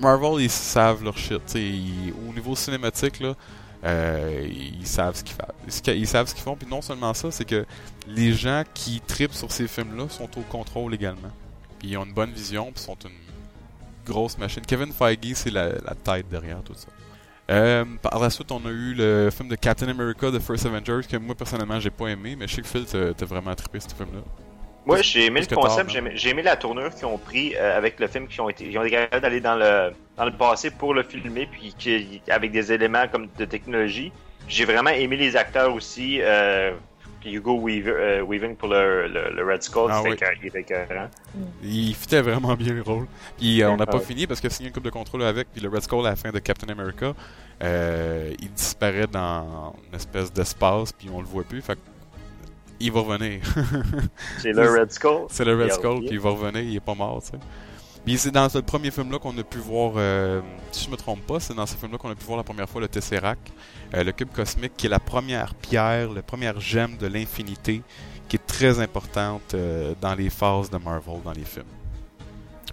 Marvel, 0.00 0.42
ils 0.42 0.50
savent 0.50 1.04
leur 1.04 1.16
shit. 1.16 1.42
au 1.54 2.32
niveau 2.32 2.56
cinématique, 2.56 3.20
là, 3.20 3.34
euh, 3.84 4.48
ils 4.48 4.86
savent 4.86 5.16
ce 5.16 5.24
qu'ils 5.24 5.36
font. 5.36 5.92
Ils 5.92 6.06
savent 6.06 6.28
ce 6.28 6.34
qu'ils 6.34 6.44
font. 6.44 6.56
Puis 6.56 6.68
non 6.68 6.82
seulement 6.82 7.14
ça, 7.14 7.30
c'est 7.30 7.44
que 7.44 7.64
les 8.06 8.32
gens 8.32 8.62
qui 8.74 9.00
tripent 9.00 9.34
sur 9.34 9.50
ces 9.50 9.66
films-là 9.66 10.08
sont 10.08 10.28
au 10.38 10.42
contrôle 10.42 10.94
également. 10.94 11.32
Puis 11.78 11.88
ils 11.88 11.96
ont 11.96 12.04
une 12.04 12.14
bonne 12.14 12.32
vision, 12.32 12.70
puis 12.72 12.82
sont 12.82 12.98
une 13.04 13.10
grosse 14.06 14.38
machine. 14.38 14.62
Kevin 14.66 14.92
Feige, 14.92 15.34
c'est 15.34 15.50
la, 15.50 15.72
tête 16.04 16.28
derrière 16.28 16.62
tout 16.62 16.74
ça. 16.74 16.88
Euh, 17.50 17.84
par 18.00 18.18
la 18.20 18.30
suite, 18.30 18.52
on 18.52 18.64
a 18.64 18.70
eu 18.70 18.94
le 18.94 19.30
film 19.30 19.48
de 19.48 19.56
Captain 19.56 19.88
America, 19.88 20.30
The 20.30 20.38
First 20.38 20.64
Avengers, 20.66 21.02
que 21.08 21.16
moi 21.16 21.34
personnellement 21.34 21.80
j'ai 21.80 21.90
pas 21.90 22.06
aimé, 22.06 22.36
mais 22.38 22.46
je 22.46 22.54
sais 22.54 22.62
que 22.62 22.68
Phil, 22.68 22.86
t'as 22.86 23.26
vraiment 23.26 23.54
trippé 23.54 23.80
ce 23.80 23.88
film-là. 23.94 24.22
Moi, 24.84 25.00
j'ai 25.02 25.26
aimé 25.26 25.40
le 25.48 25.54
concept, 25.54 25.90
j'ai 26.14 26.30
aimé, 26.30 26.42
la 26.42 26.56
tournure 26.56 26.94
qu'ils 26.94 27.06
ont 27.06 27.18
pris 27.18 27.54
euh, 27.56 27.76
avec 27.76 28.00
le 28.00 28.08
film, 28.08 28.26
qu'ils 28.26 28.40
ont 28.40 28.48
été, 28.48 28.64
ils 28.68 28.76
ont 28.78 28.82
été 28.82 28.90
capables 28.92 29.22
d'aller 29.22 29.40
dans 29.40 29.54
le, 29.54 29.92
dans 30.16 30.24
le 30.24 30.32
passé 30.32 30.70
pour 30.70 30.92
le 30.94 31.02
filmer, 31.02 31.46
puis 31.50 31.74
qui, 31.78 32.20
avec 32.28 32.50
des 32.50 32.72
éléments 32.72 33.06
comme 33.10 33.28
de 33.38 33.44
technologie. 33.44 34.12
J'ai 34.48 34.64
vraiment 34.64 34.90
aimé 34.90 35.16
les 35.16 35.36
acteurs 35.36 35.72
aussi. 35.74 36.18
Euh, 36.20 36.72
Hugo 37.24 37.58
Weaver, 37.60 37.92
euh, 37.92 38.22
Weaving 38.22 38.56
pour 38.56 38.68
le, 38.68 39.06
le, 39.06 39.30
le 39.34 39.44
Red 39.44 39.62
Skull, 39.62 39.90
Ah 39.90 39.98
c'était 39.98 40.08
oui. 40.08 40.14
écœurant, 40.14 40.32
il 40.40 40.46
était 40.48 40.60
écœurant. 40.60 41.08
Il 41.62 41.94
fitait 41.94 42.22
vraiment 42.22 42.54
bien 42.54 42.72
le 42.72 42.82
rôle. 42.82 43.06
Puis 43.38 43.62
euh, 43.62 43.70
on 43.70 43.76
n'a 43.76 43.86
pas 43.86 44.00
fini 44.00 44.26
parce 44.26 44.42
y 44.42 44.46
a 44.46 44.66
une 44.66 44.72
coupe 44.72 44.84
de 44.84 44.90
contrôle 44.90 45.22
avec, 45.22 45.48
puis 45.52 45.60
le 45.60 45.68
Red 45.68 45.82
Skull 45.82 46.06
à 46.06 46.10
la 46.10 46.16
fin 46.16 46.30
de 46.30 46.38
Captain 46.38 46.68
America, 46.68 47.12
euh, 47.62 48.32
il 48.40 48.50
disparaît 48.50 49.06
dans 49.06 49.74
une 49.88 49.94
espèce 49.94 50.32
d'espace, 50.32 50.92
puis 50.92 51.08
on 51.12 51.20
le 51.20 51.26
voit 51.26 51.44
plus. 51.44 51.62
Fait 51.62 51.78
il 52.82 52.92
va 52.92 53.00
revenir. 53.00 53.40
C'est 54.38 54.52
le 54.52 54.68
Red 54.70 54.92
Skull. 54.92 55.26
c'est 55.28 55.44
le 55.44 55.56
Red 55.56 55.72
Skull, 55.72 56.00
puis 56.00 56.12
il 56.12 56.20
va 56.20 56.30
revenir, 56.30 56.62
il 56.62 56.76
est 56.76 56.80
pas 56.80 56.94
mort, 56.94 57.22
tu 57.22 57.30
sais. 57.30 57.38
Puis 58.04 58.18
c'est 58.18 58.32
dans 58.32 58.48
ce 58.48 58.58
premier 58.58 58.90
film-là 58.90 59.18
qu'on 59.20 59.36
a 59.38 59.44
pu 59.44 59.58
voir, 59.58 59.92
euh, 59.96 60.40
si 60.72 60.86
je 60.86 60.90
me 60.90 60.96
trompe 60.96 61.24
pas, 61.24 61.38
c'est 61.38 61.54
dans 61.54 61.66
ce 61.66 61.76
film-là 61.76 61.98
qu'on 61.98 62.10
a 62.10 62.16
pu 62.16 62.24
voir 62.24 62.36
la 62.36 62.42
première 62.42 62.68
fois 62.68 62.80
le 62.80 62.88
Tesseract, 62.88 63.52
euh, 63.94 64.02
le 64.02 64.10
cube 64.10 64.30
cosmique, 64.32 64.72
qui 64.76 64.86
est 64.86 64.90
la 64.90 64.98
première 64.98 65.54
pierre, 65.54 66.10
la 66.10 66.22
première 66.22 66.58
gemme 66.60 66.96
de 66.96 67.06
l'infinité, 67.06 67.82
qui 68.28 68.36
est 68.36 68.46
très 68.46 68.80
importante 68.80 69.54
euh, 69.54 69.94
dans 70.00 70.16
les 70.16 70.30
phases 70.30 70.68
de 70.68 70.78
Marvel, 70.78 71.22
dans 71.24 71.32
les 71.32 71.44
films. 71.44 71.64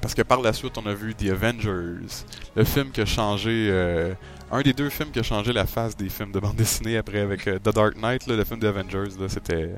Parce 0.02 0.16
que 0.16 0.24
par 0.24 0.42
la 0.42 0.52
suite, 0.52 0.76
on 0.80 0.86
a 0.88 0.94
vu 0.94 1.14
The 1.14 1.30
Avengers, 1.30 2.24
le 2.56 2.64
film 2.64 2.90
qui 2.90 3.02
a 3.02 3.06
changé, 3.06 3.70
un 4.50 4.62
des 4.62 4.72
deux 4.72 4.90
films 4.90 5.12
qui 5.12 5.20
a 5.20 5.24
changé 5.24 5.52
la 5.52 5.66
face 5.66 5.96
des 5.96 6.08
films 6.08 6.32
de 6.32 6.40
bande 6.40 6.56
dessinée 6.56 6.98
après 6.98 7.20
avec 7.20 7.44
The 7.44 7.70
Dark 7.76 7.98
Knight, 7.98 8.26
là, 8.26 8.38
le 8.38 8.46
film 8.46 8.62
The 8.62 8.66
Avengers, 8.66 9.10
c'était... 9.28 9.76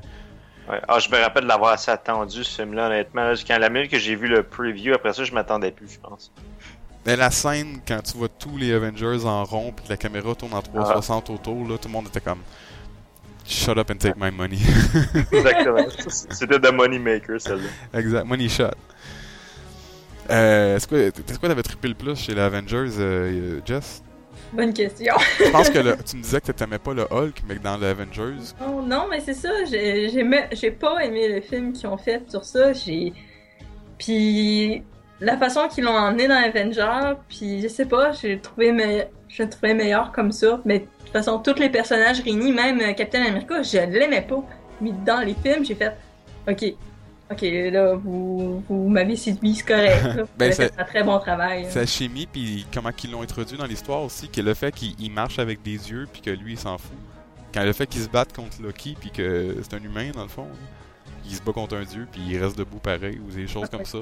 Ouais. 0.68 0.80
Ah, 0.88 0.98
je 0.98 1.10
me 1.10 1.20
rappelle 1.20 1.42
de 1.44 1.48
l'avoir 1.48 1.72
assez 1.72 1.90
attendu, 1.90 2.44
ce 2.44 2.62
film-là, 2.62 2.86
honnêtement. 2.86 3.24
Là, 3.24 3.34
Quand 3.46 3.58
la 3.58 3.68
minute 3.68 3.90
que 3.90 3.98
j'ai 3.98 4.14
vu 4.14 4.28
le 4.28 4.42
preview, 4.42 4.94
après 4.94 5.12
ça, 5.12 5.24
je 5.24 5.32
m'attendais 5.32 5.72
plus, 5.72 5.88
je 5.92 5.98
pense. 5.98 6.30
Mais 7.04 7.16
la 7.16 7.30
scène, 7.30 7.80
quand 7.86 8.00
tu 8.02 8.16
vois 8.16 8.28
tous 8.28 8.56
les 8.56 8.72
Avengers 8.72 9.24
en 9.24 9.42
rond, 9.44 9.72
puis 9.72 9.84
que 9.84 9.90
la 9.90 9.96
caméra 9.96 10.34
tourne 10.34 10.54
en 10.54 10.62
360 10.62 11.30
autour, 11.30 11.68
là, 11.68 11.76
tout 11.78 11.88
le 11.88 11.92
monde 11.92 12.06
était 12.06 12.20
comme... 12.20 12.40
Shut 13.44 13.76
up 13.76 13.90
and 13.90 13.96
take 13.96 14.14
my 14.16 14.30
money. 14.30 14.58
Exactement. 15.32 15.84
C'était 16.08 16.60
The 16.60 16.72
Money 16.72 17.00
Maker, 17.00 17.40
celle-là. 17.40 17.98
exact, 17.98 18.24
money 18.24 18.48
shot. 18.48 18.70
Euh, 20.30 20.78
c'est 20.78 21.38
quoi 21.40 21.48
t'avais 21.48 21.64
trippé 21.64 21.88
le 21.88 21.94
plus 21.94 22.16
chez 22.16 22.34
les 22.34 22.40
Avengers, 22.40 22.92
euh, 23.00 23.60
Jess? 23.66 24.02
Bonne 24.52 24.72
question. 24.72 25.14
Je 25.38 25.50
pense 25.50 25.70
que 25.70 25.78
le- 25.80 25.96
tu 26.04 26.16
me 26.16 26.22
disais 26.22 26.40
que 26.40 26.52
t'aimais 26.52 26.78
pas 26.78 26.92
le 26.94 27.02
Hulk, 27.10 27.42
mais 27.48 27.56
que 27.56 27.62
dans 27.62 27.76
les 27.76 27.86
Avengers... 27.86 28.36
Non, 28.60 28.82
non, 28.82 29.06
mais 29.10 29.20
c'est 29.20 29.34
ça. 29.34 29.50
J'ai 29.70 30.70
pas 30.70 31.04
aimé 31.04 31.28
le 31.28 31.40
film 31.40 31.72
qu'ils 31.72 31.86
ont 31.88 31.96
fait 31.96 32.22
sur 32.30 32.44
ça. 32.44 32.72
J'ai. 32.72 33.12
Puis 33.98 34.82
la 35.20 35.36
façon 35.36 35.68
qu'ils 35.68 35.84
l'ont 35.84 35.96
emmené 35.96 36.26
dans 36.28 36.34
Avengers, 36.34 37.14
puis 37.28 37.62
je 37.62 37.68
sais 37.68 37.86
pas, 37.86 38.12
j'ai 38.12 38.38
trouvé 38.40 38.72
me... 38.72 39.04
je 39.28 39.42
le 39.44 39.48
trouvais 39.48 39.74
meilleur 39.74 40.10
comme 40.12 40.32
ça. 40.32 40.60
Mais 40.64 40.80
de 40.80 40.84
toute 41.04 41.12
façon, 41.12 41.38
tous 41.38 41.58
les 41.58 41.68
personnages 41.70 42.20
réunis, 42.20 42.52
même 42.52 42.80
euh, 42.80 42.92
Captain 42.92 43.22
America, 43.24 43.62
je 43.62 43.78
l'aimais 43.78 44.22
pas. 44.28 44.42
Mais 44.80 44.90
dans 45.04 45.20
les 45.20 45.34
films, 45.34 45.64
j'ai 45.64 45.76
fait, 45.76 45.92
ok, 46.50 46.74
ok, 47.32 47.42
là, 47.72 47.94
vous, 47.94 48.62
vous 48.68 48.88
m'avez 48.88 49.16
séduit, 49.16 49.54
c'est 49.56 49.66
correct. 49.66 50.02
là. 50.16 50.24
Ben, 50.38 50.52
fait 50.52 50.72
un 50.78 50.84
très 50.84 51.02
bon 51.02 51.18
travail. 51.18 51.66
Sa 51.70 51.84
chimie, 51.86 52.26
puis 52.30 52.66
comment 52.72 52.92
qu'ils 52.92 53.10
l'ont 53.10 53.22
introduit 53.22 53.56
dans 53.58 53.66
l'histoire 53.66 54.02
aussi, 54.02 54.28
que 54.28 54.40
le 54.40 54.54
fait 54.54 54.72
qu'il 54.72 54.94
il 54.98 55.10
marche 55.10 55.38
avec 55.38 55.62
des 55.62 55.90
yeux, 55.90 56.06
puis 56.12 56.22
que 56.22 56.30
lui, 56.30 56.52
il 56.52 56.58
s'en 56.58 56.78
fout. 56.78 56.96
Quand 57.52 57.64
le 57.64 57.72
fait 57.72 57.86
qu'il 57.86 58.00
se 58.02 58.08
batte 58.08 58.34
contre 58.34 58.62
Loki, 58.62 58.96
puis 58.98 59.10
que 59.10 59.56
c'est 59.62 59.74
un 59.74 59.82
humain, 59.82 60.10
dans 60.14 60.22
le 60.22 60.28
fond, 60.28 60.44
là. 60.44 60.50
il 61.26 61.34
se 61.34 61.42
bat 61.42 61.52
contre 61.52 61.76
un 61.76 61.84
dieu, 61.84 62.06
puis 62.10 62.22
il 62.26 62.42
reste 62.42 62.56
debout 62.56 62.78
pareil, 62.78 63.18
ou 63.18 63.30
des 63.30 63.46
choses 63.46 63.68
comme 63.68 63.84
ça. 63.84 63.98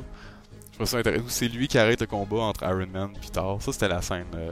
Je 0.70 0.76
trouve 0.76 0.86
ça 0.86 0.98
intéressant. 0.98 1.24
Ou 1.24 1.28
c'est 1.28 1.48
lui 1.48 1.66
qui 1.68 1.78
arrête 1.78 2.00
le 2.00 2.06
combat 2.06 2.38
entre 2.42 2.62
Iron 2.64 2.86
Man 2.92 3.10
et 3.16 3.28
Thor. 3.30 3.60
Ça, 3.60 3.72
c'était 3.72 3.88
la 3.88 4.00
scène. 4.02 4.26
euh, 4.34 4.50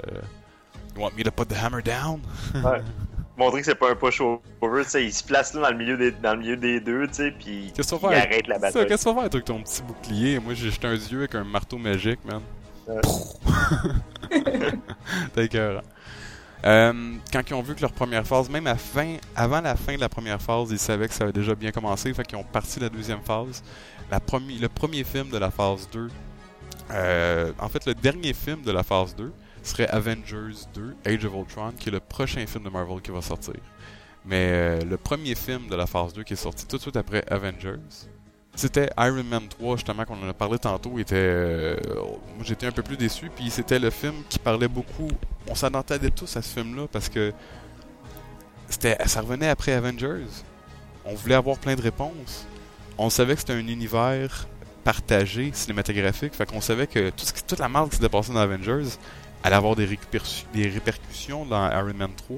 You 0.97 1.03
want 1.05 1.12
me 1.17 1.23
to 1.23 1.31
put 1.31 1.47
the 1.47 1.55
hammer 1.57 1.81
down? 1.83 2.21
Ouais. 2.55 2.83
Montrer 3.38 3.61
que 3.61 3.66
c'est 3.66 3.74
pas 3.77 3.90
un 3.92 3.94
push-over, 3.94 4.40
tu 4.85 4.90
sais, 4.90 5.05
il 5.05 5.12
se 5.12 5.22
place 5.22 5.55
là 5.55 5.62
dans 5.62 5.70
le 5.70 5.77
milieu 5.77 5.96
des, 5.96 6.11
dans 6.11 6.33
le 6.35 6.40
milieu 6.40 6.57
des 6.57 6.81
deux, 6.81 7.07
tu 7.07 7.14
sais, 7.14 7.31
puis 7.31 7.72
il 7.77 7.85
faire? 8.01 8.22
arrête 8.24 8.46
la 8.48 8.59
bataille. 8.59 8.87
Qu'est-ce 8.88 9.05
que 9.05 9.09
tu 9.11 9.14
vas 9.14 9.22
faire 9.22 9.31
avec 9.33 9.44
ton 9.44 9.62
petit 9.62 9.83
bouclier? 9.83 10.38
Moi, 10.40 10.55
j'ai 10.55 10.70
jeté 10.70 10.87
un 10.88 10.96
dieu 10.96 11.18
avec 11.20 11.35
un 11.37 11.44
marteau 11.44 11.79
magique, 11.79 12.18
man. 12.24 12.40
T'es 15.35 15.44
écœurant. 15.44 15.83
Euh, 16.64 16.92
quand 17.33 17.42
ils 17.48 17.55
ont 17.55 17.62
vu 17.62 17.74
que 17.77 17.81
leur 17.83 17.92
première 17.92 18.27
phase, 18.27 18.51
même 18.51 18.66
à 18.66 18.74
fin, 18.74 19.16
avant 19.37 19.61
la 19.61 19.77
fin 19.77 19.94
de 19.94 20.01
la 20.01 20.09
première 20.09 20.42
phase, 20.42 20.70
ils 20.70 20.79
savaient 20.79 21.07
que 21.07 21.14
ça 21.14 21.24
avait 21.24 21.33
déjà 21.33 21.55
bien 21.55 21.70
commencé, 21.70 22.12
fait 22.12 22.24
qu'ils 22.27 22.38
ont 22.38 22.42
parti 22.44 22.81
la 22.81 22.88
deuxième 22.88 23.20
phase. 23.22 23.62
La 24.11 24.18
premi- 24.18 24.59
le 24.59 24.68
premier 24.68 25.05
film 25.05 25.29
de 25.31 25.38
la 25.38 25.51
phase 25.51 25.88
2, 25.92 26.09
euh, 26.90 27.53
en 27.61 27.68
fait, 27.68 27.87
le 27.87 27.94
dernier 27.94 28.33
film 28.33 28.62
de 28.62 28.72
la 28.72 28.83
phase 28.83 29.14
2 29.14 29.33
serait 29.69 29.89
Avengers 29.89 30.67
2, 30.75 30.97
Age 31.07 31.25
of 31.25 31.35
Ultron, 31.35 31.73
qui 31.79 31.89
est 31.89 31.93
le 31.93 32.01
prochain 32.01 32.45
film 32.47 32.65
de 32.65 32.71
Marvel 32.71 33.01
qui 33.01 33.11
va 33.11 33.23
sortir. 33.23 33.55
Mais 34.25 34.49
euh, 34.51 34.81
le 34.85 34.97
premier 34.97 35.35
film 35.35 35.69
de 35.69 35.77
la 35.77 35.87
phase 35.87 36.13
2 36.13 36.23
qui 36.23 36.35
est 36.35 36.37
sorti 36.37 36.67
tout 36.67 36.77
de 36.77 36.83
suite 36.83 36.97
après 36.97 37.25
Avengers, 37.31 37.79
c'était 38.55 38.91
Iron 38.99 39.23
Man 39.23 39.47
3, 39.49 39.77
justement, 39.77 40.05
qu'on 40.05 40.21
en 40.21 40.29
a 40.29 40.35
parlé 40.35 40.59
tantôt. 40.59 40.93
euh, 41.13 41.77
j'étais 42.43 42.67
un 42.67 42.73
peu 42.73 42.83
plus 42.83 42.97
déçu. 42.97 43.31
Puis 43.35 43.51
c'était 43.51 43.79
le 43.79 43.91
film 43.91 44.15
qui 44.29 44.39
parlait 44.39 44.67
beaucoup. 44.67 45.09
On 45.49 45.55
s'attendait 45.55 46.11
tous 46.11 46.37
à 46.37 46.43
ce 46.43 46.55
film-là 46.55 46.89
parce 46.91 47.09
que 47.09 47.33
c'était, 48.69 48.99
ça 49.07 49.21
revenait 49.21 49.49
après 49.49 49.73
Avengers. 49.73 50.27
On 51.05 51.15
voulait 51.15 51.37
avoir 51.37 51.57
plein 51.59 51.77
de 51.77 51.83
réponses. 51.83 52.47
On 52.99 53.11
savait 53.11 53.35
que 53.35 53.41
c'était 53.41 53.53
un 53.53 53.67
univers 53.67 54.49
partagé, 54.83 55.51
cinématographique. 55.55 56.35
Fait 56.35 56.45
qu'on 56.45 56.61
savait 56.61 56.87
que 56.89 57.11
toute 57.47 57.59
la 57.61 57.69
marque 57.69 57.91
qui 57.91 57.97
s'était 57.97 58.09
passée 58.09 58.33
dans 58.33 58.41
Avengers 58.41 58.89
allait 59.42 59.57
avoir 59.57 59.77
des, 59.77 59.87
répercussions- 59.87 60.46
des 60.53 60.68
répercussions 60.68 61.44
dans 61.44 61.70
Iron 61.70 61.94
Man 61.94 62.11
3. 62.16 62.37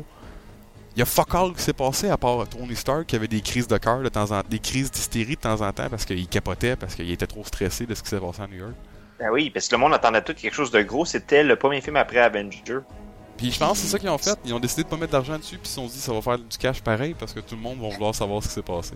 Il 0.96 0.98
y 0.98 1.02
a 1.02 1.06
fuck 1.06 1.34
all 1.34 1.52
qui 1.54 1.62
s'est 1.62 1.72
passé 1.72 2.10
à 2.10 2.16
part 2.16 2.48
Tony 2.48 2.74
Stark 2.74 3.06
qui 3.06 3.16
avait 3.16 3.28
des 3.28 3.40
crises 3.40 3.68
de 3.68 3.78
cœur 3.78 4.00
de 4.02 4.08
temps 4.08 4.30
en 4.32 4.42
des 4.48 4.58
crises 4.58 4.90
d'hystérie 4.90 5.36
de 5.36 5.40
temps 5.40 5.60
en 5.60 5.72
temps 5.72 5.88
parce 5.88 6.04
qu'il 6.04 6.26
capotait, 6.26 6.76
parce 6.76 6.94
qu'il 6.94 7.10
était 7.10 7.26
trop 7.28 7.44
stressé 7.44 7.86
de 7.86 7.94
ce 7.94 8.02
qui 8.02 8.08
s'est 8.08 8.18
passé 8.20 8.42
à 8.42 8.46
New 8.48 8.56
York. 8.58 8.74
Ben 9.18 9.30
oui, 9.30 9.50
parce 9.50 9.68
que 9.68 9.74
le 9.76 9.80
monde 9.80 9.94
attendait 9.94 10.22
tout 10.22 10.34
quelque 10.34 10.54
chose 10.54 10.70
de 10.70 10.82
gros, 10.82 11.04
c'était 11.04 11.44
le 11.44 11.54
premier 11.56 11.80
film 11.80 11.96
après 11.96 12.18
Avenger. 12.18 12.80
Puis 13.36 13.52
je 13.52 13.58
pense 13.58 13.72
que 13.72 13.78
c'est 13.78 13.86
ça 13.86 13.98
qu'ils 13.98 14.08
ont 14.08 14.18
fait. 14.18 14.38
Ils 14.44 14.52
ont 14.52 14.60
décidé 14.60 14.82
de 14.82 14.88
pas 14.88 14.96
mettre 14.96 15.12
d'argent 15.12 15.38
dessus, 15.38 15.56
puis 15.56 15.66
ils 15.66 15.68
se 15.68 15.74
sont 15.76 15.86
dit 15.86 15.98
ça 15.98 16.12
va 16.12 16.20
faire 16.20 16.38
du 16.38 16.58
cash 16.58 16.80
pareil 16.82 17.14
parce 17.18 17.32
que 17.32 17.40
tout 17.40 17.54
le 17.54 17.60
monde 17.60 17.78
va 17.80 17.88
vouloir 17.88 18.14
savoir 18.14 18.42
ce 18.42 18.48
qui 18.48 18.54
s'est 18.54 18.62
passé. 18.62 18.94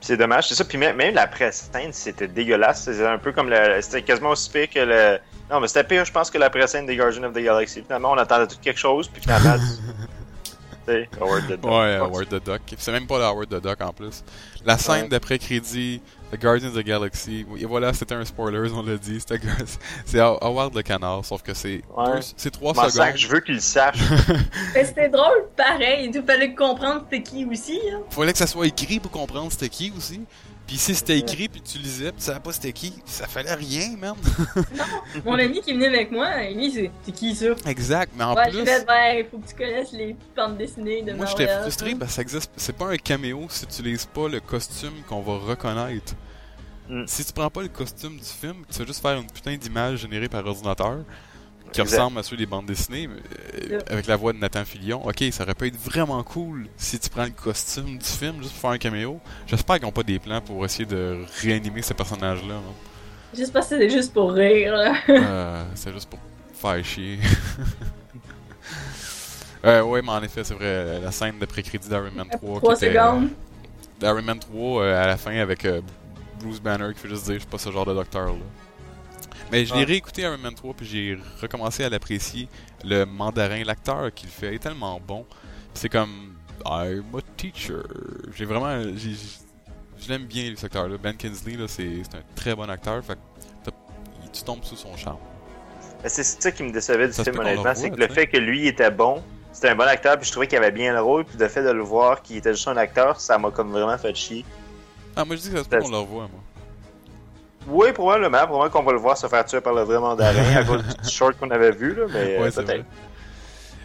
C'est 0.00 0.16
dommage, 0.16 0.48
c'est 0.48 0.54
ça. 0.54 0.64
Puis 0.64 0.78
même, 0.78 0.98
la 1.14 1.26
pré-scène, 1.26 1.92
c'était 1.92 2.28
dégueulasse. 2.28 2.84
C'était 2.84 3.06
un 3.06 3.18
peu 3.18 3.32
comme 3.32 3.50
le. 3.50 3.80
C'était 3.80 4.02
quasiment 4.02 4.30
aussi 4.30 4.50
pire 4.50 4.70
que 4.70 4.78
le. 4.80 5.18
Non, 5.50 5.60
mais 5.60 5.68
c'était 5.68 5.84
pire, 5.84 6.04
je 6.04 6.12
pense, 6.12 6.30
que 6.30 6.38
la 6.38 6.50
pré-scène 6.50 6.86
des 6.86 6.96
Guardians 6.96 7.24
of 7.24 7.32
the 7.32 7.40
Galaxy. 7.40 7.82
Finalement, 7.82 8.12
on 8.12 8.18
attendait 8.18 8.46
tout 8.46 8.58
quelque 8.62 8.78
chose, 8.78 9.08
puis 9.08 9.22
finalement. 9.22 9.56
sais, 10.90 11.08
Howard 11.20 11.44
the 11.46 11.60
Duck. 11.60 11.64
Ouais, 11.70 11.96
Howard 11.96 12.28
the 12.28 12.44
Duck. 12.44 12.62
C'est 12.76 12.92
même 12.92 13.06
pas 13.06 13.18
le 13.18 13.24
Howard 13.24 13.48
the 13.48 13.62
Duck 13.62 13.80
en 13.80 13.92
plus. 13.92 14.22
La 14.64 14.76
scène 14.78 15.02
Ouais. 15.02 15.08
d'après-crédit, 15.08 16.00
The 16.32 16.38
Guardians 16.38 16.68
of 16.68 16.74
the 16.74 16.84
Galaxy, 16.84 17.46
et 17.58 17.64
voilà, 17.64 17.94
c'était 17.94 18.14
un 18.14 18.24
spoiler, 18.24 18.70
on 18.74 18.82
l'a 18.82 18.96
dit. 18.98 19.18
C'est 20.04 20.20
Howard 20.20 20.74
le 20.74 20.82
canard, 20.82 21.24
sauf 21.24 21.42
que 21.42 21.54
c'est 21.54 21.82
Ouais. 21.96 22.20
c'est 22.36 22.50
trois 22.50 22.74
Je 22.74 22.80
m'en 22.80 22.88
secondes. 22.90 23.16
je 23.16 23.28
veux 23.28 23.40
qu'il 23.40 23.60
sache. 23.62 23.96
Mais 24.74 24.84
c'était 24.84 25.08
drôle, 25.08 25.46
pareil. 25.56 26.10
Il 26.12 26.22
fallait 26.22 26.54
comprendre 26.54 27.04
c'était 27.10 27.22
qui 27.22 27.44
aussi. 27.46 27.80
Hein. 27.92 28.00
Fallait 28.10 28.32
que 28.32 28.38
ça 28.38 28.46
soit 28.46 28.66
écrit 28.66 29.00
pour 29.00 29.10
comprendre 29.10 29.50
c'était 29.50 29.68
qui 29.70 29.90
aussi. 29.96 30.20
Puis 30.68 30.76
si 30.76 30.94
c'était 30.94 31.18
écrit, 31.18 31.48
puis 31.48 31.62
tu 31.62 31.78
lisais, 31.78 32.12
puis 32.12 32.18
tu 32.18 32.26
savais 32.26 32.40
pas 32.40 32.52
c'était 32.52 32.74
qui, 32.74 32.92
ça 33.06 33.26
fallait 33.26 33.54
rien, 33.54 33.96
man. 33.96 34.14
Mon 35.24 35.38
ami 35.38 35.62
qui 35.62 35.72
venait 35.72 35.86
avec 35.86 36.12
moi, 36.12 36.28
lui, 36.50 36.70
c'est 36.70 36.90
c'est 37.02 37.12
qui 37.12 37.34
ça? 37.34 37.46
exact, 37.64 38.12
mais 38.14 38.24
en 38.24 38.34
ouais, 38.34 38.50
plus, 38.50 38.66
fait, 38.66 38.86
ben, 38.86 39.24
faut 39.30 39.38
que 39.38 39.48
tu 39.48 39.54
connaisses 39.54 39.92
les 39.92 40.14
bandes 40.36 40.58
dessinées 40.58 41.00
de 41.00 41.14
moi 41.14 41.24
j'étais 41.24 41.48
frustré 41.48 41.94
parce 41.94 42.10
que 42.10 42.16
ça 42.16 42.22
existe. 42.22 42.52
C'est 42.58 42.76
pas 42.76 42.88
un 42.88 42.98
caméo 42.98 43.46
si 43.48 43.66
tu 43.66 43.82
lises 43.82 44.04
pas 44.04 44.28
le 44.28 44.40
costume 44.40 44.92
qu'on 45.08 45.22
va 45.22 45.38
reconnaître. 45.38 46.12
Mm. 46.90 47.04
Si 47.06 47.24
tu 47.24 47.32
prends 47.32 47.48
pas 47.48 47.62
le 47.62 47.68
costume 47.68 48.18
du 48.18 48.24
film, 48.24 48.56
tu 48.70 48.78
vas 48.78 48.84
juste 48.84 49.00
faire 49.00 49.16
une 49.18 49.26
putain 49.26 49.56
d'image 49.56 50.00
générée 50.00 50.28
par 50.28 50.44
ordinateur 50.44 50.98
qui 51.72 51.80
Exact. 51.80 51.96
ressemble 51.98 52.18
à 52.18 52.22
ceux 52.22 52.36
des 52.36 52.46
bandes 52.46 52.66
dessinées 52.66 53.08
euh, 53.70 53.78
avec 53.90 54.06
la 54.06 54.16
voix 54.16 54.32
de 54.32 54.38
Nathan 54.38 54.64
Fillion. 54.64 55.06
Ok, 55.06 55.22
ça 55.30 55.44
aurait 55.44 55.54
pu 55.54 55.66
être 55.68 55.76
vraiment 55.76 56.22
cool 56.22 56.66
si 56.76 56.98
tu 56.98 57.10
prends 57.10 57.24
le 57.24 57.30
costume 57.30 57.98
du 57.98 58.04
film 58.04 58.38
juste 58.40 58.52
pour 58.52 58.60
faire 58.62 58.70
un 58.70 58.78
caméo. 58.78 59.20
J'espère 59.46 59.76
qu'ils 59.78 59.86
ont 59.86 59.92
pas 59.92 60.02
des 60.02 60.18
plans 60.18 60.40
pour 60.40 60.64
essayer 60.64 60.86
de 60.86 61.18
réanimer 61.42 61.82
ce 61.82 61.92
personnage-là. 61.92 62.54
hein. 62.54 62.72
Juste 63.36 63.52
parce 63.52 63.68
que 63.68 63.74
c'était 63.76 63.90
juste 63.90 64.12
pour 64.14 64.32
rire. 64.32 64.74
Euh, 65.08 65.64
c'est 65.74 65.92
juste 65.92 66.08
pour 66.08 66.18
faire 66.54 66.82
chier. 66.84 67.18
euh, 69.64 69.82
ouais, 69.82 70.02
mais 70.02 70.10
en 70.10 70.22
effet, 70.22 70.44
c'est 70.44 70.54
vrai, 70.54 71.00
la 71.00 71.10
scène 71.12 71.38
de 71.38 71.46
pré-crédit 71.46 71.88
d'Iron 71.88 72.10
Man 72.14 72.28
3 72.30 72.58
Trois 72.60 72.76
qui 72.76 72.84
était, 72.86 72.96
euh, 72.96 73.00
secondes. 73.10 73.28
d'Iron 74.00 74.22
Man 74.22 74.38
3 74.38 74.82
euh, 74.82 75.02
à 75.02 75.06
la 75.06 75.16
fin 75.16 75.36
avec 75.36 75.66
Bruce 76.40 76.60
Banner 76.60 76.92
qui 76.94 77.00
fait 77.00 77.08
juste 77.08 77.24
dire 77.24 77.34
je 77.34 77.40
suis 77.40 77.48
pas 77.48 77.58
ce 77.58 77.70
genre 77.70 77.86
de 77.86 77.94
docteur 77.94 78.26
là. 78.26 78.32
Mais 79.50 79.64
je 79.64 79.72
l'ai 79.74 79.80
Ouais. 79.80 79.86
réécouté 79.86 80.22
Iron 80.22 80.38
Man 80.38 80.54
3 80.54 80.74
puis 80.74 80.86
j'ai 80.86 81.18
recommencé 81.40 81.84
à 81.84 81.88
l'apprécier. 81.88 82.48
Le 82.84 83.04
mandarin, 83.04 83.62
l'acteur 83.64 84.12
qu'il 84.14 84.28
fait 84.28 84.54
est 84.54 84.58
tellement 84.58 85.00
bon. 85.00 85.24
C'est 85.74 85.88
comme 85.88 86.34
I'm 86.66 87.04
a 87.14 87.20
teacher. 87.36 87.82
J'ai 88.36 88.44
vraiment 88.44 88.82
je 90.00 90.08
l'aime 90.08 90.26
bien 90.26 90.52
cet 90.54 90.64
acteur 90.64 90.88
là. 90.88 90.96
Ben 90.98 91.16
Kingsley 91.16 91.56
là, 91.56 91.66
c'est 91.66 92.02
c'est 92.02 92.16
un 92.18 92.22
très 92.34 92.54
bon 92.54 92.68
acteur. 92.70 93.02
Fait 93.04 93.14
que 93.14 93.70
tu 94.32 94.42
tombes 94.42 94.62
sous 94.64 94.76
son 94.76 94.96
charme. 94.96 95.18
Mais 96.02 96.08
C'est 96.08 96.22
ça 96.22 96.52
qui 96.52 96.62
me 96.62 96.70
décevait 96.70 97.06
du 97.08 97.12
Ça 97.14 97.24
film, 97.24 97.38
honnêtement. 97.38 97.74
C'est 97.74 97.90
que 97.90 97.96
le 97.96 98.08
fait 98.08 98.26
que 98.26 98.36
lui 98.36 98.68
était 98.68 98.90
bon, 98.90 99.22
c'était 99.52 99.70
un 99.70 99.74
bon 99.74 99.88
acteur, 99.88 100.16
puis 100.18 100.26
je 100.26 100.30
trouvais 100.30 100.46
qu'il 100.46 100.58
avait 100.58 100.70
bien 100.70 100.92
le 100.92 101.00
rôle, 101.00 101.24
puis 101.24 101.36
le 101.38 101.48
fait 101.48 101.62
de 101.64 101.70
le 101.70 101.82
voir 101.82 102.22
qu'il 102.22 102.36
était 102.36 102.52
juste 102.52 102.68
un 102.68 102.76
acteur, 102.76 103.18
ça 103.20 103.38
m'a 103.38 103.50
comme 103.50 103.72
vraiment 103.72 103.96
fait 103.98 104.14
chier. 104.14 104.44
Ah 105.16 105.24
moi 105.24 105.34
je 105.34 105.40
dis 105.40 105.50
que 105.50 105.56
ça 105.56 105.64
se 105.64 105.68
peut 105.68 105.78
qu'on 105.80 105.90
le 105.90 105.96
revoie 105.96 106.28
moi. 106.28 106.40
Oui, 107.68 107.92
probablement. 107.92 108.38
Probablement 108.46 108.70
qu'on 108.70 108.82
va 108.82 108.92
le 108.92 108.98
voir 108.98 109.16
se 109.16 109.26
faire 109.26 109.44
tuer 109.44 109.60
par 109.60 109.74
le 109.74 109.82
vrai 109.82 109.98
mandarin 109.98 110.56
à 110.56 110.64
cause 110.64 110.82
du 110.82 111.08
short 111.10 111.38
qu'on 111.38 111.50
avait 111.50 111.70
vu, 111.72 111.94
là, 111.94 112.06
mais 112.12 112.36
euh, 112.38 112.42
Ouais, 112.42 112.50
peut-être. 112.50 112.84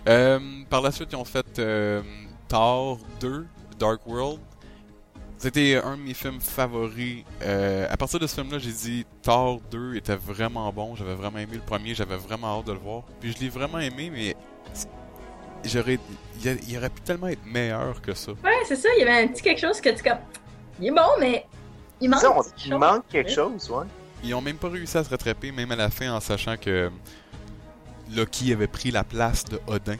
Euh, 0.07 0.39
par 0.69 0.81
la 0.81 0.91
suite, 0.91 1.09
ils 1.11 1.15
ont 1.15 1.25
fait 1.25 1.59
euh, 1.59 2.01
Thor 2.47 2.97
2, 3.19 3.45
Dark 3.79 4.01
World. 4.07 4.39
C'était 5.37 5.81
un 5.83 5.97
de 5.97 6.01
mes 6.01 6.13
films 6.13 6.39
favoris. 6.39 7.23
Euh, 7.41 7.85
à 7.89 7.97
partir 7.97 8.19
de 8.19 8.27
ce 8.27 8.35
film-là, 8.35 8.59
j'ai 8.59 8.71
dit 8.71 9.05
Thor 9.21 9.59
2 9.71 9.95
était 9.95 10.15
vraiment 10.15 10.71
bon. 10.71 10.95
J'avais 10.95 11.15
vraiment 11.15 11.39
aimé 11.39 11.53
le 11.55 11.59
premier. 11.59 11.93
J'avais 11.93 12.15
vraiment 12.17 12.59
hâte 12.59 12.67
de 12.67 12.71
le 12.73 12.77
voir. 12.79 13.03
Puis 13.19 13.33
je 13.33 13.39
l'ai 13.43 13.49
vraiment 13.49 13.79
aimé, 13.79 14.09
mais 14.13 14.35
j'aurais, 15.65 15.99
il, 16.41 16.49
a- 16.49 16.53
il 16.67 16.77
aurait 16.77 16.89
pu 16.89 17.01
tellement 17.01 17.27
être 17.27 17.45
meilleur 17.45 18.01
que 18.01 18.13
ça. 18.13 18.31
Ouais, 18.43 18.51
c'est 18.65 18.75
ça, 18.77 18.87
il 18.97 18.99
y 19.05 19.07
avait 19.07 19.23
un 19.23 19.27
petit 19.27 19.41
quelque 19.41 19.59
chose 19.61 19.81
que 19.81 19.89
tu 19.89 20.03
comme. 20.03 20.19
Il 20.79 20.87
est 20.87 20.91
bon, 20.91 21.01
mais 21.19 21.45
il 22.03 22.09
manque. 22.09 22.19
Ça, 22.21 22.31
on- 22.31 22.41
quelque 22.43 22.53
il 22.65 22.69
chose. 22.71 22.79
manque 22.79 23.03
quelque 23.09 23.31
chose, 23.31 23.69
ouais. 23.71 23.85
Ils 24.23 24.33
ont 24.35 24.41
même 24.41 24.57
pas 24.57 24.69
réussi 24.69 24.97
à 24.97 25.03
se 25.03 25.09
rattraper, 25.09 25.51
même 25.51 25.71
à 25.71 25.75
la 25.75 25.89
fin, 25.89 26.13
en 26.13 26.19
sachant 26.19 26.55
que 26.57 26.89
Loki 28.15 28.53
avait 28.53 28.67
pris 28.67 28.91
la 28.91 29.03
place 29.03 29.43
de 29.45 29.59
Odin. 29.67 29.95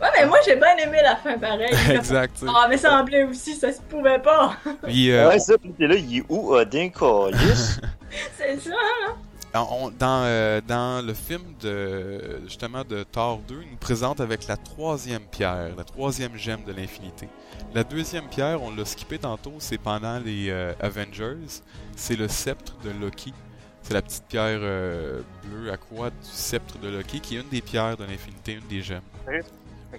Ouais, 0.00 0.08
mais 0.16 0.26
moi 0.26 0.38
j'ai 0.44 0.56
bien 0.56 0.76
aimé 0.78 0.98
la 1.02 1.16
fin 1.16 1.38
pareil. 1.38 1.72
exact. 1.90 2.42
Ah, 2.48 2.66
mais 2.68 2.76
ça 2.76 2.90
semblait 2.90 3.24
aussi, 3.24 3.54
ça 3.54 3.72
se 3.72 3.80
pouvait 3.82 4.18
pas. 4.18 4.56
Puis, 4.84 5.10
euh, 5.12 5.28
ouais, 5.28 5.38
ça, 5.38 5.56
puis 5.58 5.72
t'es 5.72 5.86
là, 5.86 5.94
il 5.94 6.18
est 6.18 6.24
où 6.28 6.52
Odin 6.54 6.88
Callis? 6.88 7.78
c'est 8.36 8.58
ça. 8.60 8.70
On- 9.08 9.14
on- 9.54 9.90
dans, 9.90 10.22
euh, 10.24 10.60
dans 10.66 11.04
le 11.04 11.12
film 11.14 11.42
de 11.60 12.40
justement 12.44 12.84
de 12.84 13.02
Thor 13.02 13.38
2, 13.46 13.60
il 13.64 13.70
nous 13.72 13.76
présente 13.76 14.20
avec 14.20 14.46
la 14.46 14.56
troisième 14.56 15.22
pierre, 15.22 15.76
la 15.76 15.84
troisième 15.84 16.36
gemme 16.36 16.64
de 16.64 16.72
l'infinité. 16.72 17.28
La 17.74 17.84
deuxième 17.84 18.28
pierre, 18.28 18.62
on 18.62 18.74
l'a 18.74 18.84
skippé 18.84 19.18
tantôt, 19.18 19.54
c'est 19.58 19.78
pendant 19.78 20.18
les 20.18 20.48
euh, 20.50 20.72
Avengers. 20.80 21.60
C'est 21.96 22.16
le 22.16 22.28
sceptre 22.28 22.74
de 22.84 22.90
Loki. 22.90 23.34
C'est 23.82 23.94
la 23.94 24.00
petite 24.02 24.24
pierre 24.28 24.60
euh, 24.62 25.20
bleue 25.44 25.70
à 25.72 25.76
quoi 25.76 26.10
du 26.10 26.16
sceptre 26.22 26.78
de 26.78 26.88
Loki, 26.88 27.20
qui 27.20 27.36
est 27.36 27.40
une 27.40 27.48
des 27.48 27.60
pierres 27.60 27.96
de 27.96 28.04
l'infinité, 28.04 28.52
une 28.54 28.66
des 28.68 28.80
gemmes. 28.80 29.02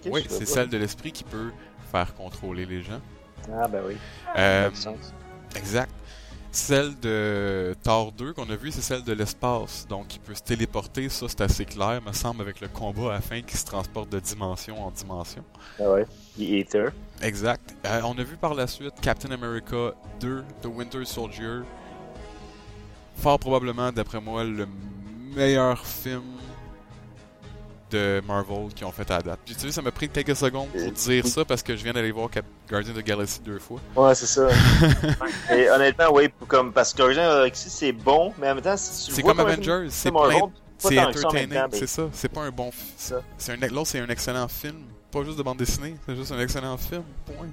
Oui, 0.08 0.26
c'est 0.30 0.46
celle 0.48 0.70
de 0.70 0.78
l'esprit 0.78 1.12
qui 1.12 1.24
peut 1.24 1.52
faire 1.92 2.16
contrôler 2.16 2.66
les 2.66 2.82
gens. 2.82 3.02
Ah, 3.54 3.68
ben 3.68 3.82
oui. 3.88 3.96
Ça 4.36 4.66
a 4.66 4.70
du 4.70 4.76
sens. 4.76 5.13
Exact. 5.56 5.92
Celle 6.56 7.00
de 7.00 7.76
Thor 7.82 8.12
2 8.12 8.34
qu'on 8.34 8.48
a 8.48 8.56
vu, 8.56 8.72
c'est 8.72 8.84
celle 8.84 9.04
de 9.04 9.12
l'espace. 9.12 9.88
Donc, 9.89 10.13
il 10.13 10.20
peut 10.20 10.36
se 10.36 10.44
téléporter, 10.44 11.10
ça 11.10 11.26
c'est 11.28 11.42
assez 11.42 11.66
clair, 11.66 12.00
me 12.06 12.13
semble, 12.13 12.42
avec 12.44 12.62
le 12.62 12.68
combat 12.68 13.10
à 13.10 13.13
la 13.13 13.22
fin 13.22 13.42
qui 13.42 13.58
se 13.58 13.66
transporte 13.66 14.10
de 14.12 14.20
dimension 14.20 14.86
en 14.86 14.92
dimension. 14.92 15.44
Ah 15.80 15.89
ouais. 15.89 16.06
Il 16.38 16.54
est 16.54 16.60
Ether. 16.60 16.89
Exact. 17.24 17.76
Euh, 17.88 18.02
on 18.04 18.16
a 18.20 18.24
vu 18.24 18.38
par 18.38 18.54
la 18.54 18.68
suite 18.68 18.94
Captain 19.02 19.32
America 19.32 19.96
2, 20.20 20.44
The 20.62 20.68
Winter 20.68 21.04
Soldier. 21.06 21.62
Fort 23.18 23.39
probablement, 23.39 23.92
d'après 23.92 24.22
moi, 24.22 24.44
le 24.44 24.68
meilleur 25.36 25.84
film 25.84 26.22
de 27.93 28.21
Marvel 28.27 28.73
qu'ils 28.75 28.86
ont 28.86 28.91
fait 28.91 29.10
à 29.12 29.21
date. 29.21 29.39
Puis 29.45 29.56
tu 29.56 29.62
sais, 29.62 29.71
ça 29.71 29.82
m'a 29.82 29.91
pris 29.91 30.10
quelques 30.10 30.36
secondes 30.36 30.67
pour 30.69 30.82
Euh, 30.82 30.89
dire 30.91 31.23
oui. 31.23 31.29
ça 31.29 31.45
parce 31.45 31.63
que 31.63 31.75
je 31.75 31.84
viens 31.84 31.93
d'aller 31.93 32.12
voir 32.12 32.29
Guardian 32.69 32.93
the 32.93 33.03
Galaxy 33.03 33.39
deux 33.41 33.60
fois. 33.60 33.79
Ouais, 33.95 34.15
c'est 34.15 34.25
ça. 34.25 34.47
Et 35.56 35.69
honnêtement, 35.69 36.12
oui, 36.13 36.29
comme, 36.47 36.71
parce 36.73 36.93
que 36.93 36.97
Guardian 36.97 37.23
the 37.23 37.34
Galaxy, 37.38 37.69
c'est 37.69 37.91
bon, 37.91 38.34
mais 38.38 38.49
en 38.51 38.56
même 38.56 38.63
temps, 38.63 38.75
si 38.77 39.08
tu 39.08 39.12
C'est 39.13 39.21
comme 39.21 39.38
film 39.38 39.47
Avengers, 39.47 39.88
c'est 39.89 40.10
de 40.10 40.15
plein 40.15 40.49
C'est 40.77 40.99
entertaining, 40.99 41.49
mais- 41.71 41.77
c'est 41.79 41.88
ça. 41.88 42.03
C'est 42.12 42.29
pas 42.29 42.41
un 42.41 42.51
bon. 42.51 42.69
f- 42.69 42.73
Ça. 42.97 43.21
C'est 43.38 43.53
un 43.53 43.67
l'autre, 43.67 43.88
c'est 43.88 43.99
un 43.99 44.08
excellent 44.10 44.47
film, 44.47 44.75
pas 45.12 45.23
juste 45.23 45.38
de 45.38 45.43
bande 45.43 45.58
dessinée. 45.58 45.95
C'est 46.06 46.15
juste 46.15 46.32
un 46.32 46.39
excellent 46.39 46.75
film. 46.77 47.03
Point. 47.25 47.47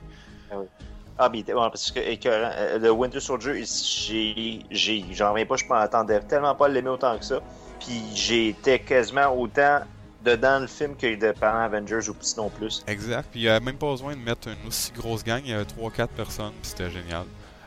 Ah, 1.23 1.29
mais 1.31 1.41
ouais, 1.45 1.53
parce 1.55 1.91
que 1.91 2.01
écœurant. 2.01 2.51
Euh, 2.57 2.79
le 2.79 2.91
Winter 2.91 3.21
Soldier, 3.21 3.63
j'ai. 3.63 4.61
j'ai 4.71 5.05
J'en 5.13 5.33
reviens 5.33 5.45
pas, 5.45 5.57
je 5.57 5.67
m'attendais 5.67 6.19
tellement 6.21 6.55
pas 6.55 6.65
à 6.65 6.69
l'aimer 6.71 6.89
autant 6.89 7.19
que 7.19 7.25
ça. 7.25 7.41
Puis 7.79 8.03
j'étais 8.15 8.79
quasiment 8.79 9.29
autant 9.39 9.81
dedans 10.25 10.59
le 10.61 10.67
film 10.67 10.97
que 10.97 11.15
de 11.15 11.33
pendant 11.33 11.61
Avengers 11.61 12.09
ou 12.09 12.15
sinon 12.21 12.51
plus. 12.51 12.83
Exact. 12.87 13.29
Puis 13.31 13.41
il 13.41 13.45
y 13.45 13.49
a 13.49 13.59
même 13.61 13.77
pas 13.77 13.91
besoin 13.91 14.15
de 14.15 14.21
mettre 14.21 14.49
une 14.49 14.69
aussi 14.69 14.93
grosse 14.93 15.25
gang. 15.25 15.41
Il 15.45 15.51
y 15.51 15.55
avait 15.55 15.65
3-4 15.65 16.09
personnes. 16.09 16.53
puis 16.61 16.71
C'était 16.71 16.91
génial. 16.91 17.25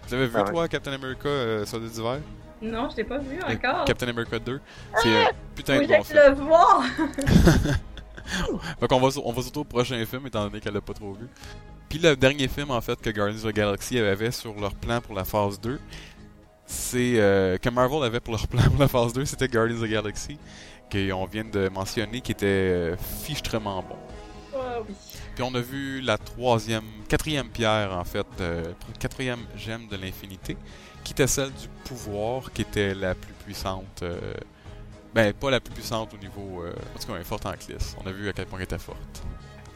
Tu 0.07 0.13
l'avais 0.13 0.27
vu 0.27 0.33
Ah 0.35 0.43
ouais. 0.43 0.51
toi, 0.51 0.67
Captain 0.67 0.91
America, 0.93 1.27
euh, 1.29 1.65
Soldat 1.65 1.87
d'hiver? 1.87 2.19
Non, 2.61 2.89
je 2.89 2.97
l'ai 2.97 3.03
pas 3.03 3.17
vu 3.17 3.37
Le 3.37 3.55
encore. 3.55 3.85
Captain 3.85 4.07
America 4.07 4.39
2. 4.39 4.61
C'est 5.01 5.09
un 5.09 5.27
putain 5.55 5.79
de 5.79 5.85
que 5.85 5.87
bon 5.97 6.03
film. 6.03 6.19
le 6.27 6.33
voir. 6.35 6.83
Fait 8.79 8.87
qu'on 8.87 8.99
va, 8.99 9.09
on 9.23 9.31
va 9.33 9.41
surtout 9.41 9.61
au 9.61 9.65
prochain 9.65 10.03
film, 10.05 10.25
étant 10.27 10.45
donné 10.45 10.59
qu'elle 10.61 10.73
l'a 10.73 10.81
pas 10.81 10.93
trop 10.93 11.13
vu. 11.13 11.27
Puis 11.89 11.99
le 11.99 12.15
dernier 12.15 12.47
film, 12.47 12.71
en 12.71 12.79
fait, 12.81 12.99
que 13.01 13.09
Guardians 13.09 13.43
of 13.45 13.51
the 13.51 13.55
Galaxy 13.55 13.99
avait 13.99 14.31
sur 14.31 14.53
leur 14.59 14.73
plan 14.75 15.01
pour 15.01 15.13
la 15.15 15.25
phase 15.25 15.59
2, 15.59 15.79
c'est... 16.65 17.19
euh, 17.19 17.57
que 17.57 17.69
Marvel 17.69 18.03
avait 18.03 18.19
pour 18.21 18.33
leur 18.33 18.47
plan 18.49 18.63
pour 18.63 18.79
la 18.79 18.87
phase 18.87 19.13
2, 19.13 19.25
c'était 19.25 19.47
Guardians 19.47 19.75
of 19.81 19.83
the 19.83 19.91
Galaxy, 19.91 20.37
qu'on 20.93 21.25
vient 21.25 21.45
de 21.45 21.69
mentionner, 21.69 22.21
qui 22.21 22.31
était 22.31 22.45
euh, 22.45 22.97
fichtrement 22.97 23.83
bon. 23.83 23.97
Ah 24.55 24.79
oui. 24.87 24.93
Puis 25.35 25.43
on 25.43 25.53
a 25.55 25.61
vu 25.61 26.01
la 26.01 26.17
troisième, 26.17 26.83
quatrième 27.09 27.49
pierre, 27.49 27.97
en 27.97 28.03
fait, 28.03 28.27
euh, 28.39 28.71
quatrième 28.99 29.39
gemme 29.57 29.87
de 29.87 29.97
l'infinité, 29.97 30.57
qui 31.03 31.13
était 31.13 31.27
celle 31.27 31.51
du 31.51 31.67
pouvoir, 31.85 32.51
qui 32.51 32.61
était 32.61 32.93
la 32.93 33.15
plus 33.15 33.33
puissante... 33.33 34.03
euh, 34.03 34.33
ben, 35.13 35.31
pas 35.31 35.51
la 35.51 35.59
plus 35.59 35.73
puissante 35.73 36.13
au 36.13 36.17
niveau. 36.17 36.63
Euh, 36.63 36.71
en 36.71 36.99
tout 36.99 37.07
cas, 37.07 37.13
elle 37.15 37.21
est 37.21 37.23
forte 37.23 37.45
en 37.45 37.53
clisse. 37.53 37.95
On 38.03 38.07
a 38.07 38.11
vu 38.11 38.29
à 38.29 38.33
quel 38.33 38.45
point 38.45 38.57
elle 38.59 38.65
était 38.65 38.79
forte. 38.79 39.23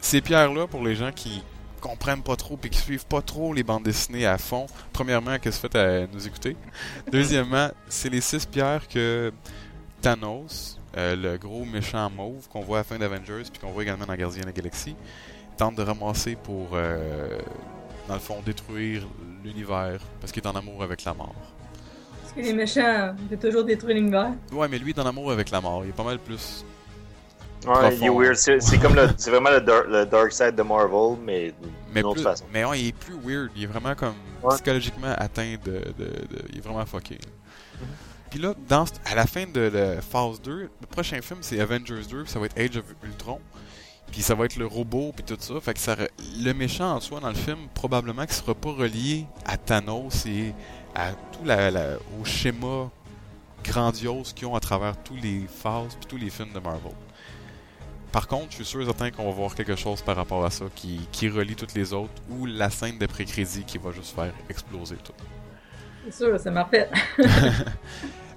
Ces 0.01 0.21
pierres-là, 0.21 0.67
pour 0.67 0.83
les 0.83 0.95
gens 0.95 1.11
qui 1.11 1.43
comprennent 1.79 2.23
pas 2.23 2.35
trop 2.35 2.57
et 2.63 2.69
qui 2.69 2.79
suivent 2.79 3.05
pas 3.05 3.21
trop 3.21 3.53
les 3.53 3.63
bandes 3.63 3.83
dessinées 3.83 4.25
à 4.25 4.37
fond, 4.37 4.65
premièrement, 4.93 5.37
qu'est-ce 5.37 5.61
que 5.61 5.69
fait 5.69 5.77
à 5.77 6.07
nous 6.07 6.25
écouter? 6.25 6.57
Deuxièmement, 7.11 7.69
c'est 7.87 8.09
les 8.09 8.21
six 8.21 8.45
pierres 8.47 8.87
que 8.87 9.31
Thanos, 10.01 10.76
euh, 10.95 11.15
le 11.15 11.37
gros 11.37 11.65
méchant 11.65 12.09
mauve 12.09 12.47
qu'on 12.49 12.61
voit 12.61 12.77
à 12.77 12.79
la 12.81 12.83
fin 12.83 12.97
d'Avengers 12.97 13.43
puis 13.51 13.59
qu'on 13.59 13.71
voit 13.71 13.83
également 13.83 14.05
dans 14.05 14.15
Gardien 14.15 14.41
de 14.41 14.47
la 14.47 14.51
Galaxie, 14.53 14.95
tente 15.57 15.75
de 15.75 15.83
ramasser 15.83 16.35
pour, 16.35 16.69
euh, 16.73 17.37
dans 18.07 18.13
le 18.13 18.19
fond, 18.19 18.37
détruire 18.45 19.03
l'univers 19.43 19.99
parce 20.21 20.31
qu'il 20.31 20.43
est 20.43 20.47
en 20.47 20.55
amour 20.55 20.83
avec 20.83 21.03
la 21.03 21.13
mort. 21.13 21.35
Parce 22.21 22.33
que 22.33 22.39
les 22.41 22.53
méchants, 22.53 23.15
de 23.29 23.35
toujours 23.35 23.63
détruire 23.63 23.95
l'univers. 23.97 24.31
Ouais, 24.51 24.67
mais 24.67 24.77
lui, 24.79 24.91
il 24.91 24.97
est 24.97 25.01
en 25.01 25.05
amour 25.05 25.31
avec 25.31 25.49
la 25.51 25.59
mort. 25.61 25.83
Il 25.83 25.89
est 25.89 25.93
pas 25.95 26.03
mal 26.03 26.19
plus 26.19 26.63
Ouais, 27.65 27.73
il 27.95 28.03
est 28.03 28.07
profond. 28.07 28.19
weird. 28.21 28.35
C'est 28.35 28.77
comme 28.77 28.93
le, 28.95 29.09
c'est 29.17 29.31
vraiment 29.31 29.49
le 29.49 29.61
dark, 29.61 29.87
le 29.89 30.05
dark 30.05 30.31
side 30.31 30.55
de 30.55 30.61
Marvel, 30.61 31.17
mais 31.25 31.53
Mais, 31.91 32.01
d'une 32.01 32.05
autre 32.05 32.13
plus- 32.15 32.23
façon. 32.23 32.45
mais 32.53 32.63
ouais, 32.63 32.79
il 32.79 32.87
est 32.89 32.95
plus 32.95 33.15
weird. 33.15 33.49
Il 33.55 33.63
est 33.63 33.67
vraiment 33.67 33.95
comme 33.95 34.13
Ouais. 34.43 34.53
psychologiquement 34.55 35.13
atteint 35.17 35.55
de, 35.65 35.71
de, 35.71 36.05
de- 36.05 36.45
Il 36.51 36.59
est 36.59 36.61
vraiment 36.61 36.85
fucké. 36.85 37.17
Mhm. 37.81 37.87
Puis 38.29 38.39
là, 38.39 38.53
à 39.05 39.15
la 39.15 39.25
fin 39.25 39.45
de 39.45 39.61
la 39.61 40.01
phase 40.01 40.41
2, 40.41 40.69
le 40.81 40.87
prochain 40.87 41.21
film 41.21 41.39
c'est 41.41 41.59
Avengers 41.59 42.03
2, 42.09 42.23
puis 42.23 42.31
ça 42.31 42.39
va 42.39 42.45
être 42.47 42.57
Age 42.59 42.77
of 42.77 42.85
Ultron. 43.03 43.39
Puis 44.11 44.21
ça 44.21 44.35
va 44.35 44.45
être 44.45 44.55
le 44.55 44.65
robot, 44.65 45.13
puis 45.15 45.25
tout 45.25 45.37
ça. 45.39 45.59
Fait 45.59 45.73
que 45.73 45.79
ça, 45.79 45.95
le 45.97 46.53
méchant 46.53 46.95
en 46.95 46.99
soi 46.99 47.19
dans 47.19 47.29
le 47.29 47.35
film, 47.35 47.67
probablement 47.73 48.25
qu'il 48.25 48.35
sera 48.35 48.55
pas 48.55 48.71
relié 48.71 49.25
à 49.45 49.57
Thanos 49.57 50.25
et 50.25 50.53
à 50.95 51.11
tout 51.11 51.43
la, 51.45 51.97
au 52.19 52.25
schéma 52.25 52.89
grandiose 53.63 54.33
qu'ils 54.33 54.47
ont 54.47 54.55
à 54.55 54.59
travers 54.59 54.95
tous 55.03 55.15
les 55.15 55.45
phases 55.47 55.95
puis 55.95 56.05
tous 56.07 56.17
les 56.17 56.29
films 56.29 56.53
de 56.53 56.59
Marvel. 56.59 56.93
Par 58.11 58.27
contre, 58.27 58.47
je 58.51 58.55
suis 58.55 58.65
sûr 58.65 58.81
et 58.81 58.85
certain 58.85 59.11
qu'on 59.11 59.25
va 59.25 59.31
voir 59.31 59.53
quelque 59.53 59.75
chose 59.75 60.01
par 60.01 60.15
rapport 60.15 60.45
à 60.45 60.49
ça 60.49 60.65
qui, 60.73 61.01
qui 61.11 61.27
relie 61.27 61.55
toutes 61.55 61.73
les 61.73 61.91
autres 61.91 62.13
ou 62.29 62.45
la 62.45 62.69
scène 62.69 62.97
de 62.97 63.05
pré-crédit 63.05 63.63
qui 63.65 63.77
va 63.77 63.91
juste 63.91 64.15
faire 64.15 64.33
exploser 64.49 64.95
tout. 64.95 65.13
C'est 66.09 66.25
sûr, 66.25 66.39
c'est 66.39 66.53
parfait. 66.53 66.89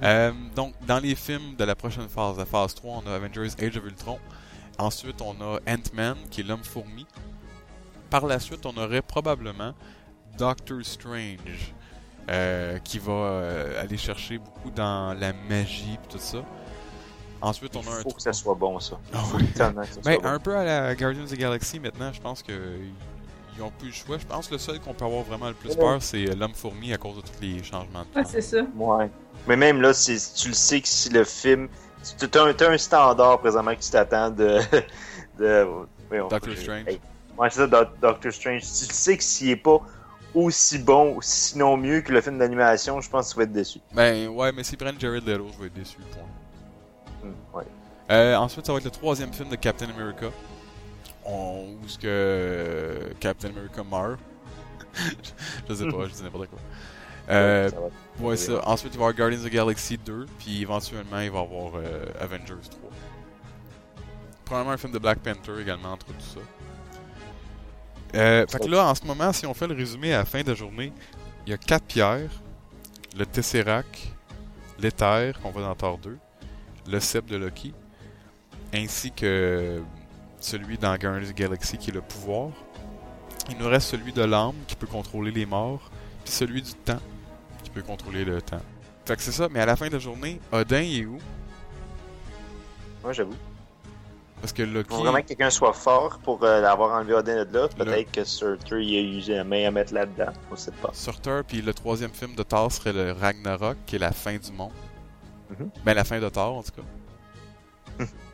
Euh, 0.02 0.32
donc, 0.56 0.72
dans 0.86 0.98
les 0.98 1.14
films 1.14 1.56
de 1.58 1.64
la 1.64 1.74
prochaine 1.74 2.08
phase, 2.08 2.38
la 2.38 2.46
phase 2.46 2.74
3, 2.74 3.02
on 3.04 3.06
a 3.06 3.16
Avengers 3.16 3.50
Age 3.60 3.76
of 3.76 3.84
Ultron. 3.84 4.18
Ensuite, 4.78 5.20
on 5.20 5.32
a 5.42 5.58
Ant-Man, 5.68 6.16
qui 6.30 6.40
est 6.40 6.44
l'homme-fourmi. 6.44 7.06
Par 8.08 8.24
la 8.24 8.38
suite, 8.38 8.64
on 8.64 8.74
aurait 8.78 9.02
probablement 9.02 9.74
Doctor 10.38 10.78
Strange, 10.82 11.74
euh, 12.30 12.78
qui 12.78 12.98
va 12.98 13.12
euh, 13.12 13.82
aller 13.82 13.98
chercher 13.98 14.38
beaucoup 14.38 14.70
dans 14.70 15.12
la 15.12 15.34
magie 15.50 15.98
et 16.02 16.08
tout 16.08 16.18
ça. 16.18 16.38
Ensuite, 17.42 17.76
on 17.76 17.80
a 17.80 17.96
un 17.96 18.00
faut 18.00 18.12
que 18.12 18.22
ça 18.22 18.32
soit 18.32 18.54
bon, 18.54 18.80
ça. 18.80 18.98
Ah 19.12 19.22
que 19.38 19.54
soit 19.58 20.02
Ben, 20.02 20.16
bon. 20.18 20.24
un 20.28 20.38
peu 20.38 20.56
à 20.56 20.64
la 20.64 20.94
Guardians 20.94 21.24
of 21.24 21.30
the 21.30 21.36
Galaxy 21.36 21.78
maintenant, 21.78 22.10
je 22.10 22.22
pense 22.22 22.42
que 22.42 22.78
ils 23.60 23.64
ont 23.64 23.70
plus 23.78 23.88
le 23.88 23.92
choix. 23.94 24.18
Je 24.18 24.26
pense 24.26 24.48
que 24.48 24.54
le 24.54 24.58
seul 24.58 24.80
qu'on 24.80 24.94
peut 24.94 25.04
avoir 25.04 25.22
vraiment 25.22 25.48
le 25.48 25.54
plus 25.54 25.76
peur, 25.76 26.00
c'est 26.02 26.28
euh, 26.30 26.34
l'homme-fourmi 26.34 26.92
à 26.92 26.96
cause 26.98 27.16
de 27.16 27.20
tous 27.20 27.40
les 27.42 27.62
changements 27.62 28.02
de 28.12 28.16
Ouais, 28.18 28.22
temps. 28.24 28.28
c'est 28.30 28.40
ça. 28.40 28.62
Ouais. 28.76 29.10
Mais 29.46 29.56
même 29.56 29.80
là, 29.80 29.92
c'est- 29.92 30.34
tu 30.34 30.48
le 30.48 30.54
sais 30.54 30.80
que 30.80 30.88
si 30.88 31.10
le 31.10 31.24
film. 31.24 31.68
Tu 32.18 32.24
as 32.38 32.42
un, 32.42 32.52
t'as 32.54 32.70
un 32.72 32.78
standard 32.78 33.38
présentement 33.40 33.74
que 33.74 33.80
tu 33.80 33.90
t'attends 33.90 34.30
de. 34.30 34.58
de 35.38 35.66
voyons, 36.08 36.28
Doctor 36.28 36.54
je- 36.54 36.60
Strange. 36.60 36.84
Hey. 36.88 37.00
Ouais, 37.38 37.48
c'est 37.50 37.60
ça, 37.60 37.66
Doc- 37.66 37.98
Doctor 38.00 38.32
Strange. 38.32 38.62
Si 38.62 38.88
tu 38.88 38.94
sais 38.94 39.16
que 39.16 39.22
s'il 39.22 39.50
est 39.50 39.56
pas 39.56 39.78
aussi 40.34 40.78
bon, 40.78 41.18
sinon 41.20 41.76
mieux 41.76 42.00
que 42.02 42.12
le 42.12 42.20
film 42.20 42.38
d'animation, 42.38 43.00
je 43.00 43.10
pense 43.10 43.28
que 43.28 43.32
tu 43.32 43.36
vas 43.38 43.44
être 43.44 43.52
déçu. 43.52 43.80
Ben 43.92 44.28
ouais, 44.28 44.52
mais 44.52 44.62
s'ils 44.64 44.78
prennent 44.78 44.98
Jared 45.00 45.26
Leto, 45.26 45.46
je 45.54 45.60
vais 45.60 45.66
être 45.66 45.74
déçu. 45.74 45.96
Point. 46.12 47.28
Hmm, 47.30 47.56
ouais. 47.56 47.64
Euh, 48.10 48.36
ensuite, 48.36 48.64
ça 48.66 48.72
va 48.72 48.78
être 48.78 48.84
le 48.84 48.90
troisième 48.90 49.32
film 49.32 49.48
de 49.48 49.56
Captain 49.56 49.86
America. 49.90 50.26
On, 51.24 51.76
où 51.80 51.86
est-ce 51.86 51.98
que 51.98 53.12
Captain 53.20 53.48
America 53.48 53.82
meurt? 53.82 54.20
je 55.68 55.74
sais 55.74 55.84
pas, 55.84 56.08
je 56.08 56.14
dis 56.14 56.22
n'importe 56.22 56.48
quoi. 56.48 56.58
Euh, 57.30 57.68
Ça 57.68 57.76
ouais. 58.20 58.60
Ensuite, 58.64 58.94
il 58.94 58.98
va 58.98 59.06
y 59.06 59.08
avoir 59.08 59.14
Guardians 59.14 59.38
of 59.38 59.50
the 59.50 59.52
Galaxy 59.52 59.98
2, 59.98 60.26
puis 60.38 60.62
éventuellement, 60.62 61.20
il 61.20 61.30
va 61.30 61.38
y 61.38 61.42
avoir 61.42 61.72
euh, 61.76 62.04
Avengers 62.20 62.68
3. 62.70 62.90
Probablement 64.44 64.74
un 64.74 64.76
film 64.76 64.92
de 64.92 64.98
Black 64.98 65.18
Panther 65.20 65.60
également 65.60 65.92
entre 65.92 66.06
tout 66.06 66.14
ça. 66.20 66.40
Euh, 68.16 68.46
fait 68.48 68.58
que 68.58 68.66
là, 68.66 68.88
en 68.88 68.94
ce 68.94 69.04
moment, 69.04 69.32
si 69.32 69.46
on 69.46 69.54
fait 69.54 69.68
le 69.68 69.74
résumé 69.74 70.12
à 70.12 70.18
la 70.18 70.24
fin 70.24 70.42
de 70.42 70.48
la 70.48 70.54
journée, 70.54 70.92
il 71.46 71.50
y 71.50 71.52
a 71.52 71.58
quatre 71.58 71.84
pierres, 71.84 72.30
le 73.16 73.24
Tesseract, 73.24 74.08
l'éther 74.80 75.38
qu'on 75.40 75.50
voit 75.50 75.62
dans 75.62 75.74
Thor 75.76 75.98
2, 75.98 76.18
le 76.88 77.00
cep 77.00 77.26
de 77.26 77.36
Loki, 77.36 77.72
ainsi 78.74 79.12
que 79.12 79.80
celui 80.40 80.78
dans 80.78 80.96
Guardians 80.96 81.22
of 81.22 81.32
the 81.32 81.36
Galaxy 81.36 81.78
qui 81.78 81.90
est 81.90 81.94
le 81.94 82.00
pouvoir. 82.00 82.50
Il 83.48 83.58
nous 83.58 83.68
reste 83.68 83.88
celui 83.88 84.12
de 84.12 84.22
l'âme 84.22 84.54
qui 84.66 84.76
peut 84.76 84.86
contrôler 84.86 85.30
les 85.30 85.46
morts, 85.46 85.90
puis 86.24 86.32
celui 86.32 86.62
du 86.62 86.72
temps 86.72 87.00
qui 87.62 87.70
peut 87.70 87.82
contrôler 87.82 88.24
le 88.24 88.40
temps. 88.40 88.60
Fait 89.04 89.16
que 89.16 89.22
c'est 89.22 89.32
ça, 89.32 89.48
mais 89.50 89.60
à 89.60 89.66
la 89.66 89.76
fin 89.76 89.88
de 89.88 89.92
la 89.92 89.98
journée, 89.98 90.40
Odin 90.52 90.82
il 90.82 91.02
est 91.02 91.06
où? 91.06 91.18
Ouais, 93.04 93.14
j'avoue. 93.14 93.36
Parce 94.40 94.52
que 94.52 94.62
Loki. 94.62 94.88
Faut 94.88 95.02
vraiment 95.02 95.20
que 95.20 95.26
quelqu'un 95.26 95.50
soit 95.50 95.72
fort 95.72 96.18
pour 96.20 96.42
euh, 96.42 96.60
l'avoir 96.60 96.96
enlevé 96.98 97.12
Odin 97.12 97.44
de 97.44 97.58
là. 97.58 97.68
Peut-être 97.68 98.10
que 98.10 98.24
Surtur 98.24 98.78
il 98.78 98.96
a 98.96 99.18
usé 99.18 99.34
la 99.34 99.44
main 99.44 99.66
à 99.66 99.70
mettre 99.70 99.92
là-dedans. 99.92 100.32
On 100.50 100.56
sait 100.56 100.72
pas. 100.72 100.90
Surtur, 100.94 101.42
puis 101.46 101.60
le 101.60 101.74
troisième 101.74 102.12
film 102.12 102.34
de 102.34 102.42
Thor 102.42 102.72
serait 102.72 102.92
le 102.92 103.12
Ragnarok, 103.12 103.76
qui 103.86 103.96
est 103.96 103.98
la 103.98 104.12
fin 104.12 104.36
du 104.36 104.52
monde. 104.52 104.72
Mhm. 105.50 105.70
Ben, 105.84 105.94
la 105.94 106.04
fin 106.04 106.20
de 106.20 106.28
Thor, 106.28 106.56
en 106.56 106.62
tout 106.62 106.72
cas. 106.72 108.04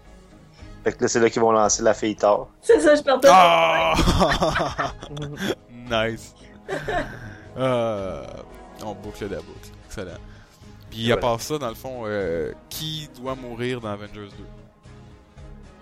Fait 0.87 0.93
que 0.93 1.03
là, 1.03 1.09
c'est 1.09 1.19
là 1.19 1.29
qu'ils 1.29 1.43
vont 1.43 1.51
lancer 1.51 1.83
la 1.83 1.95
fille 1.95 2.15
Thor. 2.15 2.49
C'est 2.63 2.79
ça, 2.81 2.95
je 2.95 3.03
partais. 3.03 3.27
Ah! 3.29 3.95
nice. 5.91 6.33
Euh, 7.59 8.23
on 8.85 8.93
boucle 8.95 9.23
la 9.31 9.39
boucle. 9.39 9.71
Excellent. 9.87 10.19
Puis 10.91 11.11
à 11.11 11.17
part 11.17 11.41
ça, 11.41 11.57
dans 11.57 11.71
le 11.71 11.75
fond, 11.75 12.03
euh, 12.05 12.53
qui 12.69 13.09
doit 13.19 13.35
mourir 13.35 13.81
dans 13.81 13.89
Avengers 13.89 14.29
2 14.29 14.45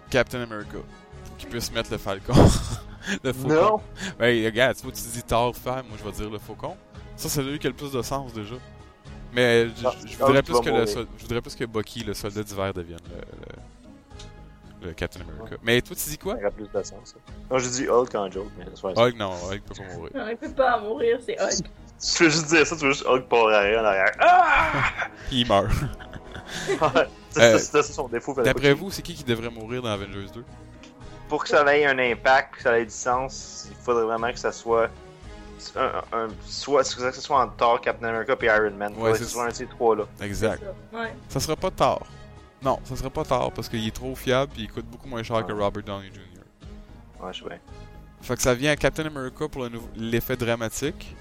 Captain 0.09 0.43
America. 0.43 0.77
Faut 1.25 1.35
qu'il 1.37 1.49
puisse 1.49 1.73
mettre 1.73 1.91
le 1.91 1.99
Falcon. 1.99 2.33
le 3.25 3.33
Faucon. 3.33 3.49
Non! 3.55 3.81
Ben, 4.21 4.45
regarde, 4.47 4.77
tu 4.77 4.83
vois, 4.85 4.93
tu 4.93 5.03
dis 5.03 5.23
Thor 5.25 5.57
faire, 5.57 5.83
moi 5.89 5.99
je 5.99 6.05
vais 6.05 6.13
dire 6.13 6.31
le 6.31 6.39
Faucon. 6.39 6.77
Ça, 7.17 7.29
c'est 7.29 7.43
lui 7.43 7.59
qui 7.59 7.67
a 7.67 7.71
le 7.71 7.77
plus 7.77 7.91
de 7.91 8.03
sens 8.03 8.33
déjà. 8.33 8.55
Mais 9.33 9.67
je, 9.77 9.83
Non, 9.83 9.91
je- 10.01 10.07
je 10.07 10.13
Hulk 10.15 10.21
voudrais 10.27 10.43
plus 10.45 10.61
que 10.61 10.67
le 10.67 10.71
mourir. 10.71 10.89
sol- 10.89 11.07
je 11.19 11.23
voudrais 11.23 11.41
plus 11.43 11.57
que 11.57 11.65
Bucky, 11.65 12.05
le 12.05 12.15
soldat 12.15 12.45
d'hiver, 12.45 12.73
devienne 12.73 13.01
le, 13.11 13.17
le, 13.17 13.63
le 14.85 14.93
Captain 14.93 15.21
America. 15.21 15.57
Mais 15.63 15.81
toi, 15.83 15.97
tu 15.97 16.09
dis 16.11 16.19
quoi? 16.19 16.37
Ça 16.41 16.51
plus 16.51 16.69
de 16.73 16.83
sens. 16.83 17.15
Non, 17.51 17.59
j'ai 17.59 17.71
dit 17.71 17.89
Hulk 17.89 18.15
en 18.15 18.31
joke, 18.31 18.49
mais 18.59 18.65
ça 18.65 18.89
Hulk, 18.89 19.17
non, 19.17 19.33
Hulk 19.51 19.63
peut 19.63 19.75
pas 19.75 19.95
mourir. 19.95 20.11
Non, 20.15 20.29
il 20.29 20.37
peut 20.37 20.53
pas 20.53 20.79
mourir, 20.81 21.19
c'est 21.25 21.41
Hulk. 21.41 21.65
Tu 22.17 22.25
veux 22.25 22.31
juste 22.31 22.47
dire 22.49 22.67
ça, 22.67 22.77
tu 22.77 22.85
veux 22.85 22.93
juste 22.93 23.07
Hulk 23.07 23.27
pour 23.29 23.49
arrière 23.51 23.81
en 23.83 23.85
arrière. 23.87 24.13
Ah! 24.21 25.09
Il 25.33 25.47
meurt. 25.49 25.69
Ouais. 26.69 27.09
C'est 27.31 27.43
Euh, 27.43 27.59
ça, 27.59 27.83
ça 27.83 27.93
son 27.93 28.07
défaut. 28.09 28.33
D'après 28.35 28.75
vous, 28.75 28.93
c'est 28.93 29.03
qui 29.03 29.13
qui 29.15 29.25
devrait 29.25 29.51
mourir 29.51 29.83
dans 29.83 29.89
Avengers 29.91 30.27
2 30.33 30.41
qu'il- 30.43 30.45
Pour 31.29 31.43
que 31.43 31.49
ça 31.49 31.65
ait 31.77 31.85
un 31.85 31.99
impact, 31.99 32.57
que 32.57 32.63
ça 32.63 32.79
ait 32.79 32.85
du 32.85 32.91
sens, 32.93 33.67
il 33.71 33.77
faudrait 33.85 34.05
vraiment 34.05 34.31
que 34.33 34.39
ça 34.39 34.53
soit. 34.53 34.89
Un, 35.77 36.03
un- 36.13 36.29
soit, 36.47 36.83
que 36.83 37.11
ce 37.13 37.21
soit 37.21 37.41
entre 37.43 37.57
Thor, 37.57 37.81
Captain 37.81 38.07
America 38.09 38.37
et 38.41 38.45
Iron 38.47 38.71
Man. 38.77 38.93
Ouais, 38.99 39.13
c'est 39.15 39.25
ce 39.25 39.31
soit 39.31 39.45
un 39.47 39.49
de 39.49 39.55
ces 39.55 39.67
trois-là. 39.67 40.05
Exact. 40.21 40.63
Ça. 40.93 40.99
Ouais. 40.99 41.13
Ça 41.29 41.41
sera 41.41 41.57
pas 41.57 41.71
tard. 41.73 42.03
Non, 42.65 42.79
ça 42.85 42.97
sera 42.97 43.11
pas 43.11 43.25
tard 43.25 43.53
parce 43.53 43.69
qu'il 43.69 43.87
est 43.87 43.95
trop 43.95 44.15
fiable 44.15 44.53
et 44.59 44.63
il 44.63 44.71
coûte 44.71 44.87
beaucoup 44.87 45.09
moins 45.09 45.23
cher 45.23 45.45
que 45.47 45.53
Ah. 45.53 45.65
Robert 45.65 45.83
Downey 45.83 46.09
Jr. 46.13 47.23
Ouais, 47.23 47.33
je 47.33 47.43
sais 47.43 47.49
bien. 47.49 47.59
Fait 48.23 48.37
que 48.37 48.43
ça 48.43 48.55
vient 48.55 48.71
à 48.73 48.77
Captain 48.77 49.05
America 49.05 49.47
pour 49.49 49.65
le 49.65 49.71
l'effet 49.97 50.37
dramatique 50.37 51.15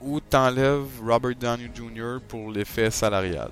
ou 0.00 0.18
t'enlèves 0.20 0.86
Robert 1.04 1.36
Downey 1.36 1.70
Jr. 1.74 2.18
pour 2.26 2.50
l'effet 2.50 2.90
salarial. 2.90 3.50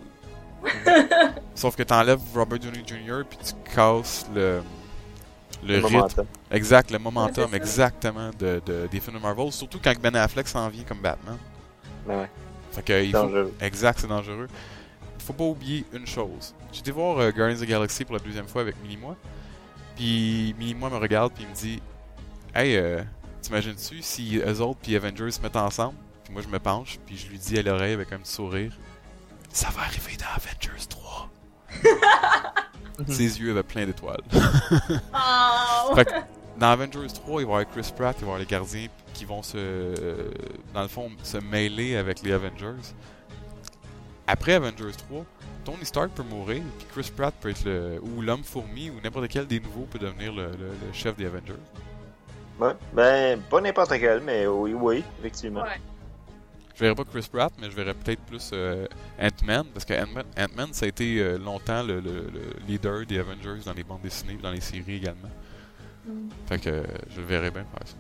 Sauf 1.54 1.76
que 1.76 1.82
t'enlèves 1.84 2.20
Robert 2.34 2.58
Downey 2.58 2.82
Jr. 2.86 3.22
puis 3.28 3.38
tu 3.38 3.52
casses 3.74 4.26
le, 4.34 4.60
le, 5.62 5.74
Le 5.78 5.84
rythme. 5.84 5.92
momentum. 5.96 6.26
Exact, 6.50 6.90
le 6.90 6.98
momentum 6.98 7.50
Ouais, 7.50 7.56
exactement 7.56 8.30
de, 8.38 8.60
de- 8.66 8.88
des 8.90 8.98
films 9.00 9.16
de 9.16 9.22
Marvel. 9.22 9.52
Surtout 9.52 9.78
quand 9.82 9.92
Ben 10.00 10.14
Affleck 10.16 10.48
s'en 10.48 10.68
vient 10.68 10.84
comme 10.84 11.00
Batman. 11.00 11.36
Ouais, 12.06 12.16
ouais. 12.16 12.30
Fait 12.72 12.82
que 12.82 13.04
il 13.04 13.12
faut, 13.12 13.18
Dangereux. 13.18 13.54
Exact, 13.60 14.00
c'est 14.00 14.08
dangereux. 14.08 14.48
Faut 15.24 15.32
pas 15.32 15.44
oublier 15.44 15.84
une 15.92 16.06
chose. 16.06 16.54
Été 16.78 16.90
voir 16.90 17.18
euh, 17.18 17.30
Guardians 17.30 17.54
of 17.56 17.62
the 17.62 17.68
Galaxy 17.68 18.04
pour 18.04 18.14
la 18.14 18.20
deuxième 18.20 18.46
fois 18.46 18.62
avec 18.62 18.76
Mini-Moi. 18.82 19.16
Puis 19.96 20.54
Mini-Moi 20.58 20.90
me 20.90 20.96
regarde 20.96 21.32
puis 21.32 21.44
il 21.44 21.48
me 21.50 21.54
dit 21.54 21.80
Hey, 22.54 22.76
euh, 22.76 23.02
t'imagines-tu 23.42 24.02
si 24.02 24.38
eux 24.38 24.60
autres 24.60 24.80
puis 24.82 24.94
Avengers 24.96 25.30
se 25.30 25.40
mettent 25.40 25.56
ensemble 25.56 25.94
Puis 26.24 26.32
moi 26.32 26.42
je 26.42 26.48
me 26.48 26.58
penche 26.58 26.98
puis 27.06 27.16
je 27.16 27.28
lui 27.28 27.38
dis 27.38 27.58
à 27.58 27.62
l'oreille 27.62 27.94
avec 27.94 28.12
un 28.12 28.18
petit 28.18 28.32
sourire 28.32 28.72
Ça 29.50 29.70
va 29.70 29.82
arriver 29.82 30.16
dans 30.18 30.26
Avengers 30.36 30.86
3. 30.88 31.30
Ses 33.08 33.40
yeux 33.40 33.50
avaient 33.52 33.62
plein 33.62 33.86
d'étoiles. 33.86 34.22
Oh! 35.14 35.94
Fait 35.94 36.04
que 36.04 36.10
dans 36.58 36.68
Avengers 36.68 37.08
3, 37.12 37.42
il 37.42 37.46
va 37.46 37.52
y 37.52 37.54
avoir 37.62 37.68
Chris 37.68 37.92
Pratt, 37.96 38.16
il 38.18 38.20
va 38.20 38.20
y 38.20 38.24
avoir 38.24 38.38
les 38.38 38.46
gardiens 38.46 38.86
qui 39.12 39.24
vont 39.24 39.42
se. 39.42 39.56
euh, 39.58 40.30
dans 40.72 40.82
le 40.82 40.88
fond, 40.88 41.10
se 41.22 41.38
mêler 41.38 41.96
avec 41.96 42.22
les 42.22 42.32
Avengers. 42.32 42.80
Après 44.26 44.54
Avengers 44.54 44.92
3, 45.08 45.24
Tony 45.64 45.84
Stark 45.84 46.10
peut 46.12 46.22
mourir, 46.22 46.62
puis 46.78 46.86
Chris 46.92 47.10
Pratt 47.14 47.34
peut 47.40 47.50
être 47.50 47.64
le. 47.64 48.00
ou 48.02 48.22
l'homme 48.22 48.44
fourmi, 48.44 48.90
ou 48.90 48.94
n'importe 49.02 49.28
quel 49.28 49.46
des 49.46 49.60
nouveaux 49.60 49.86
peut 49.90 49.98
devenir 49.98 50.32
le, 50.32 50.46
le- 50.46 50.56
le 50.86 50.92
chef 50.92 51.16
des 51.16 51.26
Avengers. 51.26 51.54
Ouais. 52.58 52.72
Ben, 52.92 53.40
pas 53.50 53.60
n'importe 53.60 53.90
quel, 53.98 54.20
mais 54.20 54.46
oui, 54.46 54.72
oui, 54.74 55.04
effectivement. 55.20 55.62
Ouais. 55.62 55.80
Je 56.74 56.80
verrais 56.80 56.94
pas 56.94 57.04
Chris 57.04 57.28
Pratt, 57.30 57.52
mais 57.60 57.70
je 57.70 57.76
verrais 57.76 57.94
peut-être 57.94 58.20
plus 58.22 58.50
euh, 58.52 58.86
Ant-Man, 59.20 59.66
parce 59.72 59.84
que 59.84 59.94
Ant-Man, 59.94 60.72
ça 60.72 60.86
a 60.86 60.88
été 60.88 61.20
euh, 61.20 61.38
longtemps 61.38 61.82
le, 61.82 62.00
le- 62.00 62.30
le 62.32 62.52
leader 62.66 63.04
des 63.06 63.18
Avengers 63.18 63.60
dans 63.64 63.72
les 63.74 63.84
bandes 63.84 64.02
dessinées, 64.02 64.38
dans 64.42 64.50
les 64.50 64.60
séries 64.60 64.96
également. 64.96 65.30
Mm. 66.06 66.28
Fait 66.48 66.58
que 66.58 66.70
euh, 66.70 66.82
je 67.14 67.20
le 67.20 67.26
verrais 67.26 67.50
bien 67.50 67.64
faire 67.64 67.86
ça. 67.88 67.94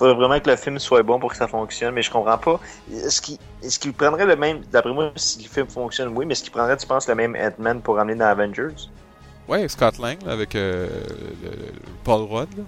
Faudrait 0.00 0.14
vraiment 0.14 0.40
que 0.40 0.48
le 0.48 0.56
film 0.56 0.78
soit 0.78 1.02
bon 1.02 1.20
pour 1.20 1.30
que 1.30 1.36
ça 1.36 1.46
fonctionne, 1.46 1.92
mais 1.92 2.00
je 2.00 2.10
comprends 2.10 2.38
pas. 2.38 2.58
Est-ce 2.90 3.20
qu'il 3.20 3.36
est 3.90 3.92
prendrait 3.92 4.24
le 4.24 4.34
même. 4.34 4.62
D'après 4.72 4.94
moi, 4.94 5.12
si 5.14 5.42
le 5.42 5.48
film 5.50 5.66
fonctionne, 5.68 6.08
oui, 6.16 6.24
mais 6.24 6.32
est-ce 6.32 6.42
qu'il 6.42 6.52
prendrait, 6.52 6.74
tu 6.78 6.86
penses, 6.86 7.06
le 7.06 7.14
même 7.14 7.36
Ant-Man 7.36 7.82
pour 7.82 7.98
amener 7.98 8.14
dans 8.14 8.24
Avengers? 8.24 8.74
Ouais, 9.46 9.68
Scott 9.68 9.98
Lang, 9.98 10.16
là, 10.24 10.32
avec 10.32 10.54
euh, 10.54 10.88
le- 11.42 11.50
le- 11.50 11.56
Paul 12.02 12.22
Rudd, 12.22 12.48
là. 12.56 12.62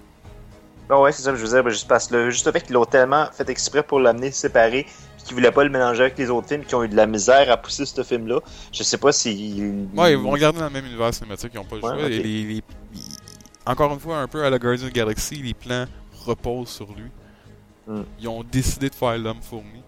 Ah 0.91 1.01
ouais, 1.01 1.11
c'est 1.11 1.23
ça 1.23 1.31
que 1.31 1.37
je 1.37 1.41
veux 1.41 1.49
dire. 1.49 1.63
ben, 1.63 1.71
Juste 1.71 1.87
parce 1.87 2.05
que 2.05 2.13
le, 2.13 2.29
juste 2.29 2.45
le 2.45 2.51
fait 2.51 2.61
qu'ils 2.61 2.73
l'ont 2.75 2.85
tellement 2.85 3.25
fait 3.31 3.49
exprès 3.49 3.81
pour 3.81 3.99
l'amener 3.99 4.29
séparé, 4.29 4.83
puis 4.85 5.23
qu'ils 5.25 5.33
voulaient 5.33 5.51
pas 5.51 5.63
le 5.63 5.71
mélanger 5.71 6.01
avec 6.01 6.17
les 6.19 6.29
autres 6.29 6.49
films, 6.49 6.63
qui 6.65 6.75
ont 6.75 6.83
eu 6.83 6.87
de 6.87 6.95
la 6.95 7.07
misère 7.07 7.49
à 7.51 7.57
pousser 7.57 7.87
ce 7.87 8.03
film-là. 8.03 8.41
Je 8.71 8.83
sais 8.83 8.97
pas 8.99 9.11
si. 9.11 9.73
Ouais, 9.95 10.11
ils 10.11 10.17
vont 10.19 10.35
garder 10.35 10.59
dans 10.59 10.65
le 10.65 10.71
même 10.71 10.85
univers 10.85 11.11
cinématique, 11.15 11.49
ils 11.51 11.57
ont 11.59 11.63
pas 11.63 11.77
Ouais. 11.77 12.11
Et 12.11 12.19
les- 12.21 12.63
encore 13.65 13.91
une 13.91 13.99
fois, 13.99 14.17
un 14.19 14.27
peu 14.27 14.43
à 14.43 14.51
la 14.51 14.59
Guardian 14.59 14.89
Galaxy, 14.89 15.35
les 15.35 15.55
plans 15.55 15.85
reposent 16.27 16.69
sur 16.69 16.85
lui. 16.93 17.09
Hmm. 17.87 18.03
Ils 18.19 18.27
ont 18.29 18.43
décidé 18.43 18.89
de 18.89 18.95
faire 18.95 19.17
l'homme 19.17 19.41
fourmi. 19.41 19.81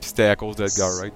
Puis 0.00 0.10
c'était 0.10 0.26
à 0.26 0.36
cause 0.36 0.54
d'Edgar 0.56 0.90
Wright. 0.98 1.14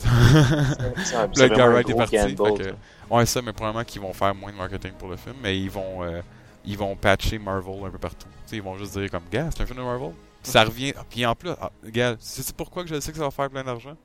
Puis 1.32 1.42
Edgar 1.42 1.68
Wright 1.70 1.88
est 1.88 1.94
parti. 1.94 2.16
fait 2.16 2.34
que- 2.34 3.14
ouais, 3.14 3.26
ça, 3.26 3.40
mais 3.42 3.52
probablement 3.52 3.84
qu'ils 3.84 4.00
vont 4.00 4.12
faire 4.12 4.34
moins 4.34 4.50
de 4.52 4.56
marketing 4.56 4.92
pour 4.94 5.08
le 5.08 5.16
film, 5.16 5.36
mais 5.40 5.56
ils 5.60 5.70
vont, 5.70 6.02
euh, 6.02 6.20
ils 6.64 6.76
vont 6.76 6.96
patcher 6.96 7.38
Marvel 7.38 7.84
un 7.84 7.90
peu 7.90 7.98
partout. 7.98 8.26
Tu 8.26 8.32
sais, 8.50 8.56
ils 8.56 8.62
vont 8.62 8.76
juste 8.76 8.98
dire 8.98 9.08
comme, 9.10 9.22
gars, 9.30 9.48
c'est 9.52 9.62
un 9.62 9.66
film 9.66 9.78
de 9.78 9.84
Marvel. 9.84 10.12
Ça 10.42 10.64
revient. 10.64 10.92
ah, 10.98 11.04
Puis 11.08 11.24
en 11.24 11.36
plus, 11.36 11.50
ah, 11.60 11.70
gars, 11.84 12.16
c'est 12.18 12.56
pourquoi 12.56 12.82
que 12.82 12.88
je 12.88 12.98
sais 12.98 13.12
que 13.12 13.18
ça 13.18 13.24
va 13.24 13.30
faire 13.30 13.48
plein 13.48 13.62
d'argent? 13.62 13.96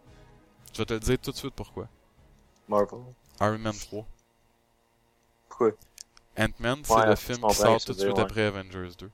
Je 0.74 0.78
vais 0.80 0.86
te 0.86 0.94
le 0.94 1.00
dire 1.00 1.18
tout 1.18 1.32
de 1.32 1.36
suite 1.38 1.54
pourquoi. 1.56 1.88
Marvel. 2.70 3.00
Iron 3.42 3.58
Man 3.58 3.74
3. 3.74 4.06
Pourquoi? 5.50 5.72
Ant-Man, 6.38 6.80
c'est 6.84 6.94
Ouais, 6.94 7.08
le 7.08 7.16
film 7.16 7.40
qui 7.48 7.56
sort 7.56 7.84
tout 7.84 7.94
de 7.94 7.98
suite 8.00 8.20
après 8.20 8.44
Avengers 8.44 8.92
2. 9.00 9.10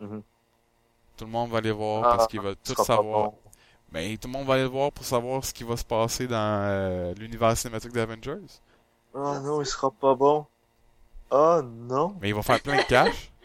Mhm. 0.00 0.22
Tout 1.16 1.24
le 1.24 1.30
monde 1.30 1.50
va 1.50 1.58
aller 1.58 1.70
voir 1.72 2.04
Ah, 2.04 2.16
parce 2.16 2.28
qu'il 2.28 2.40
va 2.40 2.54
tout 2.54 2.74
savoir. 2.82 3.30
bon. 3.30 3.34
Mais 3.92 4.16
tout 4.16 4.28
le 4.28 4.32
monde 4.32 4.46
va 4.46 4.54
aller 4.54 4.62
le 4.62 4.68
voir 4.68 4.90
pour 4.92 5.04
savoir 5.04 5.44
ce 5.44 5.52
qui 5.52 5.64
va 5.64 5.76
se 5.76 5.84
passer 5.84 6.26
dans 6.26 6.36
euh, 6.64 7.14
l'univers 7.14 7.56
cinématique 7.56 7.92
d'Avengers. 7.92 8.38
Oh 9.14 9.34
non, 9.42 9.60
il 9.60 9.66
sera 9.66 9.90
pas 9.90 10.14
bon. 10.14 10.46
Oh 11.30 11.60
non. 11.62 12.16
Mais 12.20 12.30
il 12.30 12.34
va 12.34 12.42
faire 12.42 12.60
plein 12.60 12.76
de 12.76 12.82
cash. 12.82 13.28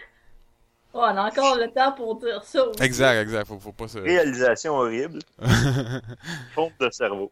Oh, 0.93 1.01
on 1.03 1.15
a 1.17 1.27
encore 1.27 1.55
le 1.57 1.69
temps 1.69 1.91
pour 1.91 2.15
dire 2.15 2.43
ça 2.43 2.65
aussi. 2.65 2.81
exact, 2.81 3.17
exact. 3.21 3.45
Faut, 3.47 3.59
faut 3.59 3.71
pas 3.73 3.87
se. 3.87 3.99
Réalisation 3.99 4.73
horrible. 4.77 5.19
Fonte 6.55 6.73
de 6.79 6.89
cerveau. 6.89 7.31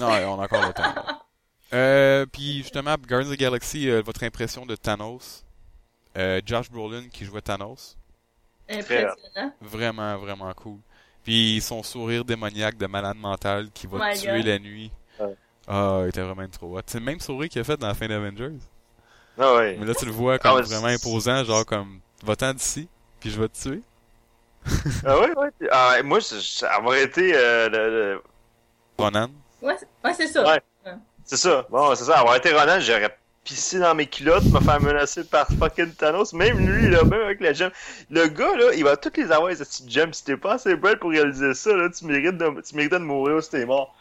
non, 0.00 0.08
ouais, 0.08 0.24
on 0.24 0.40
a 0.40 0.44
encore 0.44 0.66
le 0.66 0.72
temps. 0.72 0.82
là. 0.82 1.04
Euh, 1.72 2.26
puis 2.26 2.58
justement, 2.58 2.94
Guardians 3.08 3.30
of 3.30 3.36
the 3.36 3.40
Galaxy, 3.40 3.90
euh, 3.90 4.00
votre 4.00 4.22
impression 4.24 4.64
de 4.66 4.74
Thanos? 4.76 5.44
Euh, 6.16 6.40
Josh 6.46 6.70
Brolin 6.70 7.08
qui 7.08 7.24
jouait 7.24 7.42
Thanos? 7.42 7.96
Impressionnant. 8.68 9.52
Vraiment, 9.60 10.16
vraiment 10.18 10.52
cool. 10.54 10.78
Puis 11.24 11.60
son 11.60 11.82
sourire 11.82 12.24
démoniaque 12.24 12.76
de 12.76 12.86
malade 12.86 13.16
mental 13.16 13.68
qui 13.72 13.86
va 13.86 14.12
te 14.12 14.18
tuer 14.20 14.38
God. 14.38 14.46
la 14.46 14.58
nuit. 14.58 14.90
Ouais. 15.18 15.34
Ah, 15.66 16.00
il 16.04 16.08
était 16.08 16.22
vraiment 16.22 16.48
trop 16.48 16.78
hot. 16.78 16.82
C'est 16.86 16.98
le 16.98 17.04
même 17.04 17.20
sourire 17.20 17.48
qu'il 17.48 17.60
a 17.60 17.64
fait 17.64 17.76
dans 17.76 17.88
la 17.88 17.94
fin 17.94 18.06
d'Avengers. 18.06 18.52
Ah 19.38 19.54
ouais. 19.56 19.76
Mais 19.78 19.86
là, 19.86 19.94
tu 19.94 20.04
le 20.06 20.12
vois 20.12 20.38
comme 20.38 20.58
Ah 20.58 20.62
vraiment 20.62 20.86
imposant, 20.86 21.44
genre 21.44 21.66
comme, 21.66 22.00
va-t'en 22.22 22.54
d'ici, 22.54 22.88
puis 23.20 23.30
je 23.30 23.40
vais 23.40 23.48
te 23.48 23.58
tuer. 23.60 23.82
Ah 25.04 25.18
ouais, 25.20 25.36
ouais. 25.36 25.50
Ah, 25.70 25.96
moi, 26.04 26.20
ça 26.20 26.80
aurait 26.82 27.04
été 27.04 27.32
euh, 27.34 27.68
le- 27.68 27.90
le- 28.14 28.22
Ronan? 28.98 29.28
Ouais, 29.62 29.76
c'est- 29.78 29.88
ouais, 30.04 30.14
c'est 30.14 30.26
ça. 30.28 30.44
Ouais. 30.46 30.62
C'est 31.24 31.36
ça. 31.36 31.66
Bon, 31.70 31.94
c'est 31.94 32.04
ça. 32.04 32.20
Avoir 32.20 32.36
été 32.36 32.52
Ronan, 32.52 32.78
j'aurais 32.80 33.16
pissé 33.46 33.78
dans 33.78 33.94
mes 33.94 34.06
culottes, 34.06 34.44
me 34.44 34.60
faire 34.60 34.80
menacer 34.82 35.24
par 35.24 35.46
fucking 35.58 35.92
Thanos. 35.92 36.32
Même 36.32 36.58
lui, 36.58 36.90
là, 36.90 37.04
même 37.04 37.22
avec 37.22 37.40
la 37.40 37.52
gemme. 37.52 37.70
Le 38.10 38.26
gars, 38.26 38.56
là, 38.56 38.74
il 38.74 38.82
va 38.84 38.96
toutes 38.96 39.16
les 39.16 39.30
avoir, 39.30 39.54
ces 39.56 39.64
petites 39.64 39.90
gemmes. 39.90 40.12
Si 40.12 40.24
t'es 40.24 40.36
pas 40.36 40.54
assez 40.54 40.74
belle 40.76 40.98
pour 40.98 41.10
réaliser 41.10 41.54
ça, 41.54 41.74
là, 41.74 41.88
tu 41.88 42.04
mérites 42.04 42.36
de, 42.36 42.60
tu 42.60 42.74
méritais 42.74 42.98
de 42.98 43.04
mourir 43.04 43.42
si 43.42 43.50
t'es 43.50 43.64
mort. 43.64 43.94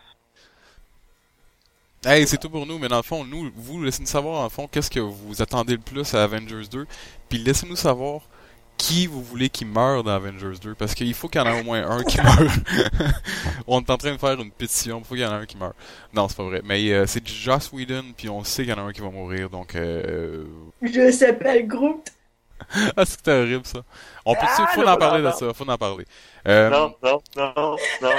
Hey, 2.04 2.28
c'est 2.28 2.38
tout 2.38 2.50
pour 2.50 2.66
nous, 2.66 2.78
mais 2.80 2.88
dans 2.88 2.98
le 2.98 3.04
fond, 3.04 3.24
nous, 3.24 3.52
vous, 3.56 3.84
laissez-nous 3.84 4.08
savoir, 4.08 4.42
en 4.42 4.50
fond, 4.50 4.68
qu'est-ce 4.68 4.92
que 4.92 5.00
vous 5.00 5.42
attendez 5.42 5.74
le 5.74 5.80
plus 5.80 6.14
à 6.14 6.24
Avengers 6.24 6.68
2, 6.70 6.86
puis 7.30 7.40
laissez-nous 7.40 7.76
savoir 7.76 8.22
qui 8.78 9.08
vous 9.08 9.24
voulez 9.24 9.50
qui 9.50 9.66
meure 9.66 10.04
dans 10.04 10.12
Avengers 10.12 10.58
2, 10.62 10.76
parce 10.76 10.94
qu'il 10.96 11.14
faut 11.14 11.28
qu'il 11.30 11.42
y 11.42 11.44
en 11.44 11.48
ait 11.48 11.60
au 11.60 11.64
moins 11.64 11.90
un 11.90 12.04
qui 12.04 12.18
meure. 12.22 12.52
on 13.68 13.80
est 13.82 13.90
en 13.90 13.98
train 13.98 14.14
de 14.14 14.18
faire 14.18 14.40
une 14.40 14.52
pétition, 14.52 15.00
il 15.00 15.06
faut 15.06 15.16
qu'il 15.16 15.24
y 15.24 15.26
en 15.26 15.32
ait 15.32 15.42
un 15.42 15.46
qui 15.46 15.58
meure. 15.58 15.74
Non, 16.14 16.28
c'est 16.28 16.38
pas 16.38 16.44
vrai, 16.44 16.62
mais 16.64 16.92
euh, 16.92 17.06
c'est 17.08 17.26
Joss 17.28 17.72
Whedon, 17.72 18.04
puis 18.18 18.30
on 18.30 18.44
sait 18.44 18.64
qu'il 18.64 18.72
y 18.72 18.74
en 18.74 18.86
a 18.86 18.88
un 18.88 18.92
qui 18.94 19.02
va 19.02 19.10
mourir, 19.10 19.50
donc... 19.50 19.76
Euh... 19.76 20.46
Je 20.82 21.12
s'appelle 21.12 21.68
Groot. 21.68 22.04
ah, 22.98 23.06
c'était 23.06 23.32
horrible, 23.32 23.66
ça. 23.66 23.80
On 24.26 24.34
peut 24.34 24.40
Ah, 24.44 24.68
faut 24.74 24.84
non, 24.84 24.92
en 24.92 24.98
parler 24.98 25.22
non, 25.22 25.30
de 25.30 25.34
non. 25.34 25.40
ça, 25.50 25.54
faut 25.54 25.70
en 25.70 25.78
parler. 25.78 26.06
Euh, 26.48 26.70
Non, 26.70 26.96
non, 27.04 27.22
non, 27.36 27.76
non, 28.02 28.12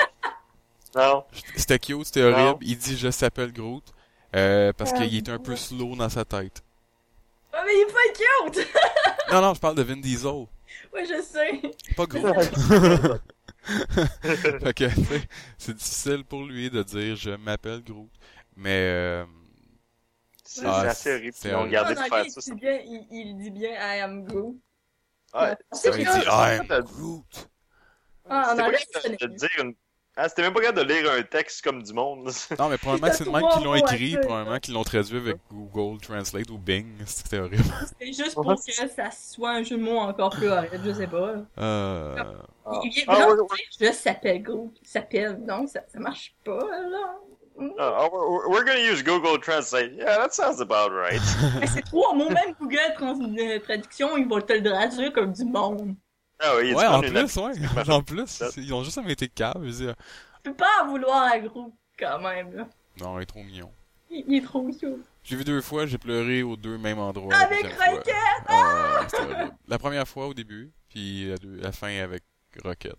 non. 0.95 1.25
C'était 1.57 1.79
cute, 1.79 2.05
c'était 2.05 2.31
Non. 2.31 2.39
horrible. 2.39 2.59
Il 2.63 2.77
dit 2.79 2.97
je 2.99 3.11
s'appelle 3.11 3.53
Groot 3.53 3.83
euh, 4.35 4.73
parce 4.77 4.93
Ah, 4.95 4.99
qu'il 4.99 5.17
était 5.17 5.33
un 5.33 5.39
peu 5.39 5.57
slow 5.57 5.97
dans 5.97 6.09
sa 6.11 6.25
tête. 6.25 6.63
Ah, 7.59 7.63
mais 7.65 7.73
il 7.73 7.87
est 7.89 7.93
pas 7.93 8.53
cute! 8.53 8.69
Non, 9.33 9.41
non, 9.41 9.55
je 9.55 9.61
parle 9.61 9.75
de 9.77 9.83
Vin 9.83 9.97
Diesel. 9.97 10.47
Ouais, 10.93 11.05
je 11.05 11.21
sais. 11.23 11.61
Pas 11.97 12.07
Groot. 12.07 12.23
fait 13.65 14.75
que, 14.75 14.85
tu 14.95 15.05
sais, 15.05 15.23
c'est 15.59 15.75
difficile 15.75 16.25
pour 16.25 16.45
lui 16.45 16.71
de 16.71 16.83
dire 16.83 17.17
je 17.17 17.31
m'appelle 17.31 17.83
Groot. 17.83 18.09
Mais, 18.57 18.71
euh, 18.93 19.25
C'est 20.45 20.65
Ah, 20.67 20.83
assez 20.83 21.13
horrible. 21.15 21.35
c'est 21.37 21.49
Ils 21.49 21.55
ont 21.57 21.67
gardé 21.67 21.95
de 21.95 22.01
faire 22.01 22.25
il, 22.25 22.31
ça. 22.31 22.41
dit 22.41 22.61
bien, 22.61 22.79
il, 22.85 23.07
il 23.11 23.37
dit 23.39 23.51
bien 23.51 23.71
I 23.73 24.01
am 24.01 24.25
Groot. 24.25 24.57
Ouais. 25.35 25.57
C'est 25.73 25.89
il 25.99 26.05
dit 26.05 26.05
I'm 26.05 26.67
Ah, 26.71 26.81
Groot. 26.83 27.51
Ah, 28.29 28.55
en 28.55 28.59
anglais, 28.61 28.79
c'est 29.03 29.21
de 29.21 29.27
dire 29.27 29.49
une... 29.61 29.75
Ah, 30.19 30.31
c'était 30.31 30.41
même 30.41 30.55
pas 30.55 30.61
capable 30.61 30.89
de 30.89 30.95
lire 30.95 31.13
un 31.13 31.23
texte 31.23 31.63
comme 31.63 31.83
du 31.83 31.93
monde. 31.93 32.31
Non, 32.59 32.69
mais 32.71 32.79
probablement 32.79 33.11
que 33.11 33.17
c'est 33.17 33.25
le 33.25 33.31
même 33.31 33.49
qu'ils 33.53 33.65
l'ont 33.65 33.75
écrit, 33.75 34.17
probablement 34.17 34.59
qu'ils 34.59 34.73
l'ont 34.73 34.83
traduit 34.83 35.19
avec 35.19 35.37
Google 35.51 36.01
Translate 36.01 36.49
ou 36.49 36.57
Bing. 36.57 36.87
C'était 37.07 37.39
horrible. 37.39 37.65
C'est 38.01 38.07
juste 38.13 38.35
pour 38.35 38.47
que 38.47 38.73
ça 38.89 39.11
soit 39.11 39.51
un 39.51 39.63
jeu 39.63 39.77
de 39.77 39.83
mots 39.83 39.99
encore 39.99 40.31
plus 40.31 40.49
horrible, 40.49 40.81
je 40.87 40.93
sais 40.93 41.07
pas. 41.07 41.35
Euh, 41.59 42.17
Il 42.83 42.91
vient 42.91 43.05
Ah, 43.09 43.29
ouais, 43.29 43.37
je 43.79 43.93
s'appelle. 43.93 44.43
Il 44.83 44.89
s'appelle, 44.89 45.45
donc 45.45 45.69
ça, 45.69 45.81
ça 45.87 45.99
marche 45.99 46.35
pas, 46.43 46.61
là. 46.61 47.17
Ah, 47.79 48.09
oh, 48.13 48.31
we're, 48.31 48.51
we're 48.51 48.65
gonna 48.65 48.81
use 48.81 49.03
Google 49.03 49.39
Translate. 49.39 49.93
Yeah, 49.97 50.17
that 50.19 50.35
sounds 50.35 50.61
about 50.61 50.93
right. 50.93 51.21
Mais 51.59 51.67
c'est 51.67 51.83
trois 51.83 52.15
mots, 52.15 52.29
même 52.29 52.55
Google 52.61 52.95
trans 52.97 53.19
euh, 53.19 53.59
Traduction, 53.61 54.17
il 54.17 54.29
va 54.29 54.43
te 54.43 54.53
le 54.53 54.63
traduire 54.63 55.13
comme 55.13 55.33
du 55.33 55.45
monde. 55.45 55.95
Ah 56.41 56.53
oui, 56.57 56.69
il 56.71 56.75
ouais, 56.77 56.87
en 56.87 57.01
plus, 57.01 57.37
ouais. 57.37 57.53
En 57.89 58.03
plus, 58.03 58.43
ils 58.59 58.75
ont 58.75 58.83
juste 58.85 58.99
été 59.09 59.31
veux 59.59 59.71
dire, 59.71 59.95
Tu 60.45 60.51
peux 60.51 60.55
pas 60.57 60.83
en 60.83 60.89
vouloir 60.89 61.23
à 61.33 61.39
Groot, 61.39 61.73
quand 61.99 62.19
même, 62.21 62.55
là. 62.55 62.69
non, 63.01 63.19
il 63.19 63.23
est 63.23 63.27
trop 63.27 63.43
mignon. 63.43 63.73
Il, 64.11 64.25
il 64.29 64.37
est 64.39 64.45
trop 64.45 64.63
cute. 64.69 65.05
J'ai 65.25 65.37
vu 65.37 65.45
deux 65.45 65.61
fois, 65.61 65.87
j'ai 65.87 65.99
pleuré 65.99 66.43
aux 66.43 66.57
deux 66.57 66.79
mêmes 66.79 66.99
endroits. 66.99 67.35
Avec. 67.35 67.65
Rocket! 67.65 68.15
Ah, 68.47 69.07
horrible. 69.19 69.53
La 69.67 69.79
première 69.79 70.07
fois 70.07 70.27
au 70.29 70.35
début, 70.35 70.71
puis 70.89 71.29
la, 71.29 71.37
deux- 71.37 71.57
la 71.57 71.73
fin 71.73 71.89
avec 72.03 72.23
Rocket. 72.63 72.95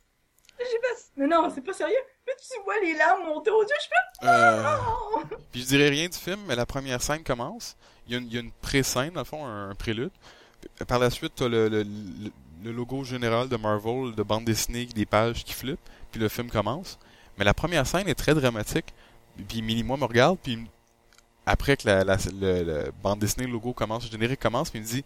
J'ai 0.59 0.65
pas... 0.79 0.87
Mais 1.15 1.27
non, 1.27 1.49
c'est 1.53 1.61
pas 1.61 1.73
sérieux. 1.73 1.95
Mais 2.25 2.33
tu 2.37 2.59
vois 2.63 2.79
les 2.81 2.93
larmes 2.95 3.25
monter 3.27 3.51
aux 3.51 3.61
yeux, 3.61 3.69
je 3.79 3.85
fais 3.87 4.27
Euh, 4.27 4.75
oh! 5.15 5.21
puis 5.51 5.61
je 5.61 5.67
dirais 5.67 5.89
rien 5.89 6.09
du 6.09 6.17
film, 6.17 6.39
mais 6.47 6.55
la 6.55 6.65
première 6.65 7.01
scène 7.01 7.23
commence. 7.23 7.77
Il 8.07 8.13
y 8.13 8.15
a 8.15 8.19
une, 8.19 8.27
il 8.27 8.33
y 8.33 8.37
a 8.37 8.41
une 8.41 8.51
pré-scène, 8.51 9.11
dans 9.13 9.21
le 9.21 9.25
fond, 9.25 9.45
un, 9.45 9.69
un 9.69 9.75
prélude. 9.75 10.11
Par 10.87 10.99
la 10.99 11.09
suite, 11.09 11.33
t'as 11.35 11.47
le, 11.47 11.69
le, 11.69 11.83
le, 11.83 12.31
le 12.63 12.71
logo 12.71 13.03
général 13.03 13.49
de 13.49 13.57
Marvel, 13.57 14.13
de 14.15 14.23
bande 14.23 14.45
dessinée, 14.45 14.85
des 14.85 15.05
pages 15.05 15.43
qui 15.43 15.53
flippent, 15.53 15.79
puis 16.11 16.19
le 16.19 16.29
film 16.29 16.49
commence. 16.49 16.97
Mais 17.37 17.45
la 17.45 17.53
première 17.53 17.85
scène 17.85 18.07
est 18.07 18.15
très 18.15 18.33
dramatique. 18.33 18.93
Puis 19.47 19.61
Millie, 19.61 19.83
moi, 19.83 19.97
me 19.97 20.05
regarde, 20.05 20.37
puis 20.41 20.57
après 21.45 21.77
que 21.77 21.87
la, 21.87 22.03
la, 22.03 22.17
le, 22.39 22.63
le 22.63 22.91
bande 23.03 23.19
dessinée, 23.19 23.45
le 23.45 23.53
logo 23.53 23.73
commence, 23.73 24.05
le 24.05 24.11
générique 24.11 24.39
commence, 24.39 24.69
puis 24.69 24.79
il 24.79 24.83
me 24.83 24.87
dit 24.87 25.03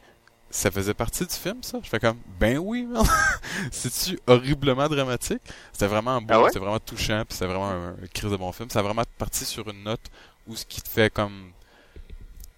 ça 0.50 0.70
faisait 0.70 0.94
partie 0.94 1.26
du 1.26 1.34
film, 1.34 1.64
ça? 1.64 1.80
Je 1.82 1.90
fais 1.90 2.00
comme, 2.00 2.18
ben 2.40 2.58
oui. 2.58 2.88
C'est-tu 3.72 4.20
horriblement 4.28 4.88
dramatique? 4.90 5.42
C'était 5.72 5.88
vraiment 5.88 6.22
beau, 6.22 6.28
Ah 6.34 6.42
ouais? 6.42 6.48
c'était 6.50 6.60
vraiment 6.60 6.80
touchant, 6.80 7.24
puis 7.28 7.34
c'était 7.38 7.46
vraiment 7.46 7.70
un, 7.70 7.90
un 7.90 8.08
crise 8.14 8.32
de 8.32 8.36
bon 8.36 8.52
film. 8.52 8.70
Ça 8.70 8.80
a 8.80 8.82
vraiment 8.82 9.04
parti 9.18 9.46
sur 9.46 9.70
une 9.70 9.84
note 9.84 10.02
où 10.48 10.56
ce 10.56 10.66
qui 10.66 10.82
te 10.82 10.90
fait 10.90 11.10
comme, 11.14 11.52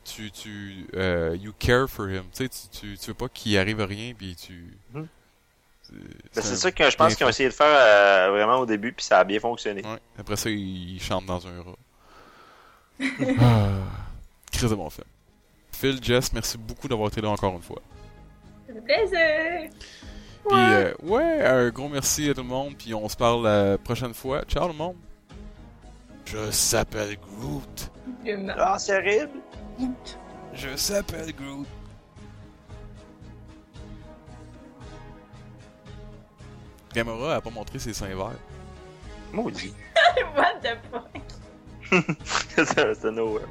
tu, 0.04 0.32
tu, 0.32 0.88
euh, 0.96 1.36
you 1.40 1.54
care 1.58 1.88
for 1.90 2.08
him. 2.10 2.24
Tu 2.34 2.46
sais, 2.46 2.50
tu, 2.50 2.80
tu, 2.80 2.98
tu 2.98 3.08
veux 3.08 3.14
pas 3.14 3.30
qu'il 3.30 3.58
arrive 3.58 3.82
rien, 3.82 4.14
puis 4.18 4.36
tu... 4.36 4.78
Mhm. 4.94 5.08
c'est- 5.82 5.94
Ben, 6.36 6.42
ça 6.42 6.72
que 6.72 6.90
je 6.90 6.96
pense 6.98 7.16
qu'ils 7.16 7.26
ont 7.26 7.30
essayé 7.30 7.50
de 7.50 7.54
faire 7.54 7.68
euh, 7.68 8.32
vraiment 8.32 8.60
au 8.60 8.66
début, 8.66 8.92
puis 8.94 9.06
ça 9.06 9.20
a 9.20 9.24
bien 9.24 9.40
fonctionné. 9.40 9.82
Ouais. 9.86 10.00
Après 10.18 10.36
ça, 10.36 10.50
il, 10.50 10.96
il 10.96 11.02
chante 11.02 11.26
dans 11.26 11.46
un 11.48 11.62
rat. 11.62 11.76
ah, 13.40 13.70
crise 14.52 14.70
de 14.70 14.76
bon 14.76 14.90
film. 14.90 15.08
Phil, 15.72 16.00
Jess, 16.04 16.32
merci 16.34 16.58
beaucoup 16.58 16.88
d'avoir 16.88 17.10
été 17.10 17.20
là 17.22 17.30
encore 17.30 17.54
une 17.56 17.62
fois. 17.62 17.82
Ça 18.68 18.74
fait 18.74 18.82
plaisir! 18.82 19.70
Puis, 20.48 20.58
euh, 20.58 20.94
ouais, 21.04 21.42
un 21.46 21.70
gros 21.70 21.88
merci 21.90 22.30
à 22.30 22.34
tout 22.34 22.42
le 22.42 22.48
monde, 22.48 22.76
puis 22.78 22.94
on 22.94 23.08
se 23.08 23.16
parle 23.16 23.44
la 23.46 23.78
prochaine 23.78 24.14
fois. 24.14 24.44
Ciao 24.44 24.66
tout 24.68 24.72
le 24.74 24.78
monde! 24.78 24.96
Je 26.26 26.52
s'appelle 26.52 27.18
Groot. 27.40 27.92
Ah, 28.58 28.78
c'est 28.80 28.96
horrible! 28.98 29.40
Je 30.54 30.76
s'appelle 30.76 31.34
Groot. 31.34 31.68
Gamora 36.94 37.36
a 37.36 37.42
pas 37.42 37.50
montré 37.50 37.80
ses 37.80 37.94
seins 37.94 38.16
verts. 38.16 38.38
Maudit. 39.32 39.74
What 40.36 40.60
the 40.62 40.78
fuck? 40.92 41.10
c'est 42.56 42.94
c'est 42.96 43.12
nowhere. 43.12 43.48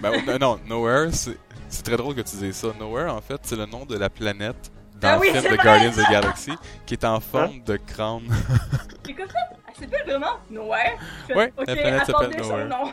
Ben, 0.00 0.12
non, 0.24 0.38
non, 0.38 0.60
Nowhere, 0.66 1.12
c'est 1.12 1.36
C'est 1.68 1.82
très 1.82 1.96
drôle 1.96 2.14
que 2.14 2.20
tu 2.20 2.36
dises 2.36 2.54
ça. 2.56 2.68
Nowhere, 2.78 3.10
en 3.12 3.20
fait, 3.20 3.40
c'est 3.42 3.56
le 3.56 3.66
nom 3.66 3.84
de 3.84 3.96
la 3.96 4.08
planète 4.10 4.70
dans 5.00 5.08
Ah 5.08 5.16
le 5.16 5.22
film 5.24 5.40
c'est 5.42 5.50
de! 5.50 5.56
Guardians 5.56 5.88
of 5.90 5.96
the 5.96 6.10
Galaxy, 6.10 6.52
qui 6.86 6.94
est 6.94 7.04
en 7.04 7.20
forme 7.20 7.60
de 7.64 7.76
crâne. 7.76 8.28
J'ai 9.06 9.14
comme 9.14 9.28
ça, 9.28 9.38
elle 9.68 9.74
s'appelle 9.74 10.06
vraiment 10.06 10.36
Nowhere? 10.50 10.96
Ouais, 11.34 11.52
ok, 11.56 11.66
la 11.66 11.76
planète 11.76 12.06
s'appelle 12.06 12.36
Nowhere. 12.36 12.68
nom. 12.68 12.84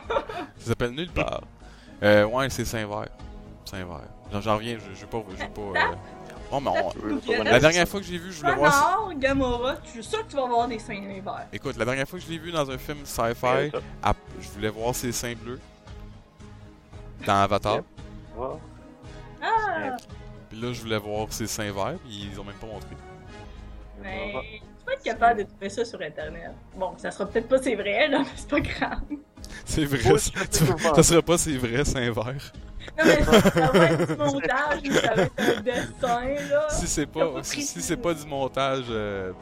Ça 0.58 0.66
s'appelle 0.66 0.90
nulle 0.90 1.10
part. 1.10 1.42
Euh, 2.04 2.24
ouais, 2.26 2.50
c'est 2.50 2.64
Saint-Vert. 2.64 3.08
Saint-Vert. 3.64 4.00
J'en- 4.32 4.40
J'en 4.40 4.54
reviens, 4.56 4.76
je 4.78 4.94
je 4.94 5.00
vais 5.00 5.06
pas. 5.06 5.22
Je 5.30 5.36
vais 5.36 5.48
pas 5.48 5.60
euh... 5.60 5.94
Oh, 6.52 6.60
mais 6.60 6.70
on- 6.70 7.42
La 7.44 7.58
dernière 7.58 7.88
fois 7.88 8.00
que 8.00 8.06
j'ai 8.06 8.18
vu, 8.18 8.32
je 8.32 8.40
voulais 8.40 8.54
voir. 8.54 9.08
si- 9.10 9.16
Gamora, 9.16 9.76
je 9.84 9.90
suis 9.90 10.04
sûr 10.04 10.24
que 10.24 10.30
tu 10.30 10.36
vas 10.36 10.46
voir 10.46 10.68
des 10.68 10.78
seins 10.78 11.00
verts. 11.24 11.46
Écoute, 11.52 11.76
la 11.76 11.84
dernière 11.84 12.06
fois 12.06 12.18
que 12.18 12.24
je 12.24 12.30
l'ai 12.30 12.38
vu 12.38 12.52
dans 12.52 12.70
un 12.70 12.78
film 12.78 12.98
sci-fi, 13.04 13.70
je 14.40 14.48
voulais 14.50 14.68
voir 14.70 14.94
ses 14.94 15.12
seins 15.12 15.34
bleus. 15.34 15.60
Dans 17.26 17.34
Avatar. 17.42 17.80
Ah! 19.42 19.96
Puis 20.50 20.60
là, 20.60 20.72
je 20.72 20.80
voulais 20.82 20.98
voir 20.98 21.26
ses 21.32 21.46
seins 21.46 21.72
verts, 21.72 21.98
puis 22.04 22.28
ils 22.32 22.38
ont 22.40 22.44
même 22.44 22.54
pas 22.56 22.66
montré. 22.66 22.88
Mais 24.02 24.34
tu 24.84 24.86
vas 24.86 24.92
être 24.94 25.02
capable 25.02 25.40
de 25.40 25.48
trouver 25.48 25.68
ça 25.70 25.84
sur 25.84 26.00
internet. 26.00 26.52
Bon, 26.76 26.92
ça 26.98 27.10
sera 27.10 27.26
peut-être 27.26 27.48
pas 27.48 27.58
c'est 27.62 27.74
vrai, 27.74 28.08
là, 28.08 28.18
mais 28.22 28.26
c'est 28.36 28.48
pas 28.48 28.60
grave. 28.60 29.00
C'est 29.64 29.84
vrai, 29.84 30.18
ça, 30.18 30.30
tu- 30.50 30.64
pas. 30.82 30.94
ça 30.94 31.02
serait 31.02 31.22
pas 31.22 31.38
ses 31.38 31.56
vrais 31.58 31.84
seins 31.84 32.10
verts. 32.10 32.52
Non, 32.98 33.04
mais 33.04 33.24
ça 33.24 33.50
va 33.72 33.90
être 33.90 34.06
du 34.06 34.16
montage, 34.16 35.02
ça 35.02 35.14
va 35.14 35.22
être 35.22 35.32
un 35.38 35.60
dessin, 35.62 36.50
là. 36.50 36.66
Si 36.70 36.86
c'est 36.86 37.06
pas, 37.06 37.32
pas 37.32 37.42
si, 37.42 37.62
c'est 37.62 37.96
pas 37.96 38.12
du 38.14 38.26
montage, 38.26 38.84
euh, 38.90 39.32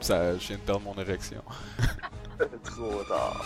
ça, 0.00 0.36
je 0.38 0.48
viens 0.48 0.56
de 0.56 0.60
perdre 0.62 0.82
mon 0.82 0.94
érection. 1.00 1.42
Trop 2.64 3.02
tard. 3.08 3.44